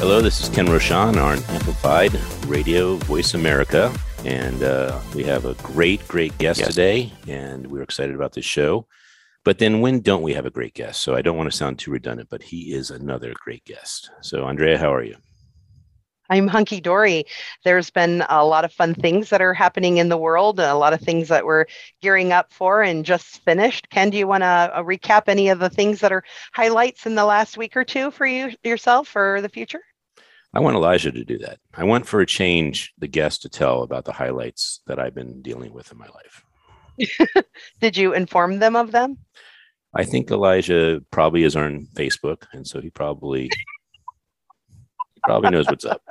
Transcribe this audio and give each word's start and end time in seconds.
Hello, 0.00 0.22
this 0.22 0.40
is 0.40 0.48
Ken 0.48 0.66
Rochon 0.66 1.22
on 1.22 1.42
Amplified 1.54 2.14
Radio 2.46 2.96
Voice 2.96 3.34
America. 3.34 3.94
And 4.24 4.62
uh, 4.62 4.98
we 5.14 5.22
have 5.24 5.44
a 5.44 5.52
great, 5.56 6.08
great 6.08 6.36
guest 6.38 6.58
yes. 6.58 6.68
today. 6.68 7.12
And 7.28 7.66
we're 7.66 7.82
excited 7.82 8.14
about 8.14 8.32
this 8.32 8.46
show. 8.46 8.86
But 9.44 9.58
then 9.58 9.82
when 9.82 10.00
don't 10.00 10.22
we 10.22 10.32
have 10.32 10.46
a 10.46 10.50
great 10.50 10.72
guest? 10.72 11.02
So 11.02 11.14
I 11.14 11.20
don't 11.20 11.36
want 11.36 11.50
to 11.50 11.56
sound 11.56 11.78
too 11.78 11.90
redundant, 11.90 12.30
but 12.30 12.42
he 12.42 12.72
is 12.72 12.90
another 12.90 13.34
great 13.44 13.62
guest. 13.66 14.10
So, 14.22 14.46
Andrea, 14.46 14.78
how 14.78 14.90
are 14.90 15.04
you? 15.04 15.16
I'm 16.30 16.46
hunky 16.46 16.80
dory. 16.80 17.24
There's 17.64 17.90
been 17.90 18.24
a 18.30 18.42
lot 18.42 18.64
of 18.64 18.72
fun 18.72 18.94
things 18.94 19.28
that 19.28 19.42
are 19.42 19.52
happening 19.52 19.98
in 19.98 20.08
the 20.08 20.16
world, 20.16 20.60
a 20.60 20.74
lot 20.76 20.94
of 20.94 21.02
things 21.02 21.28
that 21.28 21.44
we're 21.44 21.66
gearing 22.00 22.32
up 22.32 22.54
for 22.54 22.82
and 22.82 23.04
just 23.04 23.44
finished. 23.44 23.90
Ken, 23.90 24.08
do 24.08 24.16
you 24.16 24.26
want 24.26 24.44
to 24.44 24.46
uh, 24.46 24.82
recap 24.82 25.24
any 25.26 25.50
of 25.50 25.58
the 25.58 25.68
things 25.68 26.00
that 26.00 26.12
are 26.12 26.24
highlights 26.54 27.04
in 27.04 27.16
the 27.16 27.26
last 27.26 27.58
week 27.58 27.76
or 27.76 27.84
two 27.84 28.10
for 28.10 28.24
you 28.24 28.52
yourself 28.64 29.06
for 29.06 29.42
the 29.42 29.48
future? 29.50 29.82
I 30.52 30.60
want 30.60 30.76
Elijah 30.76 31.12
to 31.12 31.24
do 31.24 31.38
that. 31.38 31.58
I 31.74 31.84
want 31.84 32.06
for 32.06 32.20
a 32.20 32.26
change 32.26 32.92
the 32.98 33.06
guest 33.06 33.42
to 33.42 33.48
tell 33.48 33.82
about 33.82 34.04
the 34.04 34.12
highlights 34.12 34.80
that 34.86 34.98
I've 34.98 35.14
been 35.14 35.42
dealing 35.42 35.72
with 35.72 35.92
in 35.92 35.98
my 35.98 36.08
life. 36.08 37.44
Did 37.80 37.96
you 37.96 38.12
inform 38.12 38.58
them 38.58 38.74
of 38.74 38.90
them? 38.90 39.18
I 39.94 40.04
think 40.04 40.30
Elijah 40.30 41.00
probably 41.10 41.44
is 41.44 41.56
on 41.56 41.86
Facebook, 41.94 42.46
and 42.52 42.66
so 42.66 42.80
he 42.80 42.90
probably 42.90 43.48
probably 45.24 45.50
knows 45.50 45.66
what's 45.66 45.84
up. 45.84 46.02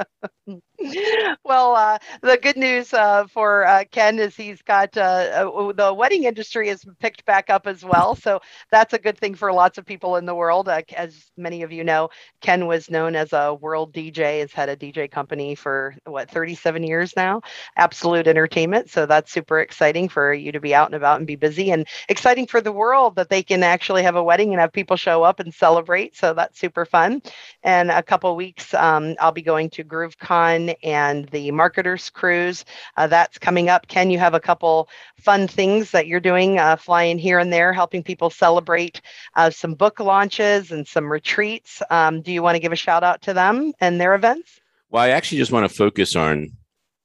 well, 1.44 1.76
uh, 1.76 1.98
the 2.22 2.38
good 2.42 2.56
news 2.56 2.94
uh, 2.94 3.26
for 3.28 3.66
uh, 3.66 3.84
Ken 3.92 4.18
is 4.20 4.36
he's 4.36 4.62
got 4.62 4.96
uh, 4.98 5.02
uh, 5.02 5.74
the 5.74 5.94
wedding 5.94 6.24
industry 6.24 6.70
has 6.70 6.86
picked 7.00 7.26
back 7.26 7.50
up 7.50 7.68
as 7.68 7.84
well. 7.84 8.16
So 8.16 8.40
that's 8.72 8.94
a 8.94 9.00
good 9.00 9.18
thing 9.18 9.36
for 9.36 9.52
lots 9.52 9.78
of 9.78 9.86
people 9.86 10.16
in 10.16 10.26
the 10.26 10.36
world. 10.36 10.70
Uh, 10.70 10.82
as 10.96 11.32
many 11.38 11.64
of 11.64 11.72
you 11.72 11.84
know, 11.84 12.10
Ken 12.42 12.66
was 12.66 12.90
known 12.90 13.16
as 13.16 13.34
a 13.34 13.54
world 13.54 13.94
DJ, 13.94 14.40
has 14.40 14.54
had 14.54 14.70
a 14.70 14.76
DJ 14.78 15.08
company 15.08 15.54
for 15.56 15.96
what 16.06 16.32
37 16.32 16.84
years 16.84 17.14
now, 17.16 17.42
Absolute 17.76 18.28
Entertainment. 18.28 18.90
So 18.90 19.06
that's 19.06 19.32
super 19.34 19.60
exciting 19.60 20.08
for 20.08 20.34
you 20.34 20.52
to 20.54 20.62
be 20.62 20.74
out 20.74 20.88
and 20.88 20.96
about 20.96 21.18
and 21.18 21.28
be 21.28 21.36
busy, 21.36 21.72
and 21.72 21.86
exciting 22.08 22.48
for 22.48 22.62
the 22.62 22.72
world 22.72 23.16
that 23.18 23.30
they 23.30 23.44
can 23.44 23.64
actually 23.64 24.04
have 24.04 24.16
a 24.16 24.24
wedding 24.24 24.52
and 24.52 24.62
have 24.62 24.72
people 24.72 24.96
show 24.96 25.24
up 25.24 25.42
and 25.42 25.54
celebrate. 25.54 26.16
So 26.16 26.34
that's 26.34 26.58
super 26.58 26.86
fun. 26.86 27.22
And 27.64 27.92
a 27.92 28.04
couple 28.04 28.34
weeks, 28.36 28.74
um, 28.74 29.16
I'll 29.20 29.32
be 29.32 29.42
going 29.42 29.70
to 29.72 29.84
GrooveCon 29.84 30.69
and 30.84 31.28
the 31.30 31.52
Marketers 31.52 32.10
Cruise. 32.10 32.66
Uh, 32.98 33.08
that's 33.08 33.38
coming 33.38 33.70
up. 33.70 33.88
Ken, 33.88 34.10
you 34.10 34.20
have 34.20 34.34
a 34.34 34.40
couple 34.40 34.90
fun 35.18 35.48
things 35.48 35.92
that 35.92 36.08
you're 36.08 36.20
doing, 36.20 36.60
uh, 36.60 36.76
flying 36.76 37.18
here 37.18 37.40
and 37.40 37.52
there, 37.52 37.74
helping 37.74 38.04
people 38.04 38.30
celebrate 38.30 39.02
uh, 39.36 39.50
some 39.50 39.74
book 39.74 40.00
launches 40.00 40.72
and 40.72 40.88
some 40.88 41.12
retreats. 41.12 41.82
Um, 41.90 42.22
do 42.22 42.32
you 42.32 42.42
want 42.42 42.56
to 42.56 42.60
give 42.60 42.72
a 42.72 42.78
shout 42.78 43.04
out 43.04 43.22
to 43.24 43.34
them 43.34 43.74
and 43.80 44.00
their 44.00 44.16
events? 44.16 44.60
Well, 44.90 45.04
I 45.04 45.10
actually 45.10 45.38
just 45.38 45.52
want 45.52 45.70
to 45.70 45.76
focus 45.76 46.16
on, 46.16 46.52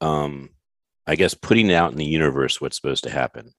um, 0.01 0.51
I 1.07 1.17
guess, 1.17 1.35
putting 1.35 1.73
out 1.73 1.92
in 1.92 1.98
the 1.98 2.05
universe 2.05 2.61
what's 2.61 2.77
supposed 2.77 3.05
to 3.05 3.11
happen. 3.11 3.52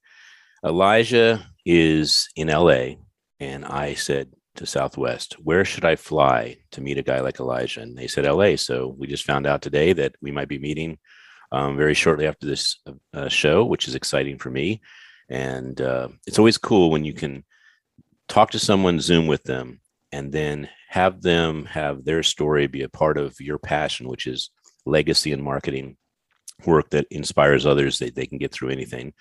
Elijah 0.66 1.46
is 1.66 2.30
in 2.36 2.48
LA, 2.48 2.96
and 3.40 3.66
I 3.66 3.94
said, 3.94 4.34
to 4.56 4.66
Southwest. 4.66 5.34
Where 5.44 5.66
should 5.66 5.86
I 5.86 5.96
fly 5.96 6.58
to 6.72 6.82
meet 6.82 6.98
a 6.98 7.04
guy 7.04 7.20
like 7.20 7.40
Elijah? 7.40 7.82
And 7.82 7.98
they 7.98 8.08
said 8.08 8.26
LA. 8.26 8.56
So 8.56 8.96
we 8.98 9.08
just 9.08 9.26
found 9.26 9.46
out 9.46 9.62
today 9.62 9.94
that 9.94 10.16
we 10.22 10.32
might 10.32 10.48
be 10.48 10.60
meeting 10.60 10.98
um, 11.52 11.78
very 11.78 11.94
shortly 11.94 12.28
after 12.28 12.48
this 12.48 12.80
uh, 13.14 13.30
show, 13.30 13.66
which 13.66 13.88
is 13.88 13.96
exciting 13.96 14.38
for 14.38 14.50
me. 14.50 14.82
And 15.30 15.80
uh, 15.82 16.10
it's 16.28 16.40
always 16.40 16.58
cool 16.58 16.92
when 16.92 17.06
you 17.06 17.14
can 17.14 17.44
talk 18.28 18.52
to 18.52 18.60
someone, 18.60 19.00
Zoom 19.00 19.28
with 19.28 19.44
them, 19.44 19.82
and 20.12 20.32
then 20.32 20.70
have 20.90 21.22
them 21.22 21.66
have 21.66 22.06
their 22.06 22.24
story 22.24 22.68
be 22.68 22.84
a 22.84 22.90
part 22.90 23.18
of 23.18 23.36
your 23.40 23.58
passion, 23.58 24.08
which 24.08 24.28
is 24.28 24.52
legacy 24.86 25.32
and 25.32 25.44
marketing 25.44 25.98
work 26.66 26.90
that 26.92 27.08
inspires 27.12 27.66
others 27.66 28.00
that 28.00 28.16
they 28.16 28.26
can 28.26 28.38
get 28.38 28.52
through 28.52 28.70
anything. 28.70 29.14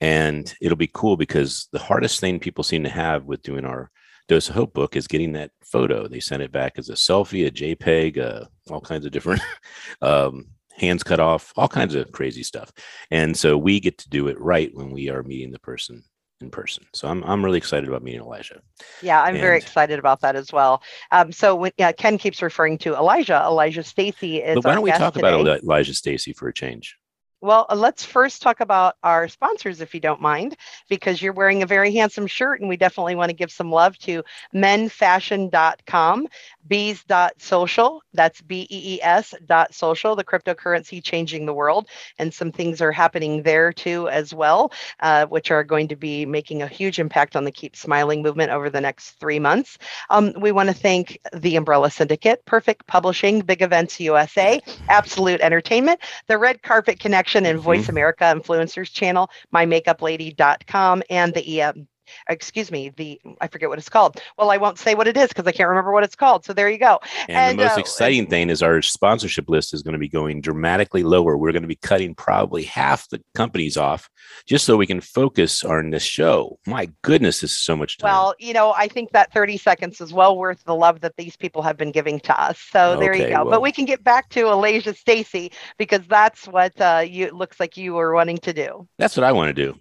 And 0.00 0.52
it'll 0.62 0.76
be 0.76 0.90
cool 0.92 1.16
because 1.16 1.68
the 1.72 1.78
hardest 1.78 2.20
thing 2.20 2.40
people 2.40 2.64
seem 2.64 2.84
to 2.84 2.88
have 2.88 3.24
with 3.24 3.42
doing 3.42 3.66
our 3.66 3.90
Dose 4.30 4.48
of 4.48 4.54
Hope 4.54 4.72
book 4.72 4.94
is 4.94 5.08
getting 5.08 5.32
that 5.32 5.50
photo. 5.64 6.06
They 6.06 6.20
sent 6.20 6.40
it 6.40 6.52
back 6.52 6.74
as 6.78 6.88
a 6.88 6.92
selfie, 6.92 7.48
a 7.48 7.50
JPEG, 7.50 8.18
uh, 8.18 8.44
all 8.70 8.80
kinds 8.80 9.04
of 9.04 9.10
different 9.10 9.42
um, 10.02 10.46
hands 10.70 11.02
cut 11.02 11.18
off, 11.18 11.52
all 11.56 11.66
kinds 11.66 11.96
of 11.96 12.12
crazy 12.12 12.44
stuff. 12.44 12.72
And 13.10 13.36
so 13.36 13.58
we 13.58 13.80
get 13.80 13.98
to 13.98 14.08
do 14.08 14.28
it 14.28 14.40
right 14.40 14.70
when 14.72 14.92
we 14.92 15.10
are 15.10 15.24
meeting 15.24 15.50
the 15.50 15.58
person 15.58 16.04
in 16.40 16.48
person. 16.48 16.86
So 16.94 17.08
I'm 17.08 17.24
I'm 17.24 17.44
really 17.44 17.58
excited 17.58 17.88
about 17.88 18.04
meeting 18.04 18.20
Elijah. 18.20 18.62
Yeah, 19.02 19.20
I'm 19.20 19.34
and, 19.34 19.42
very 19.42 19.56
excited 19.58 19.98
about 19.98 20.20
that 20.20 20.36
as 20.36 20.52
well. 20.52 20.80
Um, 21.10 21.32
so 21.32 21.56
when, 21.56 21.72
yeah, 21.76 21.90
Ken 21.90 22.16
keeps 22.16 22.40
referring 22.40 22.78
to 22.78 22.94
Elijah. 22.94 23.42
Elijah 23.44 23.82
Stacy 23.82 24.40
is. 24.40 24.54
But 24.54 24.64
why 24.64 24.74
don't 24.74 24.84
we 24.84 24.92
talk 24.92 25.14
today. 25.14 25.28
about 25.28 25.64
Elijah 25.64 25.92
Stacy 25.92 26.32
for 26.34 26.46
a 26.46 26.54
change? 26.54 26.96
Well, 27.42 27.64
uh, 27.70 27.74
let's 27.74 28.04
first 28.04 28.42
talk 28.42 28.60
about 28.60 28.96
our 29.02 29.26
sponsors, 29.26 29.80
if 29.80 29.94
you 29.94 30.00
don't 30.00 30.20
mind, 30.20 30.56
because 30.90 31.22
you're 31.22 31.32
wearing 31.32 31.62
a 31.62 31.66
very 31.66 31.90
handsome 31.94 32.26
shirt, 32.26 32.60
and 32.60 32.68
we 32.68 32.76
definitely 32.76 33.14
want 33.14 33.30
to 33.30 33.34
give 33.36 33.50
some 33.50 33.72
love 33.72 33.96
to 34.00 34.22
menfashion.com, 34.54 36.28
bees.social, 36.68 38.02
that's 38.12 38.42
B 38.42 38.66
E 38.70 38.96
E 38.96 39.02
S 39.02 39.34
dot 39.46 39.72
social, 39.72 40.14
the 40.14 40.24
cryptocurrency 40.24 41.02
changing 41.02 41.46
the 41.46 41.54
world. 41.54 41.88
And 42.18 42.32
some 42.32 42.52
things 42.52 42.82
are 42.82 42.92
happening 42.92 43.42
there 43.42 43.72
too, 43.72 44.08
as 44.10 44.34
well, 44.34 44.70
uh, 45.00 45.24
which 45.26 45.50
are 45.50 45.64
going 45.64 45.88
to 45.88 45.96
be 45.96 46.26
making 46.26 46.60
a 46.60 46.68
huge 46.68 46.98
impact 46.98 47.36
on 47.36 47.44
the 47.44 47.52
Keep 47.52 47.74
Smiling 47.74 48.22
movement 48.22 48.50
over 48.50 48.68
the 48.68 48.82
next 48.82 49.12
three 49.12 49.38
months. 49.38 49.78
Um, 50.10 50.34
we 50.38 50.52
want 50.52 50.68
to 50.68 50.74
thank 50.74 51.18
the 51.32 51.56
Umbrella 51.56 51.90
Syndicate, 51.90 52.44
Perfect 52.44 52.86
Publishing, 52.86 53.40
Big 53.40 53.62
Events 53.62 53.98
USA, 53.98 54.60
Absolute 54.90 55.40
Entertainment, 55.40 56.00
the 56.26 56.36
Red 56.36 56.60
Carpet 56.62 57.00
Connection 57.00 57.29
and 57.36 57.58
mm-hmm. 57.58 57.64
Voice 57.64 57.88
America 57.88 58.24
Influencers 58.24 58.92
channel, 58.92 59.30
mymakeuplady.com, 59.54 61.02
and 61.10 61.34
the 61.34 61.62
um, 61.62 61.88
excuse 62.28 62.70
me, 62.70 62.90
the 62.90 63.20
I 63.40 63.48
forget 63.48 63.68
what 63.68 63.78
it's 63.78 63.88
called. 63.88 64.20
Well, 64.38 64.50
I 64.50 64.56
won't 64.56 64.78
say 64.78 64.94
what 64.94 65.06
it 65.06 65.16
is 65.16 65.28
because 65.28 65.46
I 65.46 65.52
can't 65.52 65.68
remember 65.68 65.92
what 65.92 66.04
it's 66.04 66.16
called. 66.16 66.44
So 66.44 66.52
there 66.52 66.68
you 66.68 66.78
go. 66.78 66.98
And, 67.28 67.36
and 67.36 67.58
the 67.58 67.64
most 67.64 67.78
uh, 67.78 67.80
exciting 67.80 68.26
thing 68.26 68.50
is 68.50 68.62
our 68.62 68.82
sponsorship 68.82 69.48
list 69.48 69.74
is 69.74 69.82
going 69.82 69.92
to 69.92 69.98
be 69.98 70.08
going 70.08 70.40
dramatically 70.40 71.02
lower. 71.02 71.36
We're 71.36 71.52
going 71.52 71.62
to 71.62 71.68
be 71.68 71.76
cutting 71.76 72.14
probably 72.14 72.64
half 72.64 73.08
the 73.08 73.22
companies 73.34 73.76
off 73.76 74.08
just 74.46 74.64
so 74.64 74.76
we 74.76 74.86
can 74.86 75.00
focus 75.00 75.64
on 75.64 75.90
this 75.90 76.02
show. 76.02 76.58
My 76.66 76.90
goodness, 77.02 77.40
this 77.40 77.52
is 77.52 77.58
so 77.58 77.76
much 77.76 77.98
time. 77.98 78.10
Well, 78.10 78.34
you 78.38 78.52
know, 78.52 78.72
I 78.72 78.88
think 78.88 79.10
that 79.12 79.32
30 79.32 79.56
seconds 79.56 80.00
is 80.00 80.12
well 80.12 80.36
worth 80.36 80.62
the 80.64 80.74
love 80.74 81.00
that 81.00 81.16
these 81.16 81.36
people 81.36 81.62
have 81.62 81.76
been 81.76 81.92
giving 81.92 82.20
to 82.20 82.40
us. 82.40 82.58
So 82.70 82.96
there 82.98 83.12
okay, 83.12 83.30
you 83.30 83.36
go. 83.36 83.42
Well, 83.42 83.50
but 83.50 83.62
we 83.62 83.72
can 83.72 83.84
get 83.84 84.02
back 84.04 84.28
to 84.30 84.48
Elijah 84.48 84.94
Stacy 84.94 85.52
because 85.78 86.06
that's 86.08 86.46
what 86.46 86.78
uh, 86.80 87.04
you 87.06 87.30
looks 87.30 87.60
like 87.60 87.76
you 87.76 87.94
were 87.94 88.14
wanting 88.14 88.38
to 88.38 88.52
do. 88.52 88.88
That's 88.98 89.16
what 89.16 89.24
I 89.24 89.32
want 89.32 89.48
to 89.48 89.52
do. 89.52 89.78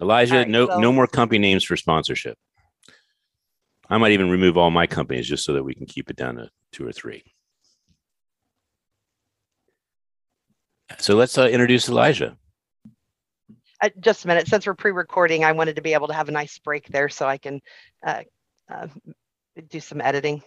Elijah, 0.00 0.38
right, 0.38 0.48
no 0.48 0.66
so- 0.66 0.78
no 0.78 0.92
more 0.92 1.06
company 1.06 1.38
names 1.38 1.64
for 1.64 1.76
sponsorship. 1.76 2.36
I 3.90 3.98
might 3.98 4.12
even 4.12 4.28
remove 4.28 4.56
all 4.58 4.70
my 4.70 4.86
companies 4.86 5.26
just 5.26 5.44
so 5.44 5.54
that 5.54 5.64
we 5.64 5.74
can 5.74 5.86
keep 5.86 6.10
it 6.10 6.16
down 6.16 6.36
to 6.36 6.50
two 6.72 6.86
or 6.86 6.92
three. 6.92 7.24
So 10.98 11.14
let's 11.14 11.36
uh, 11.38 11.48
introduce 11.48 11.88
Elijah. 11.88 12.36
Uh, 13.80 13.90
just 14.00 14.24
a 14.24 14.28
minute. 14.28 14.48
Since 14.48 14.66
we're 14.66 14.74
pre-recording, 14.74 15.44
I 15.44 15.52
wanted 15.52 15.76
to 15.76 15.82
be 15.82 15.94
able 15.94 16.08
to 16.08 16.14
have 16.14 16.28
a 16.28 16.32
nice 16.32 16.58
break 16.58 16.88
there 16.88 17.08
so 17.08 17.26
I 17.26 17.38
can 17.38 17.60
uh, 18.06 18.22
uh 18.70 18.88
do 19.68 19.80
some 19.80 20.00
editing. 20.00 20.42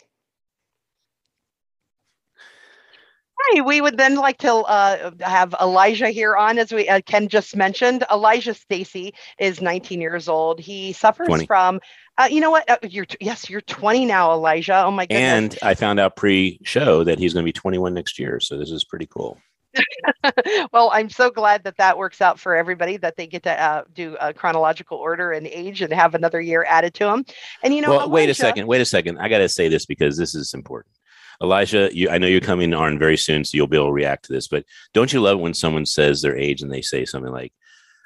We 3.60 3.82
would 3.82 3.98
then 3.98 4.16
like 4.16 4.38
to 4.40 4.54
uh, 4.54 5.12
have 5.22 5.54
Elijah 5.60 6.10
here 6.10 6.36
on, 6.36 6.58
as 6.58 6.72
we 6.72 6.88
uh, 6.88 7.02
Ken 7.02 7.28
just 7.28 7.56
mentioned. 7.56 8.04
Elijah 8.12 8.54
Stacy 8.54 9.14
is 9.40 9.62
19 9.62 10.00
years 10.00 10.28
old. 10.28 10.60
He 10.60 10.94
suffers 10.94 11.28
20. 11.28 11.46
from, 11.46 11.80
uh, 12.18 12.28
you 12.32 12.40
know 12.40 12.52
what? 12.52 12.70
Uh, 12.70 12.78
you're 12.84 13.08
yes, 13.20 13.50
you're 13.50 13.62
20 13.62 14.06
now, 14.06 14.32
Elijah. 14.32 14.84
Oh 14.86 14.92
my 14.92 15.06
goodness! 15.06 15.56
And 15.56 15.60
I 15.62 15.74
found 15.74 16.00
out 16.00 16.16
pre-show 16.16 17.04
that 17.04 17.20
he's 17.20 17.34
going 17.34 17.44
to 17.44 17.48
be 17.48 17.54
21 17.54 17.94
next 17.94 18.20
year, 18.20 18.40
so 18.40 18.58
this 18.58 18.72
is 18.72 18.84
pretty 18.84 19.08
cool. 19.08 19.38
well, 20.74 20.90
I'm 20.94 21.10
so 21.10 21.30
glad 21.30 21.64
that 21.64 21.78
that 21.78 21.98
works 21.98 22.22
out 22.22 22.40
for 22.40 22.56
everybody 22.56 22.98
that 22.98 23.16
they 23.16 23.28
get 23.28 23.44
to 23.44 23.62
uh, 23.62 23.84
do 23.94 24.18
a 24.20 24.34
chronological 24.34 24.98
order 24.98 25.32
and 25.32 25.48
age 25.48 25.82
and 25.82 25.94
have 25.94 26.16
another 26.16 26.42
year 26.42 26.66
added 26.68 26.94
to 26.96 27.06
them. 27.06 27.26
And 27.64 27.74
you 27.74 27.82
know, 27.82 27.90
well, 27.90 28.00
Elijah, 28.00 28.14
wait 28.14 28.30
a 28.30 28.34
second, 28.34 28.68
wait 28.68 28.82
a 28.82 28.86
second. 28.86 29.20
I 29.20 29.30
got 29.30 29.40
to 29.40 29.50
say 29.50 29.70
this 29.70 29.86
because 29.86 30.18
this 30.18 30.36
is 30.36 30.54
important. 30.54 30.94
Elijah, 31.42 31.90
you, 31.92 32.10
I 32.10 32.18
know 32.18 32.28
you're 32.28 32.42
coming 32.42 32.74
on 32.74 33.00
very 33.00 33.18
soon, 33.18 33.44
so 33.44 33.56
you'll 33.56 33.68
be 33.68 33.78
able 33.78 33.88
to 33.88 33.94
react 33.94 34.26
to 34.26 34.34
this. 34.34 34.48
But 34.48 34.66
don't 34.94 35.12
you 35.12 35.22
love 35.22 35.40
when 35.40 35.54
someone 35.54 35.86
says 35.86 36.22
their 36.22 36.38
age 36.38 36.62
and 36.62 36.72
they 36.72 36.82
say 36.82 37.06
something 37.06 37.32
like, 37.32 37.54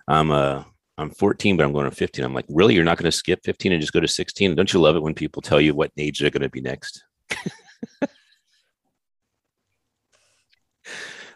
"I'm 0.07 0.31
uh, 0.31 0.63
I'm 0.97 1.09
14, 1.11 1.57
but 1.57 1.65
I'm 1.65 1.73
going 1.73 1.89
to 1.89 1.95
15." 1.95 2.23
I'm 2.23 2.33
like, 2.33 2.45
really? 2.49 2.75
You're 2.75 2.85
not 2.85 2.97
going 2.97 3.11
to 3.11 3.17
skip 3.17 3.41
15 3.43 3.73
and 3.73 3.81
just 3.81 3.93
go 3.93 3.99
to 3.99 4.07
16? 4.07 4.55
Don't 4.55 4.71
you 4.71 4.79
love 4.79 4.95
it 4.95 5.03
when 5.03 5.13
people 5.13 5.41
tell 5.41 5.59
you 5.59 5.73
what 5.73 5.91
age 5.97 6.19
they're 6.19 6.29
going 6.29 6.41
to 6.43 6.49
be 6.49 6.61
next? 6.61 7.03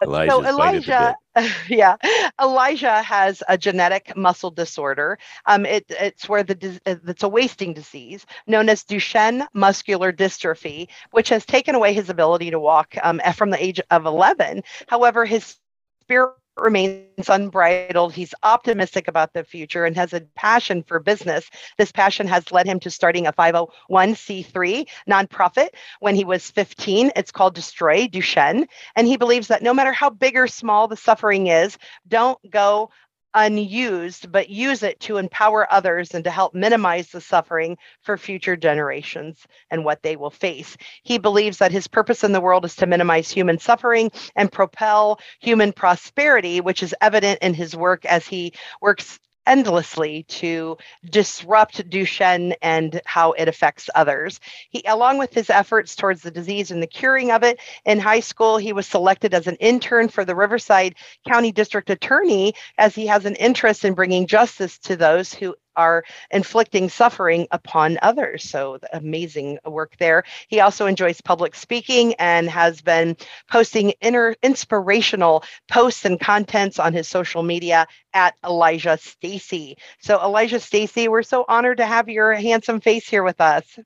Elijah's 0.01 0.33
so 0.33 0.45
Elijah, 0.45 1.15
yeah, 1.67 1.95
Elijah 2.41 3.01
has 3.01 3.43
a 3.47 3.57
genetic 3.57 4.15
muscle 4.15 4.51
disorder. 4.51 5.17
Um, 5.45 5.65
it, 5.65 5.85
it's 5.89 6.27
where 6.27 6.43
the 6.43 6.79
it's 6.85 7.23
a 7.23 7.29
wasting 7.29 7.73
disease 7.73 8.25
known 8.47 8.69
as 8.69 8.83
Duchenne 8.83 9.47
muscular 9.53 10.11
dystrophy, 10.11 10.87
which 11.11 11.29
has 11.29 11.45
taken 11.45 11.75
away 11.75 11.93
his 11.93 12.09
ability 12.09 12.51
to 12.51 12.59
walk 12.59 12.95
um, 13.03 13.21
from 13.35 13.49
the 13.49 13.63
age 13.63 13.79
of 13.91 14.05
11. 14.05 14.63
However, 14.87 15.25
his 15.25 15.57
spirit 16.01 16.33
remains 16.61 17.29
unbridled. 17.29 18.13
He's 18.13 18.33
optimistic 18.43 19.07
about 19.07 19.33
the 19.33 19.43
future 19.43 19.85
and 19.85 19.95
has 19.95 20.13
a 20.13 20.21
passion 20.35 20.83
for 20.83 20.99
business. 20.99 21.49
This 21.77 21.91
passion 21.91 22.27
has 22.27 22.51
led 22.51 22.65
him 22.65 22.79
to 22.81 22.89
starting 22.89 23.27
a 23.27 23.33
501c3 23.33 24.87
nonprofit 25.09 25.69
when 25.99 26.15
he 26.15 26.23
was 26.23 26.49
15. 26.51 27.11
It's 27.15 27.31
called 27.31 27.55
Destroy 27.55 28.07
Duchenne. 28.07 28.67
And 28.95 29.07
he 29.07 29.17
believes 29.17 29.47
that 29.47 29.63
no 29.63 29.73
matter 29.73 29.93
how 29.93 30.09
big 30.09 30.35
or 30.35 30.47
small 30.47 30.87
the 30.87 30.97
suffering 30.97 31.47
is, 31.47 31.77
don't 32.07 32.39
go 32.49 32.89
unused, 33.33 34.31
but 34.31 34.49
use 34.49 34.83
it 34.83 34.99
to 35.01 35.17
empower 35.17 35.71
others 35.71 36.13
and 36.13 36.23
to 36.23 36.31
help 36.31 36.53
minimize 36.53 37.09
the 37.09 37.21
suffering 37.21 37.77
for 38.01 38.17
future 38.17 38.55
generations 38.55 39.45
and 39.71 39.85
what 39.85 40.01
they 40.03 40.15
will 40.15 40.29
face. 40.29 40.77
He 41.03 41.17
believes 41.17 41.57
that 41.59 41.71
his 41.71 41.87
purpose 41.87 42.23
in 42.23 42.31
the 42.31 42.41
world 42.41 42.65
is 42.65 42.75
to 42.77 42.87
minimize 42.87 43.29
human 43.29 43.59
suffering 43.59 44.11
and 44.35 44.51
propel 44.51 45.19
human 45.39 45.73
prosperity, 45.73 46.61
which 46.61 46.83
is 46.83 46.95
evident 47.01 47.39
in 47.41 47.53
his 47.53 47.75
work 47.75 48.05
as 48.05 48.27
he 48.27 48.53
works 48.81 49.19
endlessly 49.45 50.23
to 50.23 50.77
disrupt 51.09 51.89
Duchenne 51.89 52.53
and 52.61 53.01
how 53.05 53.31
it 53.33 53.47
affects 53.47 53.89
others. 53.95 54.39
He, 54.69 54.83
along 54.85 55.17
with 55.17 55.33
his 55.33 55.49
efforts 55.49 55.95
towards 55.95 56.21
the 56.21 56.31
disease 56.31 56.71
and 56.71 56.81
the 56.81 56.87
curing 56.87 57.31
of 57.31 57.43
it, 57.43 57.59
in 57.85 57.99
high 57.99 58.19
school, 58.19 58.57
he 58.57 58.73
was 58.73 58.87
selected 58.87 59.33
as 59.33 59.47
an 59.47 59.55
intern 59.55 60.07
for 60.09 60.25
the 60.25 60.35
Riverside 60.35 60.95
County 61.27 61.51
District 61.51 61.89
Attorney 61.89 62.53
as 62.77 62.95
he 62.95 63.07
has 63.07 63.25
an 63.25 63.35
interest 63.35 63.85
in 63.85 63.93
bringing 63.93 64.27
justice 64.27 64.77
to 64.79 64.95
those 64.95 65.33
who 65.33 65.55
are 65.79 66.03
inflicting 66.31 66.89
suffering 66.89 67.47
upon 67.51 67.97
others. 68.01 68.43
So 68.43 68.79
amazing 68.91 69.59
work 69.65 69.95
there. 69.97 70.25
He 70.49 70.59
also 70.59 70.87
enjoys 70.87 71.21
public 71.21 71.55
speaking 71.55 72.15
and 72.15 72.49
has 72.49 72.81
been 72.81 73.15
posting 73.49 73.91
inner 74.01 74.35
inspirational 74.43 75.43
posts 75.69 76.03
and 76.03 76.19
contents 76.19 76.79
on 76.79 76.91
his 76.91 77.07
social 77.07 77.43
media 77.43 77.87
at 78.13 78.35
Elijah 78.43 78.97
Stacy. 78.97 79.77
So 80.01 80.19
Elijah 80.21 80.59
Stacy, 80.59 81.07
we're 81.07 81.23
so 81.23 81.45
honored 81.47 81.77
to 81.77 81.85
have 81.85 82.09
your 82.09 82.33
handsome 82.33 82.81
face 82.81 83.07
here 83.07 83.23
with 83.23 83.39
us. 83.39 83.79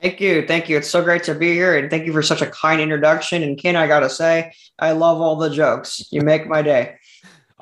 Thank 0.00 0.20
you. 0.20 0.46
Thank 0.46 0.68
you. 0.68 0.76
It's 0.76 0.90
so 0.90 1.02
great 1.02 1.24
to 1.24 1.34
be 1.34 1.52
here. 1.52 1.78
And 1.78 1.90
thank 1.90 2.06
you 2.06 2.12
for 2.12 2.22
such 2.22 2.42
a 2.42 2.46
kind 2.46 2.80
introduction. 2.80 3.42
And 3.42 3.58
Ken, 3.58 3.76
I 3.76 3.86
got 3.86 4.00
to 4.00 4.10
say, 4.10 4.52
I 4.78 4.92
love 4.92 5.20
all 5.20 5.36
the 5.36 5.50
jokes. 5.50 6.06
You 6.10 6.22
make 6.22 6.46
my 6.46 6.62
day. 6.62 6.96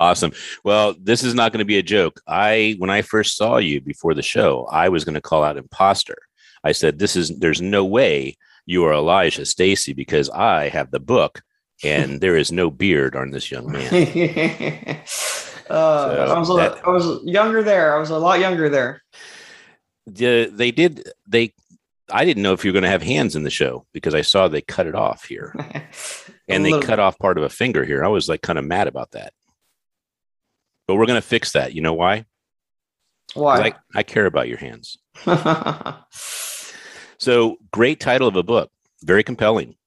Awesome. 0.01 0.31
Well, 0.63 0.95
this 0.99 1.23
is 1.23 1.35
not 1.35 1.51
going 1.51 1.59
to 1.59 1.65
be 1.65 1.77
a 1.77 1.83
joke. 1.83 2.21
I 2.25 2.75
when 2.79 2.89
I 2.89 3.03
first 3.03 3.37
saw 3.37 3.57
you 3.57 3.79
before 3.79 4.15
the 4.15 4.23
show, 4.23 4.67
I 4.71 4.89
was 4.89 5.05
going 5.05 5.13
to 5.13 5.21
call 5.21 5.43
out 5.43 5.57
imposter. 5.57 6.17
I 6.63 6.71
said, 6.71 6.97
"This 6.97 7.15
is 7.15 7.37
there's 7.37 7.61
no 7.61 7.85
way 7.85 8.35
you 8.65 8.83
are 8.85 8.93
Elijah 8.93 9.45
Stacy 9.45 9.93
because 9.93 10.27
I 10.31 10.69
have 10.69 10.89
the 10.89 10.99
book 10.99 11.43
and 11.83 12.19
there 12.19 12.35
is 12.35 12.51
no 12.51 12.71
beard 12.71 13.15
on 13.15 13.29
this 13.29 13.51
young 13.51 13.71
man." 13.71 13.93
uh, 13.93 15.05
so 15.05 15.69
I, 15.69 16.39
was 16.39 16.49
a, 16.49 16.53
that, 16.53 16.87
I 16.87 16.89
was 16.89 17.23
younger 17.23 17.61
there. 17.61 17.95
I 17.95 17.99
was 17.99 18.09
a 18.09 18.17
lot 18.17 18.39
younger 18.39 18.69
there. 18.69 19.03
The, 20.07 20.49
they 20.51 20.71
did 20.71 21.11
they 21.27 21.53
I 22.09 22.25
didn't 22.25 22.41
know 22.41 22.53
if 22.53 22.65
you 22.65 22.71
were 22.71 22.73
going 22.73 22.89
to 22.89 22.89
have 22.89 23.03
hands 23.03 23.35
in 23.35 23.43
the 23.43 23.51
show 23.51 23.85
because 23.93 24.15
I 24.15 24.21
saw 24.21 24.47
they 24.47 24.61
cut 24.61 24.87
it 24.87 24.95
off 24.95 25.25
here. 25.25 25.53
and 26.47 26.65
they 26.65 26.79
cut 26.79 26.99
off 26.99 27.19
part 27.19 27.37
of 27.37 27.43
a 27.43 27.49
finger 27.49 27.85
here. 27.85 28.03
I 28.03 28.07
was 28.07 28.27
like 28.27 28.41
kind 28.41 28.57
of 28.57 28.65
mad 28.65 28.87
about 28.87 29.11
that. 29.11 29.33
But 30.91 30.97
we're 30.97 31.05
going 31.05 31.21
to 31.21 31.25
fix 31.25 31.53
that. 31.53 31.73
You 31.73 31.79
know 31.79 31.93
why? 31.93 32.25
Why? 33.33 33.61
I, 33.61 33.73
I 33.95 34.03
care 34.03 34.25
about 34.25 34.49
your 34.49 34.57
hands. 34.57 34.97
so 37.17 37.55
great 37.71 38.01
title 38.01 38.27
of 38.27 38.35
a 38.35 38.43
book, 38.43 38.69
very 39.01 39.23
compelling, 39.23 39.77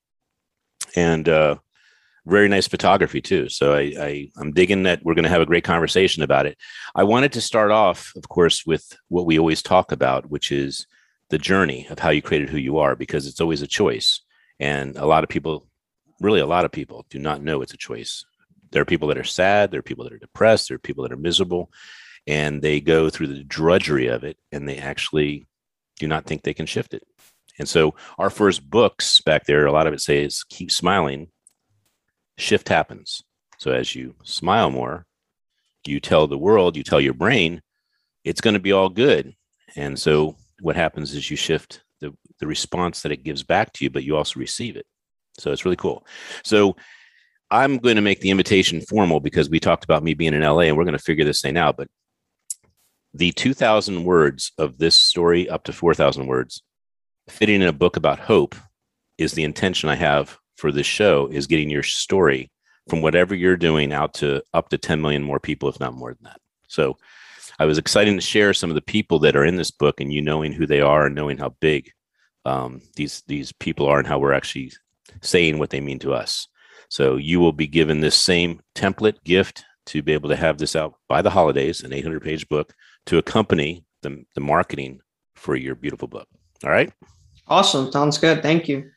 and 0.97 1.29
uh, 1.29 1.57
very 2.25 2.49
nice 2.49 2.67
photography 2.67 3.21
too. 3.21 3.51
So 3.51 3.75
I, 3.75 3.93
I 4.01 4.29
I'm 4.39 4.53
digging 4.53 4.85
that 4.85 5.05
we're 5.05 5.13
going 5.13 5.25
to 5.25 5.29
have 5.29 5.43
a 5.43 5.45
great 5.45 5.63
conversation 5.63 6.23
about 6.23 6.47
it. 6.47 6.57
I 6.95 7.05
wanted 7.05 7.33
to 7.33 7.43
start 7.43 7.71
off, 7.71 8.11
of 8.17 8.31
course, 8.31 8.65
with 8.65 8.97
what 9.09 9.27
we 9.27 9.39
always 9.39 9.63
talk 9.63 9.93
about, 9.93 10.31
which 10.31 10.51
is 10.51 10.87
the 11.29 11.37
journey 11.37 11.87
of 11.91 11.99
how 11.99 12.09
you 12.09 12.23
created 12.23 12.49
who 12.49 12.57
you 12.57 12.79
are, 12.79 12.97
because 12.97 13.27
it's 13.27 13.43
always 13.43 13.61
a 13.61 13.67
choice, 13.67 14.23
and 14.59 14.97
a 14.97 15.05
lot 15.05 15.23
of 15.23 15.29
people, 15.29 15.67
really 16.19 16.41
a 16.41 16.47
lot 16.47 16.65
of 16.65 16.73
people, 16.73 17.05
do 17.11 17.19
not 17.19 17.43
know 17.43 17.61
it's 17.61 17.75
a 17.75 17.77
choice 17.77 18.25
there 18.75 18.83
are 18.83 18.85
people 18.85 19.07
that 19.09 19.17
are 19.17 19.25
sad, 19.25 19.71
there 19.71 19.79
are 19.79 19.85
people 19.85 20.03
that 20.03 20.13
are 20.13 20.19
depressed, 20.19 20.69
there 20.69 20.75
are 20.75 20.81
people 20.81 21.05
that 21.05 21.13
are 21.13 21.17
miserable, 21.17 21.71
and 22.27 22.61
they 22.61 22.81
go 22.81 23.09
through 23.09 23.29
the 23.29 23.45
drudgery 23.45 24.09
of 24.09 24.25
it 24.25 24.37
and 24.51 24.69
they 24.69 24.79
actually 24.79 25.47
do 26.01 26.09
not 26.09 26.27
think 26.27 26.43
they 26.43 26.55
can 26.55 26.67
shift 26.67 26.93
it. 26.93 27.07
And 27.57 27.69
so 27.69 27.95
our 28.19 28.31
first 28.31 28.69
books 28.69 29.21
back 29.21 29.47
there, 29.47 29.65
a 29.65 29.73
lot 29.73 29.87
of 29.87 29.95
it 29.95 30.01
says 30.01 30.43
keep 30.49 30.73
smiling, 30.73 31.29
shift 32.37 32.69
happens. 32.69 33.23
So 33.59 33.71
as 33.71 33.95
you 33.95 34.17
smile 34.25 34.71
more, 34.71 35.07
you 35.87 36.01
tell 36.01 36.27
the 36.27 36.37
world, 36.37 36.77
you 36.77 36.83
tell 36.83 37.01
your 37.01 37.15
brain, 37.15 37.63
it's 38.25 38.41
going 38.41 38.55
to 38.55 38.61
be 38.61 38.73
all 38.73 38.89
good. 38.89 39.35
And 39.77 39.97
so 39.97 40.35
what 40.61 40.75
happens 40.75 41.15
is 41.15 41.31
you 41.31 41.37
shift 41.37 41.85
the, 42.01 42.13
the 42.41 42.49
response 42.49 43.03
that 43.03 43.13
it 43.13 43.23
gives 43.23 43.45
back 43.45 43.73
to 43.75 43.85
you, 43.85 43.91
but 43.91 44.03
you 44.03 44.17
also 44.17 44.41
receive 44.41 44.75
it. 44.75 44.87
So 45.39 45.53
it's 45.53 45.65
really 45.65 45.77
cool. 45.77 46.05
So 46.43 46.75
I'm 47.51 47.79
going 47.79 47.97
to 47.97 48.03
make 48.03 48.21
the 48.21 48.31
invitation 48.31 48.81
formal 48.81 49.21
because 49.21 49.49
we 49.49 49.61
talked 49.61 49.85
about 49.85 50.03
me 50.03 50.15
being 50.15 50.35
in 50.35 50.43
LA 50.43 50.61
and 50.61 50.77
we're 50.77 50.85
going 50.85 50.97
to 50.97 51.03
figure 51.03 51.25
this 51.25 51.41
thing 51.41 51.57
out. 51.57 51.77
But 51.77 51.89
the 53.13 53.33
2,000 53.33 54.05
words 54.05 54.53
of 54.59 54.79
this 54.79 54.97
story, 54.97 55.49
up 55.49 55.65
to 55.65 55.73
4,000 55.73 56.27
words, 56.27 56.63
fitting 57.29 57.63
in 57.63 57.69
a 57.69 57.73
book 57.73 57.97
about 57.97 58.19
hope 58.19 58.55
is 59.19 59.33
the 59.33 59.45
intention 59.45 59.89
I 59.89 59.95
have 59.95 60.39
for 60.57 60.73
this 60.73 60.87
show 60.87 61.29
is 61.29 61.47
getting 61.47 61.71
your 61.71 61.83
story 61.83 62.51
from 62.89 63.03
whatever 63.03 63.35
you're 63.35 63.57
doing 63.57 63.93
out 63.93 64.15
to 64.15 64.43
up 64.53 64.69
to 64.71 64.79
10 64.79 65.01
million 65.01 65.23
more 65.23 65.41
people, 65.41 65.69
if 65.69 65.81
not 65.81 65.95
more 65.95 66.13
than 66.13 66.25
that. 66.25 66.41
So 66.69 66.99
I 67.59 67.67
was 67.67 67.79
excited 67.79 68.15
to 68.15 68.21
share 68.21 68.53
some 68.53 68.71
of 68.71 68.75
the 68.75 68.83
people 68.83 69.21
that 69.21 69.37
are 69.37 69.45
in 69.45 69.57
this 69.57 69.71
book 69.71 70.01
and 70.01 70.13
you 70.13 70.21
knowing 70.21 70.53
who 70.53 70.67
they 70.67 70.81
are 70.81 71.07
and 71.07 71.15
knowing 71.15 71.39
how 71.39 71.51
big 71.61 71.91
um, 72.45 72.83
these, 72.97 73.23
these 73.27 73.53
people 73.53 73.87
are 73.87 73.99
and 73.99 74.07
how 74.07 74.19
we're 74.19 74.33
actually 74.33 74.73
saying 75.23 75.59
what 75.59 75.71
they 75.71 75.81
mean 75.81 75.99
to 76.01 76.13
us. 76.13 76.49
So 76.95 77.17
you 77.17 77.41
will 77.41 77.53
be 77.53 77.67
given 77.67 77.99
this 77.99 78.15
same 78.15 78.61
template 78.77 79.25
gift 79.25 79.65
to 79.87 80.01
be 80.01 80.13
able 80.13 80.29
to 80.29 80.37
have 80.37 80.59
this 80.59 80.77
out 80.77 80.95
by 81.09 81.23
the 81.23 81.31
holidays, 81.31 81.83
an 81.83 81.93
800 81.93 82.23
page 82.23 82.49
book 82.49 82.73
to 83.07 83.19
accompany 83.19 83.85
the, 84.03 84.25
the 84.37 84.41
marketing 84.41 85.01
for 85.35 85.57
your 85.57 85.75
beautiful 85.75 86.07
book. 86.07 86.29
All 86.63 86.71
right. 86.71 86.93
Awesome. 87.49 87.91
Sounds 87.91 88.17
good. 88.17 88.45
Thank 88.45 88.69
you. 88.69 88.93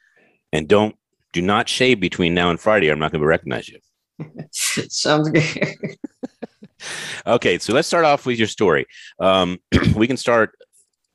And 0.54 0.68
don't, 0.68 0.96
do 1.34 1.42
not 1.42 1.68
shave 1.68 2.00
between 2.00 2.36
now 2.36 2.52
and 2.52 2.60
Friday. 2.60 2.90
I'm 2.90 3.00
not 3.00 3.12
going 3.12 3.22
to 3.22 3.28
recognize 3.28 3.68
you. 3.68 3.80
Sounds 4.52 5.32
good. 5.32 5.58
okay. 7.26 7.58
So 7.58 7.74
let's 7.74 7.88
start 7.88 8.06
off 8.06 8.28
with 8.28 8.38
your 8.38 8.48
story. 8.48 8.86
Um, 9.20 9.58
we 9.96 10.06
can 10.06 10.18
start 10.18 10.52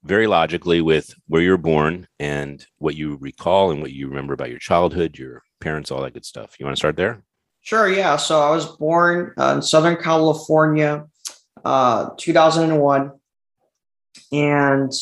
very 0.03 0.27
logically 0.27 0.81
with 0.81 1.15
where 1.29 1.43
you're 1.43 1.57
born 1.57 2.09
and 2.19 2.67
what 2.79 2.97
you 2.97 3.19
recall 3.21 3.71
and 3.71 3.81
what 3.81 3.93
you 3.93 4.09
remember 4.09 4.35
about 4.35 4.51
your 4.51 4.59
childhood, 4.59 5.17
your 5.17 5.45
parents, 5.62 5.90
all 5.90 6.02
that 6.02 6.14
good 6.14 6.25
stuff. 6.25 6.57
You 6.59 6.66
want 6.66 6.76
to 6.76 6.81
start 6.81 6.97
there? 6.97 7.23
Sure. 7.61 7.88
Yeah. 7.88 8.16
So 8.16 8.40
I 8.40 8.50
was 8.50 8.66
born 8.76 9.33
uh, 9.38 9.54
in 9.57 9.62
Southern 9.62 9.97
California, 9.97 11.07
uh, 11.64 12.11
2001. 12.19 13.12
And 14.33 14.92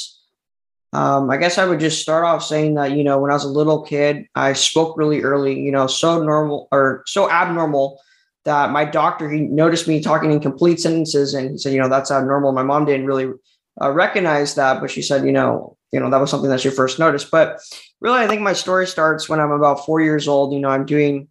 um, 0.92 1.30
I 1.30 1.36
guess 1.36 1.56
I 1.56 1.64
would 1.64 1.80
just 1.80 2.02
start 2.02 2.24
off 2.24 2.44
saying 2.44 2.74
that, 2.74 2.92
you 2.92 3.04
know, 3.04 3.18
when 3.18 3.30
I 3.30 3.34
was 3.34 3.44
a 3.44 3.48
little 3.48 3.82
kid, 3.82 4.26
I 4.34 4.52
spoke 4.52 4.98
really 4.98 5.22
early, 5.22 5.58
you 5.58 5.70
know, 5.70 5.86
so 5.86 6.22
normal 6.22 6.68
or 6.70 7.02
so 7.06 7.30
abnormal 7.30 8.00
that 8.44 8.70
my 8.70 8.84
doctor, 8.84 9.30
he 9.30 9.40
noticed 9.40 9.86
me 9.86 10.00
talking 10.00 10.32
in 10.32 10.40
complete 10.40 10.80
sentences 10.80 11.34
and 11.34 11.52
he 11.52 11.58
said, 11.58 11.72
you 11.72 11.80
know, 11.80 11.88
that's 11.88 12.10
abnormal. 12.10 12.52
My 12.52 12.62
mom 12.62 12.84
didn't 12.84 13.06
really 13.06 13.32
uh, 13.80 13.90
recognize 13.90 14.54
that, 14.56 14.80
but 14.80 14.90
she 14.90 15.02
said, 15.02 15.24
you 15.24 15.32
know, 15.32 15.76
you 15.92 16.00
know, 16.00 16.10
that 16.10 16.20
was 16.20 16.30
something 16.30 16.50
that 16.50 16.60
she 16.60 16.70
first 16.70 16.98
noticed. 16.98 17.30
But 17.30 17.60
really, 18.00 18.20
I 18.20 18.28
think 18.28 18.42
my 18.42 18.52
story 18.52 18.86
starts 18.86 19.28
when 19.28 19.40
I'm 19.40 19.50
about 19.50 19.84
four 19.84 20.00
years 20.00 20.28
old. 20.28 20.52
You 20.52 20.60
know, 20.60 20.68
I'm 20.68 20.86
doing 20.86 21.28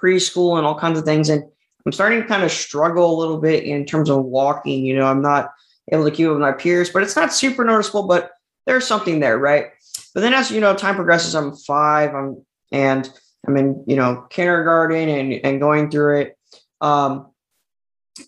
preschool 0.00 0.56
and 0.56 0.66
all 0.66 0.78
kinds 0.78 0.98
of 0.98 1.04
things. 1.04 1.28
And 1.28 1.44
I'm 1.84 1.92
starting 1.92 2.22
to 2.22 2.28
kind 2.28 2.42
of 2.42 2.50
struggle 2.50 3.14
a 3.14 3.18
little 3.18 3.38
bit 3.38 3.64
in 3.64 3.84
terms 3.84 4.10
of 4.10 4.24
walking. 4.24 4.84
You 4.84 4.96
know, 4.96 5.06
I'm 5.06 5.22
not 5.22 5.50
able 5.92 6.04
to 6.04 6.10
keep 6.10 6.26
up 6.26 6.32
with 6.32 6.40
my 6.40 6.52
peers, 6.52 6.90
but 6.90 7.02
it's 7.02 7.16
not 7.16 7.32
super 7.32 7.64
noticeable, 7.64 8.04
but 8.04 8.32
there's 8.66 8.86
something 8.86 9.20
there, 9.20 9.38
right? 9.38 9.68
But 10.14 10.20
then 10.20 10.34
as 10.34 10.50
you 10.50 10.60
know, 10.60 10.74
time 10.74 10.96
progresses, 10.96 11.34
I'm 11.34 11.54
five, 11.56 12.14
I'm 12.14 12.44
and 12.72 13.10
I'm 13.46 13.56
in, 13.56 13.84
you 13.86 13.96
know, 13.96 14.26
kindergarten 14.30 15.08
and, 15.08 15.32
and 15.44 15.60
going 15.60 15.90
through 15.90 16.20
it. 16.20 16.38
Um, 16.80 17.30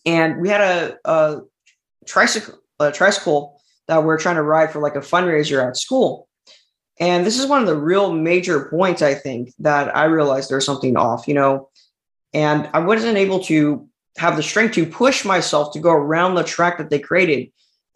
and 0.06 0.40
we 0.40 0.48
had 0.48 0.60
a, 0.60 0.98
a 1.04 1.40
tricycle, 2.06 2.58
a 2.80 2.90
tricycle 2.90 3.61
that 3.88 4.04
we're 4.04 4.18
trying 4.18 4.36
to 4.36 4.42
ride 4.42 4.72
for 4.72 4.80
like 4.80 4.96
a 4.96 5.00
fundraiser 5.00 5.66
at 5.66 5.76
school. 5.76 6.28
And 7.00 7.26
this 7.26 7.38
is 7.38 7.46
one 7.46 7.60
of 7.60 7.66
the 7.66 7.76
real 7.76 8.12
major 8.12 8.68
points, 8.68 9.02
I 9.02 9.14
think, 9.14 9.52
that 9.58 9.96
I 9.96 10.04
realized 10.04 10.50
there's 10.50 10.66
something 10.66 10.96
off, 10.96 11.26
you 11.26 11.34
know, 11.34 11.70
and 12.32 12.68
I 12.72 12.80
wasn't 12.80 13.18
able 13.18 13.40
to 13.44 13.88
have 14.18 14.36
the 14.36 14.42
strength 14.42 14.74
to 14.74 14.86
push 14.86 15.24
myself 15.24 15.72
to 15.72 15.80
go 15.80 15.90
around 15.90 16.34
the 16.34 16.44
track 16.44 16.78
that 16.78 16.90
they 16.90 16.98
created. 16.98 17.50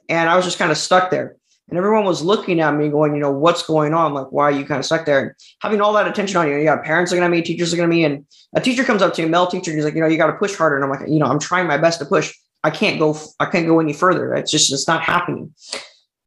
And 0.08 0.28
I 0.28 0.36
was 0.36 0.44
just 0.44 0.58
kind 0.58 0.70
of 0.70 0.78
stuck 0.78 1.10
there. 1.10 1.36
And 1.68 1.76
everyone 1.76 2.04
was 2.04 2.22
looking 2.22 2.60
at 2.60 2.74
me 2.74 2.88
going, 2.88 3.14
you 3.14 3.20
know, 3.20 3.32
what's 3.32 3.66
going 3.66 3.92
on? 3.92 4.14
Like, 4.14 4.30
why 4.30 4.44
are 4.44 4.52
you 4.52 4.64
kind 4.64 4.78
of 4.78 4.84
stuck 4.84 5.04
there? 5.04 5.20
And 5.20 5.32
having 5.60 5.80
all 5.80 5.92
that 5.94 6.06
attention 6.06 6.36
on 6.36 6.48
you, 6.48 6.56
you 6.56 6.64
got 6.64 6.84
parents 6.84 7.10
looking 7.10 7.24
at 7.24 7.30
me, 7.30 7.42
teachers 7.42 7.72
looking 7.72 7.82
at 7.82 7.90
me, 7.90 8.04
and 8.04 8.24
a 8.54 8.60
teacher 8.60 8.84
comes 8.84 9.02
up 9.02 9.14
to 9.14 9.22
me, 9.22 9.28
a 9.28 9.30
male 9.30 9.48
teacher, 9.48 9.72
and 9.72 9.78
he's 9.78 9.84
like, 9.84 9.94
you 9.94 10.00
know, 10.00 10.06
you 10.06 10.16
got 10.16 10.28
to 10.28 10.34
push 10.34 10.54
harder. 10.54 10.76
And 10.76 10.84
I'm 10.84 10.90
like, 10.90 11.08
you 11.08 11.18
know, 11.18 11.26
I'm 11.26 11.40
trying 11.40 11.66
my 11.66 11.76
best 11.76 11.98
to 11.98 12.06
push. 12.06 12.32
I 12.66 12.70
can't 12.70 12.98
go, 12.98 13.16
I 13.38 13.46
can't 13.46 13.68
go 13.68 13.78
any 13.78 13.92
further. 13.92 14.34
It's 14.34 14.50
just, 14.50 14.72
it's 14.72 14.88
not 14.88 15.00
happening. 15.00 15.54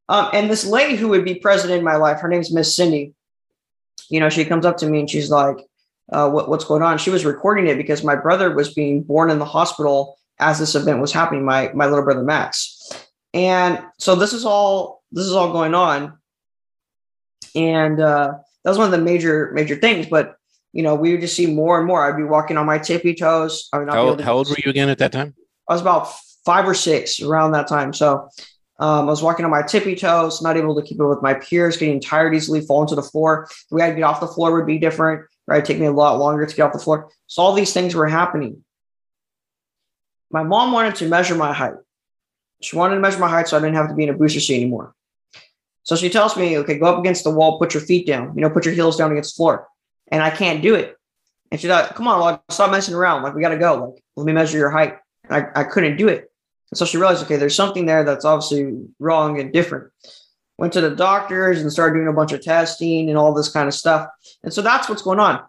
Um, 0.08 0.30
and 0.32 0.50
this 0.50 0.66
lady 0.66 0.96
who 0.96 1.10
would 1.10 1.26
be 1.26 1.36
present 1.36 1.74
in 1.74 1.84
my 1.84 1.98
life, 1.98 2.22
her 2.22 2.30
name's 2.30 2.54
Miss 2.54 2.74
Cindy. 2.74 3.14
You 4.10 4.22
know, 4.22 4.30
she 4.30 4.46
comes 4.46 4.66
up 4.66 4.78
to 4.78 4.88
me 4.88 5.02
and 5.02 5.10
she's 5.10 5.30
like, 5.30 5.58
uh, 6.14 6.30
what, 6.30 6.48
what's 6.48 6.64
going 6.64 6.82
on? 6.82 6.98
She 6.98 7.10
was 7.10 7.26
recording 7.26 7.68
it 7.68 7.76
because 7.76 8.06
my 8.06 8.16
brother 8.16 8.56
was 8.56 8.74
being 8.74 9.04
born 9.04 9.30
in 9.30 9.38
the 9.38 9.46
hospital 9.46 10.18
as 10.40 10.60
this 10.60 10.76
event 10.76 11.02
was 11.02 11.12
happening. 11.12 11.44
My 11.44 11.72
my 11.74 11.86
little 11.86 12.06
brother 12.06 12.24
Max, 12.24 12.90
and 13.34 13.84
so 14.00 14.16
this 14.16 14.34
is 14.34 14.46
all 14.46 15.04
this 15.12 15.26
is 15.26 15.34
all 15.34 15.52
going 15.52 15.76
on, 15.76 16.18
and 17.54 18.00
uh, 18.00 18.34
that 18.64 18.70
was 18.70 18.78
one 18.78 18.86
of 18.86 18.98
the 18.98 19.06
major 19.06 19.52
major 19.54 19.76
things. 19.76 20.08
But 20.08 20.38
you 20.72 20.82
know, 20.82 20.96
we 20.96 21.12
would 21.12 21.22
just 21.22 21.36
see 21.36 21.48
more 21.48 21.78
and 21.78 21.86
more. 21.86 22.04
I'd 22.04 22.18
be 22.18 22.24
walking 22.24 22.58
on 22.58 22.66
my 22.66 22.80
tippy 22.80 23.14
toes. 23.14 23.70
I 23.74 23.80
would 23.80 23.88
not 23.88 23.96
how, 23.96 24.24
how 24.24 24.34
old 24.38 24.50
were 24.50 24.58
you 24.64 24.70
again 24.70 24.90
at 24.90 24.98
that 25.00 25.12
time? 25.12 25.36
I 25.68 25.74
was 25.74 25.82
about 25.82 26.12
five 26.46 26.68
or 26.68 26.74
six 26.74 27.22
around 27.22 27.52
that 27.52 27.68
time. 27.68 27.94
So 27.94 28.30
um, 28.80 29.08
I 29.08 29.12
was 29.12 29.22
walking 29.22 29.46
on 29.46 29.52
my 29.52 29.62
tippy 29.62 29.96
toes, 29.96 30.42
not 30.42 30.58
able 30.58 30.76
to 30.76 30.82
keep 30.82 31.00
up 31.02 31.10
with 31.10 31.22
my 31.22 31.34
peers, 31.34 31.78
getting 31.78 32.00
tired 32.00 32.34
easily, 32.34 32.62
falling 32.62 32.88
to 32.90 32.96
the 32.96 33.04
floor. 33.04 33.48
The 33.70 33.76
way 33.76 33.84
I'd 33.84 33.96
get 33.96 34.04
off 34.04 34.20
the 34.20 34.28
floor 34.28 34.56
would 34.56 34.66
be 34.66 34.78
different, 34.78 35.26
right? 35.48 35.64
Take 35.64 35.80
me 35.80 35.86
a 35.86 35.92
lot 35.92 36.18
longer 36.18 36.46
to 36.46 36.56
get 36.56 36.64
off 36.64 36.74
the 36.74 36.80
floor. 36.80 37.10
So 37.28 37.42
all 37.42 37.54
these 37.54 37.74
things 37.74 37.94
were 37.94 38.08
happening 38.08 38.64
my 40.32 40.44
mom 40.44 40.72
wanted 40.72 40.96
to 40.96 41.08
measure 41.08 41.36
my 41.36 41.54
height. 41.54 41.74
She 42.62 42.76
wanted 42.76 42.96
to 42.96 43.02
measure 43.02 43.20
my 43.20 43.30
height 43.30 43.48
so 43.48 43.58
I 43.58 43.62
didn't 43.62 43.76
have 43.76 43.90
to 43.90 43.96
be 43.96 44.04
in 44.04 44.10
a 44.10 44.14
booster 44.14 44.40
seat 44.40 44.58
anymore. 44.58 44.94
So 45.84 45.96
she 45.96 46.10
tells 46.10 46.38
me, 46.38 46.58
okay, 46.60 46.78
go 46.78 46.86
up 46.86 47.00
against 47.00 47.24
the 47.24 47.32
wall, 47.32 47.58
put 47.58 47.74
your 47.74 47.82
feet 47.82 48.06
down, 48.06 48.34
you 48.36 48.42
know, 48.42 48.50
put 48.50 48.66
your 48.66 48.74
heels 48.74 48.98
down 48.98 49.12
against 49.12 49.36
the 49.36 49.38
floor. 49.38 49.68
And 50.10 50.22
I 50.22 50.30
can't 50.30 50.62
do 50.62 50.76
it. 50.76 50.96
And 51.52 51.60
she's 51.60 51.70
like, 51.70 51.96
come 51.96 52.08
on, 52.08 52.20
like, 52.20 52.42
stop 52.50 52.70
messing 52.70 52.94
around. 52.94 53.24
Like, 53.24 53.34
we 53.34 53.42
got 53.42 53.50
to 53.50 53.58
go. 53.58 53.86
Like, 53.86 54.04
let 54.16 54.26
me 54.26 54.34
measure 54.34 54.58
your 54.58 54.70
height. 54.70 54.98
And 55.24 55.34
I, 55.34 55.62
I 55.62 55.64
couldn't 55.64 55.98
do 55.98 56.08
it. 56.08 56.29
And 56.72 56.78
so 56.78 56.86
she 56.86 56.98
realized, 56.98 57.24
okay, 57.24 57.38
there's 57.38 57.56
something 57.56 57.86
there 57.86 58.04
that's 58.04 58.26
obviously 58.26 58.78
wrong 59.00 59.40
and 59.40 59.52
different. 59.52 59.92
Went 60.58 60.74
to 60.74 60.82
the 60.82 60.96
doctors 60.96 61.62
and 61.62 61.72
started 61.72 61.96
doing 61.96 62.08
a 62.08 62.14
bunch 62.14 62.32
of 62.32 62.42
testing 62.42 63.10
and 63.10 63.18
all 63.18 63.34
this 63.34 63.50
kind 63.50 63.68
of 63.68 63.74
stuff. 63.74 64.08
And 64.44 64.54
so 64.54 64.62
that's 64.62 64.90
what's 64.90 65.02
going 65.02 65.20
on. 65.20 65.42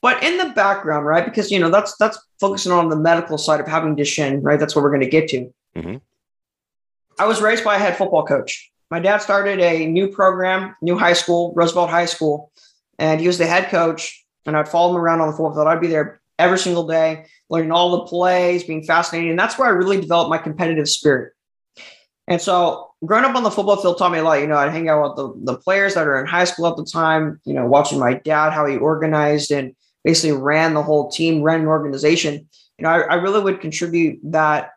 But 0.00 0.22
in 0.22 0.38
the 0.38 0.50
background, 0.50 1.06
right? 1.06 1.24
Because 1.24 1.50
you 1.50 1.58
know 1.58 1.70
that's 1.70 1.96
that's 1.96 2.18
focusing 2.38 2.70
on 2.70 2.88
the 2.88 2.96
medical 2.96 3.36
side 3.36 3.60
of 3.60 3.66
having 3.66 3.96
Duchenne, 3.96 4.40
right? 4.42 4.60
That's 4.60 4.76
what 4.76 4.82
we're 4.82 4.90
going 4.90 5.00
to 5.00 5.08
get 5.08 5.28
to. 5.30 5.52
Mm-hmm. 5.76 5.96
I 7.18 7.26
was 7.26 7.42
raised 7.42 7.64
by 7.64 7.76
a 7.76 7.78
head 7.78 7.96
football 7.96 8.24
coach. 8.24 8.70
My 8.90 9.00
dad 9.00 9.18
started 9.18 9.58
a 9.58 9.86
new 9.86 10.08
program, 10.08 10.76
new 10.80 10.96
high 10.96 11.12
school, 11.14 11.52
Roosevelt 11.56 11.90
High 11.90 12.06
School, 12.06 12.52
and 12.98 13.20
he 13.20 13.26
was 13.26 13.38
the 13.38 13.46
head 13.46 13.70
coach. 13.70 14.24
And 14.46 14.56
I'd 14.56 14.68
follow 14.68 14.94
him 14.94 15.00
around 15.00 15.20
on 15.20 15.26
the 15.26 15.32
football 15.32 15.52
field. 15.52 15.66
I'd 15.66 15.80
be 15.80 15.88
there 15.88 16.17
every 16.38 16.58
single 16.58 16.86
day, 16.86 17.26
learning 17.50 17.72
all 17.72 17.90
the 17.90 18.04
plays, 18.04 18.64
being 18.64 18.84
fascinated. 18.84 19.30
And 19.30 19.38
that's 19.38 19.58
where 19.58 19.68
I 19.68 19.72
really 19.72 20.00
developed 20.00 20.30
my 20.30 20.38
competitive 20.38 20.88
spirit. 20.88 21.32
And 22.26 22.40
so 22.40 22.90
growing 23.04 23.24
up 23.24 23.34
on 23.34 23.42
the 23.42 23.50
football 23.50 23.76
field 23.76 23.98
taught 23.98 24.12
me 24.12 24.18
a 24.18 24.22
lot. 24.22 24.40
You 24.40 24.46
know, 24.46 24.56
I'd 24.56 24.70
hang 24.70 24.88
out 24.88 25.02
with 25.02 25.16
the, 25.16 25.52
the 25.52 25.58
players 25.58 25.94
that 25.94 26.06
are 26.06 26.20
in 26.20 26.26
high 26.26 26.44
school 26.44 26.66
at 26.66 26.76
the 26.76 26.84
time, 26.84 27.40
you 27.44 27.54
know, 27.54 27.66
watching 27.66 27.98
my 27.98 28.14
dad, 28.14 28.52
how 28.52 28.66
he 28.66 28.76
organized 28.76 29.50
and 29.50 29.74
basically 30.04 30.36
ran 30.36 30.74
the 30.74 30.82
whole 30.82 31.10
team, 31.10 31.42
ran 31.42 31.60
an 31.60 31.66
organization. 31.66 32.48
You 32.78 32.82
know, 32.82 32.90
I, 32.90 33.00
I 33.00 33.14
really 33.14 33.42
would 33.42 33.60
contribute 33.60 34.20
that 34.24 34.72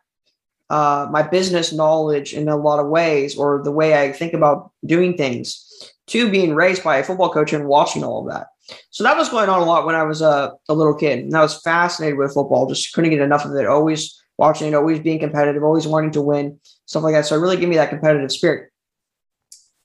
uh, 0.70 1.06
my 1.10 1.22
business 1.22 1.72
knowledge 1.72 2.32
in 2.32 2.48
a 2.48 2.56
lot 2.56 2.80
of 2.80 2.88
ways, 2.88 3.36
or 3.36 3.62
the 3.62 3.70
way 3.70 4.02
I 4.02 4.12
think 4.12 4.32
about 4.32 4.72
doing 4.86 5.18
things, 5.18 5.92
to 6.06 6.30
being 6.30 6.54
raised 6.54 6.82
by 6.82 6.96
a 6.96 7.04
football 7.04 7.30
coach 7.30 7.52
and 7.52 7.66
watching 7.66 8.02
all 8.02 8.26
of 8.26 8.32
that. 8.32 8.46
So 8.90 9.04
that 9.04 9.16
was 9.16 9.28
going 9.28 9.48
on 9.48 9.60
a 9.60 9.64
lot 9.64 9.86
when 9.86 9.94
I 9.94 10.02
was 10.02 10.22
a, 10.22 10.52
a 10.68 10.74
little 10.74 10.94
kid. 10.94 11.20
And 11.20 11.36
I 11.36 11.42
was 11.42 11.60
fascinated 11.62 12.18
with 12.18 12.34
football, 12.34 12.68
just 12.68 12.92
couldn't 12.92 13.10
get 13.10 13.20
enough 13.20 13.44
of 13.44 13.54
it. 13.54 13.66
Always 13.66 14.22
watching 14.38 14.68
it, 14.68 14.74
always 14.74 15.00
being 15.00 15.18
competitive, 15.18 15.62
always 15.62 15.86
wanting 15.86 16.10
to 16.12 16.22
win, 16.22 16.60
stuff 16.86 17.02
like 17.02 17.14
that. 17.14 17.26
So 17.26 17.36
it 17.36 17.40
really 17.40 17.56
gave 17.56 17.68
me 17.68 17.76
that 17.76 17.90
competitive 17.90 18.32
spirit. 18.32 18.70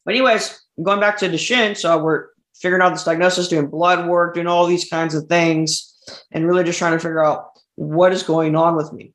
But 0.06 0.16
anyways, 0.16 0.60
going 0.82 1.00
back 1.00 1.18
to 1.18 1.30
Duchenne, 1.30 1.76
so 1.76 2.02
we're 2.02 2.28
figuring 2.56 2.82
out 2.82 2.90
this 2.90 3.04
diagnosis, 3.04 3.50
doing 3.50 3.68
blood 3.68 4.08
work, 4.08 4.36
doing 4.36 4.48
all 4.48 4.66
these 4.66 4.90
kinds 4.90 5.14
of 5.16 5.26
things, 5.28 5.94
and 6.32 6.48
really 6.48 6.64
just 6.64 6.80
trying 6.80 6.94
to 6.94 7.00
figure 7.00 7.24
out 7.24 7.52
what 7.76 8.14
is 8.14 8.24
going 8.24 8.56
on 8.56 8.76
with 8.76 8.92
me. 8.94 9.14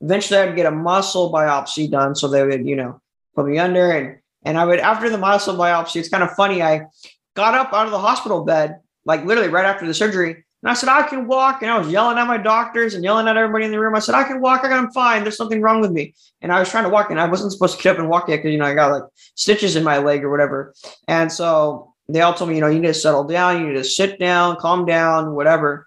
Eventually, 0.00 0.40
I'd 0.40 0.56
get 0.56 0.66
a 0.66 0.70
muscle 0.70 1.32
biopsy 1.32 1.90
done, 1.90 2.14
so 2.14 2.28
they 2.28 2.46
would, 2.46 2.66
you 2.66 2.76
know, 2.76 3.00
put 3.34 3.46
me 3.46 3.58
under, 3.58 3.90
and 3.90 4.18
and 4.44 4.56
I 4.56 4.64
would 4.64 4.78
after 4.78 5.10
the 5.10 5.18
muscle 5.18 5.56
biopsy. 5.56 5.96
It's 5.96 6.08
kind 6.08 6.22
of 6.22 6.30
funny. 6.32 6.62
I 6.62 6.86
got 7.34 7.54
up 7.54 7.72
out 7.72 7.86
of 7.86 7.92
the 7.92 7.98
hospital 7.98 8.44
bed, 8.44 8.80
like 9.04 9.24
literally 9.24 9.50
right 9.50 9.64
after 9.64 9.86
the 9.86 9.94
surgery, 9.94 10.44
and 10.62 10.70
I 10.70 10.74
said, 10.74 10.90
I 10.90 11.02
can 11.04 11.26
walk. 11.26 11.62
And 11.62 11.70
I 11.70 11.78
was 11.78 11.88
yelling 11.88 12.18
at 12.18 12.26
my 12.26 12.36
doctors 12.36 12.94
and 12.94 13.02
yelling 13.02 13.28
at 13.28 13.36
everybody 13.36 13.64
in 13.64 13.70
the 13.70 13.80
room. 13.80 13.94
I 13.94 13.98
said, 13.98 14.14
I 14.14 14.24
can 14.24 14.40
walk. 14.40 14.62
I 14.62 14.68
got, 14.68 14.78
I'm 14.78 14.90
fine. 14.90 15.22
There's 15.22 15.36
something 15.36 15.62
wrong 15.62 15.80
with 15.80 15.90
me. 15.90 16.14
And 16.42 16.52
I 16.52 16.60
was 16.60 16.68
trying 16.68 16.84
to 16.84 16.90
walk 16.90 17.10
and 17.10 17.18
I 17.18 17.26
wasn't 17.26 17.52
supposed 17.52 17.78
to 17.78 17.82
get 17.82 17.94
up 17.94 17.98
and 17.98 18.10
walk 18.10 18.28
yet 18.28 18.36
because, 18.36 18.52
you 18.52 18.58
know, 18.58 18.66
I 18.66 18.74
got 18.74 18.92
like 18.92 19.02
stitches 19.34 19.76
in 19.76 19.84
my 19.84 19.98
leg 19.98 20.22
or 20.22 20.30
whatever. 20.30 20.74
And 21.08 21.32
so 21.32 21.94
they 22.08 22.20
all 22.20 22.34
told 22.34 22.50
me, 22.50 22.56
you 22.56 22.60
know, 22.60 22.68
you 22.68 22.78
need 22.78 22.88
to 22.88 22.94
settle 22.94 23.24
down. 23.24 23.60
You 23.60 23.68
need 23.68 23.78
to 23.78 23.84
sit 23.84 24.18
down, 24.18 24.56
calm 24.56 24.84
down, 24.84 25.34
whatever. 25.34 25.86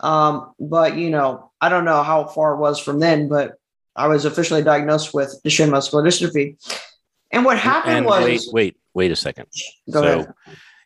Um, 0.00 0.54
but, 0.58 0.96
you 0.96 1.10
know, 1.10 1.50
I 1.60 1.68
don't 1.68 1.84
know 1.84 2.02
how 2.02 2.24
far 2.24 2.54
it 2.54 2.58
was 2.58 2.78
from 2.78 3.00
then, 3.00 3.28
but 3.28 3.54
I 3.94 4.08
was 4.08 4.24
officially 4.24 4.62
diagnosed 4.62 5.12
with 5.12 5.38
Duchenne 5.44 5.70
muscular 5.70 6.02
dystrophy. 6.02 6.56
And 7.30 7.44
what 7.44 7.58
happened 7.58 7.98
and 7.98 8.06
was. 8.06 8.24
Wait, 8.24 8.40
wait, 8.52 8.76
wait 8.94 9.10
a 9.12 9.16
second. 9.16 9.48
Go 9.90 10.00
so 10.00 10.20
ahead. 10.20 10.34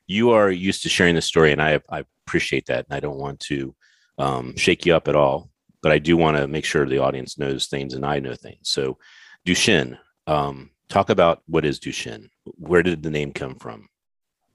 You 0.08 0.30
are 0.30 0.50
used 0.50 0.82
to 0.82 0.88
sharing 0.88 1.14
the 1.14 1.22
story, 1.22 1.52
and 1.52 1.62
I, 1.62 1.80
I 1.88 2.04
appreciate 2.26 2.66
that. 2.66 2.86
And 2.88 2.96
I 2.96 3.00
don't 3.00 3.18
want 3.18 3.38
to 3.40 3.74
um, 4.18 4.56
shake 4.56 4.84
you 4.84 4.96
up 4.96 5.06
at 5.06 5.14
all, 5.14 5.50
but 5.82 5.92
I 5.92 5.98
do 5.98 6.16
want 6.16 6.36
to 6.38 6.48
make 6.48 6.64
sure 6.64 6.84
the 6.84 6.98
audience 6.98 7.38
knows 7.38 7.66
things 7.66 7.94
and 7.94 8.04
I 8.04 8.18
know 8.18 8.34
things. 8.34 8.70
So, 8.70 8.98
Duchenne, 9.46 9.98
um, 10.26 10.70
talk 10.88 11.10
about 11.10 11.42
what 11.46 11.64
is 11.64 11.78
Duchenne. 11.78 12.30
Where 12.56 12.82
did 12.82 13.02
the 13.02 13.10
name 13.10 13.32
come 13.32 13.54
from? 13.54 13.88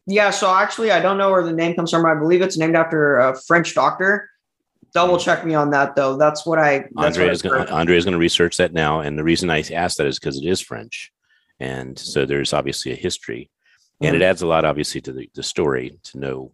Yeah, 0.05 0.31
so 0.31 0.53
actually, 0.53 0.91
I 0.91 1.00
don't 1.00 1.17
know 1.17 1.31
where 1.31 1.43
the 1.43 1.53
name 1.53 1.75
comes 1.75 1.91
from. 1.91 2.05
I 2.05 2.15
believe 2.15 2.41
it's 2.41 2.57
named 2.57 2.75
after 2.75 3.19
a 3.19 3.39
French 3.48 3.74
doctor. 3.74 4.29
Double 4.93 5.17
check 5.17 5.45
me 5.45 5.55
on 5.55 5.69
that, 5.72 5.95
though. 5.95 6.17
That's 6.17 6.45
what 6.45 6.60
I. 6.60 6.79
That's 6.95 7.17
Andre 7.17 7.29
is 7.29 7.41
going. 7.41 7.67
Andre 7.69 7.95
is 7.95 8.05
going 8.05 8.12
to 8.13 8.19
research 8.19 8.57
that 8.57 8.74
now, 8.74 9.00
and 9.00 9.17
the 9.17 9.24
reason 9.24 9.50
I 9.50 9.63
asked 9.72 9.98
that 9.98 10.07
is 10.07 10.19
because 10.19 10.38
it 10.38 10.45
is 10.45 10.60
French, 10.60 11.12
and 11.60 11.98
so 11.98 12.25
there's 12.25 12.53
obviously 12.53 12.91
a 12.91 12.95
history, 12.95 13.50
and 14.01 14.13
mm-hmm. 14.13 14.21
it 14.21 14.25
adds 14.25 14.41
a 14.41 14.47
lot, 14.47 14.65
obviously, 14.65 15.01
to 15.01 15.13
the, 15.13 15.29
the 15.33 15.43
story 15.43 16.00
to 16.03 16.19
know 16.19 16.51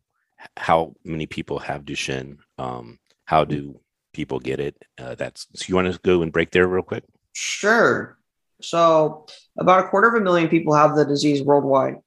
how 0.57 0.95
many 1.03 1.25
people 1.25 1.59
have 1.59 1.85
Duchenne? 1.85 2.37
Um, 2.57 2.99
how 3.25 3.45
do 3.45 3.79
people 4.13 4.39
get 4.39 4.59
it? 4.59 4.75
Uh, 4.97 5.15
that's 5.15 5.47
so 5.53 5.65
you 5.67 5.75
want 5.75 5.91
to 5.91 5.99
go 5.99 6.21
and 6.21 6.31
break 6.31 6.51
there 6.51 6.67
real 6.67 6.83
quick? 6.83 7.03
Sure. 7.33 8.17
So 8.61 9.27
about 9.57 9.85
a 9.85 9.87
quarter 9.89 10.09
of 10.09 10.15
a 10.15 10.23
million 10.23 10.49
people 10.49 10.73
have 10.73 10.95
the 10.95 11.05
disease 11.05 11.41
worldwide. 11.41 11.97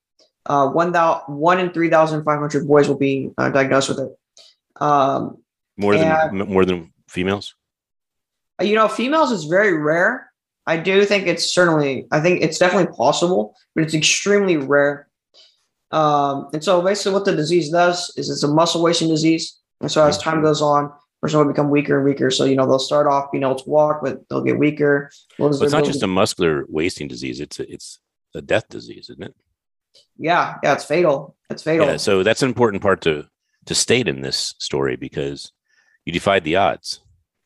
Uh, 0.45 0.69
one, 0.69 0.93
thou- 0.93 1.23
one 1.27 1.61
in 1.61 1.73
3,500 1.73 2.67
boys 2.67 2.89
will 2.89 2.99
be 2.99 3.31
uh, 3.39 3.51
diagnosed 3.51 3.89
with 3.89 4.01
it. 4.01 4.19
Um, 4.83 5.39
more 5.77 5.97
than 5.97 6.39
more 6.49 6.65
than 6.65 6.93
females. 7.09 7.55
Uh, 8.61 8.65
you 8.65 8.75
know, 8.75 8.89
females 8.89 9.31
is 9.31 9.45
very 9.45 9.77
rare. 9.77 10.31
I 10.67 10.77
do 10.77 11.05
think 11.05 11.27
it's 11.27 11.53
certainly. 11.53 12.07
I 12.11 12.21
think 12.21 12.43
it's 12.43 12.59
definitely 12.59 12.95
possible, 12.95 13.55
but 13.75 13.85
it's 13.85 13.95
extremely 13.95 14.57
rare. 14.57 15.09
Um, 15.93 16.49
and 16.53 16.65
so 16.65 16.81
basically 16.83 17.13
what 17.13 17.25
the 17.25 17.37
disease 17.37 17.71
does 17.71 18.13
is 18.17 18.31
it's 18.31 18.43
a 18.43 18.49
muscle 18.49 18.83
wasting 18.83 19.09
disease. 19.09 19.61
And 19.81 19.91
so 19.91 20.07
as 20.07 20.17
time 20.17 20.43
goes 20.43 20.63
on, 20.63 20.93
person 21.21 21.39
will 21.39 21.47
become 21.47 21.71
weaker 21.71 21.97
and 21.97 22.05
weaker. 22.05 22.31
So, 22.31 22.45
you 22.45 22.57
know, 22.57 22.67
they'll 22.67 22.79
start 22.79 23.07
off 23.07 23.31
being 23.31 23.45
able 23.45 23.55
to 23.55 23.71
walk, 23.71 24.01
but 24.03 24.29
they'll 24.29 24.43
get 24.43 24.59
weaker. 24.59 25.11
Well, 25.39 25.51
it's 25.51 25.73
not 25.73 25.85
just 25.85 26.03
a 26.03 26.09
muscular 26.09 26.65
wasting 26.69 27.09
disease. 27.09 27.41
It's 27.41 27.61
a, 27.61 27.73
it's 27.73 28.01
a 28.35 28.43
death 28.43 28.69
disease, 28.69 29.09
isn't 29.11 29.23
it? 29.23 29.35
Yeah. 30.19 30.57
Yeah. 30.63 30.75
It's 30.75 30.85
fatal. 30.85 31.37
It's 31.49 31.63
fatal. 31.63 31.87
Yeah, 31.87 31.97
so 31.97 32.23
that's 32.23 32.43
an 32.43 32.49
important 32.49 32.83
part 32.83 33.03
to, 33.03 33.27
to 33.67 33.75
state 33.75 34.09
in 34.09 34.21
this 34.21 34.55
story 34.59 34.97
because 34.97 35.53
you 36.05 36.13
defied 36.13 36.43
the 36.43 36.57
odds 36.57 37.01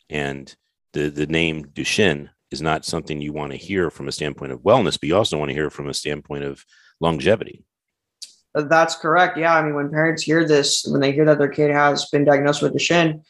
and 0.09 0.55
the, 0.95 1.11
the 1.11 1.27
name 1.27 1.67
Duchenne 1.67 2.31
is 2.51 2.63
not 2.63 2.87
something 2.87 3.21
you 3.21 3.35
want 3.35 3.53
to 3.53 3.59
hear 3.59 3.91
from 3.91 4.09
a 4.09 4.13
standpoint 4.13 4.53
of 4.53 4.61
wellness, 4.61 4.99
but 4.99 5.09
you 5.09 5.17
also 5.17 5.37
want 5.37 5.51
to 5.51 5.55
hear 5.55 5.69
from 5.69 5.89
a 5.89 5.95
standpoint 5.95 6.45
of 6.45 6.65
longevity. 7.01 7.66
That's 8.57 8.97
correct. 8.97 9.37
Yeah, 9.37 9.55
I 9.55 9.63
mean, 9.63 9.75
when 9.75 9.91
parents 9.91 10.23
hear 10.23 10.47
this, 10.47 10.87
when 10.87 11.01
they 11.01 11.13
hear 11.13 11.27
that 11.27 11.39
their 11.39 11.49
kid 11.49 11.71
has 11.71 12.07
been 12.07 12.25
diagnosed 12.25 12.63
with 12.63 12.75
Duchenne, 12.75 13.23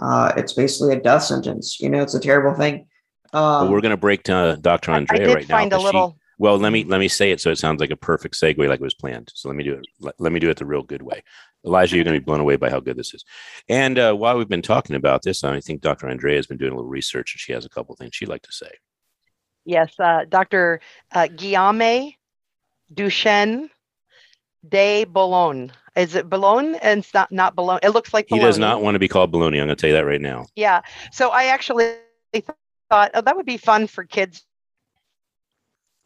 uh, 0.00 0.32
it's 0.36 0.52
basically 0.52 0.94
a 0.94 1.00
death 1.00 1.24
sentence. 1.24 1.80
You 1.80 1.90
know, 1.90 2.00
it's 2.00 2.14
a 2.14 2.20
terrible 2.20 2.56
thing. 2.56 2.86
Um, 3.32 3.42
well, 3.42 3.72
we're 3.72 3.80
going 3.80 3.90
to 3.90 3.96
break 3.96 4.22
to 4.24 4.56
Dr. 4.60 4.92
Andrea 4.92 5.22
I 5.22 5.26
did 5.26 5.34
right 5.34 5.46
find 5.46 5.70
now. 5.70 5.78
A 5.78 5.80
little. 5.80 6.10
She, 6.10 6.24
well, 6.38 6.56
let 6.56 6.70
me 6.70 6.84
let 6.84 7.00
me 7.00 7.08
say 7.08 7.32
it 7.32 7.40
so 7.40 7.50
it 7.50 7.58
sounds 7.58 7.80
like 7.80 7.90
a 7.90 7.96
perfect 7.96 8.36
segue, 8.36 8.68
like 8.68 8.80
it 8.80 8.84
was 8.84 8.94
planned. 8.94 9.32
So 9.34 9.48
let 9.48 9.56
me 9.56 9.64
do 9.64 9.74
it. 9.74 9.86
Let, 9.98 10.14
let 10.20 10.32
me 10.32 10.38
do 10.38 10.48
it 10.48 10.56
the 10.56 10.66
real 10.66 10.82
good 10.82 11.02
way. 11.02 11.24
Elijah, 11.66 11.96
you're 11.96 12.04
going 12.04 12.14
to 12.14 12.20
be 12.20 12.24
blown 12.24 12.40
away 12.40 12.54
by 12.54 12.70
how 12.70 12.78
good 12.78 12.96
this 12.96 13.12
is. 13.12 13.24
And 13.68 13.98
uh, 13.98 14.14
while 14.14 14.38
we've 14.38 14.48
been 14.48 14.62
talking 14.62 14.94
about 14.94 15.22
this, 15.22 15.42
I 15.42 15.60
think 15.60 15.80
Dr. 15.80 16.08
Andrea 16.08 16.36
has 16.36 16.46
been 16.46 16.56
doing 16.56 16.72
a 16.72 16.76
little 16.76 16.88
research, 16.88 17.34
and 17.34 17.40
she 17.40 17.52
has 17.52 17.64
a 17.64 17.68
couple 17.68 17.96
things 17.96 18.14
she'd 18.14 18.28
like 18.28 18.42
to 18.42 18.52
say. 18.52 18.70
Yes, 19.64 19.92
uh, 19.98 20.24
Dr. 20.28 20.80
Uh, 21.12 21.26
Guillaume 21.26 22.14
Duchenne 22.94 23.68
de 24.66 25.04
Boulogne. 25.04 25.72
Is 25.96 26.14
it 26.14 26.30
Boulogne? 26.30 26.76
And 26.76 27.00
it's 27.00 27.12
not 27.12 27.32
not 27.32 27.54
Boulogne. 27.54 27.80
It 27.82 27.90
looks 27.90 28.14
like 28.14 28.28
Bologna. 28.28 28.42
he 28.42 28.48
does 28.48 28.58
not 28.58 28.82
want 28.82 28.94
to 28.94 28.98
be 28.98 29.08
called 29.08 29.30
Bologna. 29.30 29.60
I'm 29.60 29.66
going 29.66 29.76
to 29.76 29.80
tell 29.80 29.88
you 29.88 29.96
that 29.96 30.06
right 30.06 30.20
now. 30.20 30.46
Yeah. 30.54 30.82
So 31.12 31.30
I 31.30 31.46
actually 31.46 31.94
thought, 32.90 33.10
oh, 33.14 33.20
that 33.20 33.36
would 33.36 33.46
be 33.46 33.56
fun 33.56 33.86
for 33.86 34.04
kids 34.04 34.44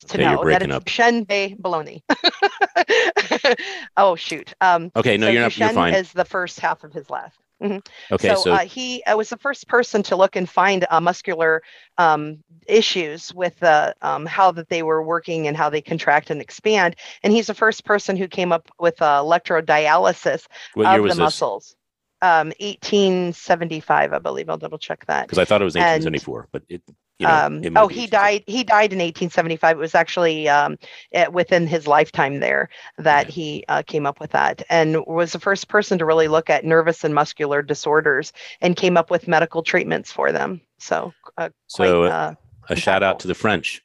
to 0.08 0.18
okay, 0.18 0.34
know 0.34 0.44
that 0.44 0.62
it's 0.62 0.72
up. 0.72 0.84
De 1.28 1.54
Bologna. 1.58 2.02
oh 3.96 4.16
shoot. 4.16 4.54
Um, 4.60 4.90
okay, 4.96 5.16
no, 5.16 5.26
so 5.26 5.32
you're 5.32 5.42
not. 5.42 5.56
You're 5.56 5.68
fine. 5.70 5.94
Is 5.94 6.12
the 6.12 6.24
first 6.24 6.60
half 6.60 6.84
of 6.84 6.92
his 6.92 7.08
last. 7.10 7.38
Mm-hmm. 7.62 8.14
Okay, 8.14 8.28
so, 8.28 8.34
so 8.34 8.52
uh, 8.52 8.58
he 8.60 9.02
uh, 9.04 9.16
was 9.16 9.30
the 9.30 9.36
first 9.36 9.68
person 9.68 10.02
to 10.04 10.16
look 10.16 10.34
and 10.34 10.48
find 10.48 10.84
uh, 10.90 11.00
muscular 11.00 11.62
um, 11.96 12.38
issues 12.66 13.32
with 13.34 13.62
um, 13.62 14.26
how 14.26 14.50
that 14.52 14.68
they 14.68 14.82
were 14.82 15.02
working 15.02 15.46
and 15.46 15.56
how 15.56 15.70
they 15.70 15.80
contract 15.80 16.30
and 16.30 16.40
expand. 16.40 16.96
And 17.22 17.32
he's 17.32 17.46
the 17.46 17.54
first 17.54 17.84
person 17.84 18.16
who 18.16 18.26
came 18.26 18.52
up 18.52 18.68
with 18.80 19.00
uh, 19.00 19.20
electrodialysis 19.22 20.46
what 20.74 20.86
of 20.86 21.02
the 21.02 21.08
this? 21.08 21.18
muscles. 21.18 21.76
Um, 22.20 22.48
1875, 22.60 24.12
I 24.12 24.18
believe. 24.18 24.48
I'll 24.48 24.56
double 24.56 24.78
check 24.78 25.04
that. 25.06 25.26
Because 25.26 25.38
I 25.38 25.44
thought 25.44 25.60
it 25.60 25.64
was 25.64 25.74
1874, 25.74 26.40
and, 26.40 26.48
but 26.52 26.62
it 26.68 26.82
you 27.22 27.28
know, 27.28 27.34
um, 27.34 27.76
oh, 27.76 27.88
he 27.88 28.06
died. 28.06 28.42
He 28.46 28.64
died 28.64 28.92
in 28.92 28.98
1875. 28.98 29.76
It 29.76 29.80
was 29.80 29.94
actually 29.94 30.48
um, 30.48 30.76
it, 31.12 31.32
within 31.32 31.66
his 31.66 31.86
lifetime 31.86 32.40
there 32.40 32.68
that 32.98 33.26
yeah. 33.26 33.32
he 33.32 33.64
uh, 33.68 33.82
came 33.86 34.06
up 34.06 34.20
with 34.20 34.32
that, 34.32 34.62
and 34.68 35.04
was 35.06 35.32
the 35.32 35.40
first 35.40 35.68
person 35.68 35.98
to 35.98 36.04
really 36.04 36.28
look 36.28 36.50
at 36.50 36.64
nervous 36.64 37.04
and 37.04 37.14
muscular 37.14 37.62
disorders 37.62 38.32
and 38.60 38.76
came 38.76 38.96
up 38.96 39.10
with 39.10 39.28
medical 39.28 39.62
treatments 39.62 40.10
for 40.10 40.32
them. 40.32 40.60
So, 40.78 41.12
uh, 41.38 41.50
so 41.68 42.00
quite, 42.00 42.10
uh, 42.10 42.34
a 42.68 42.76
shout 42.76 43.02
out 43.02 43.20
to 43.20 43.28
the 43.28 43.34
French, 43.34 43.82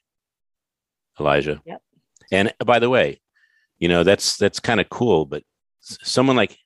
Elijah. 1.20 1.62
Yep. 1.64 1.82
And 2.32 2.54
by 2.64 2.78
the 2.78 2.90
way, 2.90 3.20
you 3.78 3.88
know 3.88 4.02
that's 4.02 4.36
that's 4.36 4.60
kind 4.60 4.80
of 4.80 4.88
cool, 4.88 5.24
but 5.26 5.44
someone 5.80 6.36
like 6.36 6.58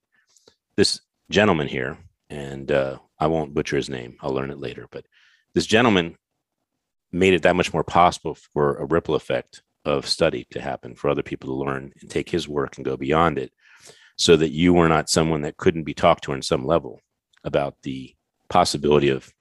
this 0.77 1.01
gentleman 1.31 1.69
here, 1.69 1.99
and 2.31 2.73
uh, 2.73 2.99
I 3.19 3.27
won't 3.27 3.53
butcher 3.53 3.77
his 3.77 3.91
name. 3.91 4.17
I'll 4.23 4.33
learn 4.33 4.51
it 4.51 4.59
later, 4.59 4.87
but 4.91 5.05
this 5.55 5.67
gentleman 5.67 6.17
made 7.13 7.35
it 7.35 7.43
that 7.43 7.57
much 7.57 7.73
more 7.73 7.85
possible 7.85 8.35
for 8.35 8.77
a 8.77 8.87
ripple 8.87 9.15
effect 9.15 9.63
of 9.85 10.07
study 10.07 10.47
to 10.51 10.61
happen 10.61 10.95
for 10.95 11.11
other 11.11 11.23
people 11.23 11.49
to 11.49 11.65
learn 11.65 11.93
and 12.01 12.11
take 12.11 12.31
his 12.31 12.49
work 12.49 12.77
and 12.77 12.85
go 12.85 12.97
beyond 12.97 13.39
it 13.39 13.53
so 14.17 14.37
that 14.37 14.51
you 14.51 14.73
were 14.73 14.89
not 14.89 15.11
someone 15.11 15.43
that 15.43 15.57
couldn't 15.57 15.85
be 15.85 15.95
talked 15.95 16.25
to 16.25 16.33
on 16.33 16.43
some 16.43 16.65
level 16.65 17.01
about 17.45 17.75
the 17.83 18.15
possibility 18.49 19.09
of 19.09 19.33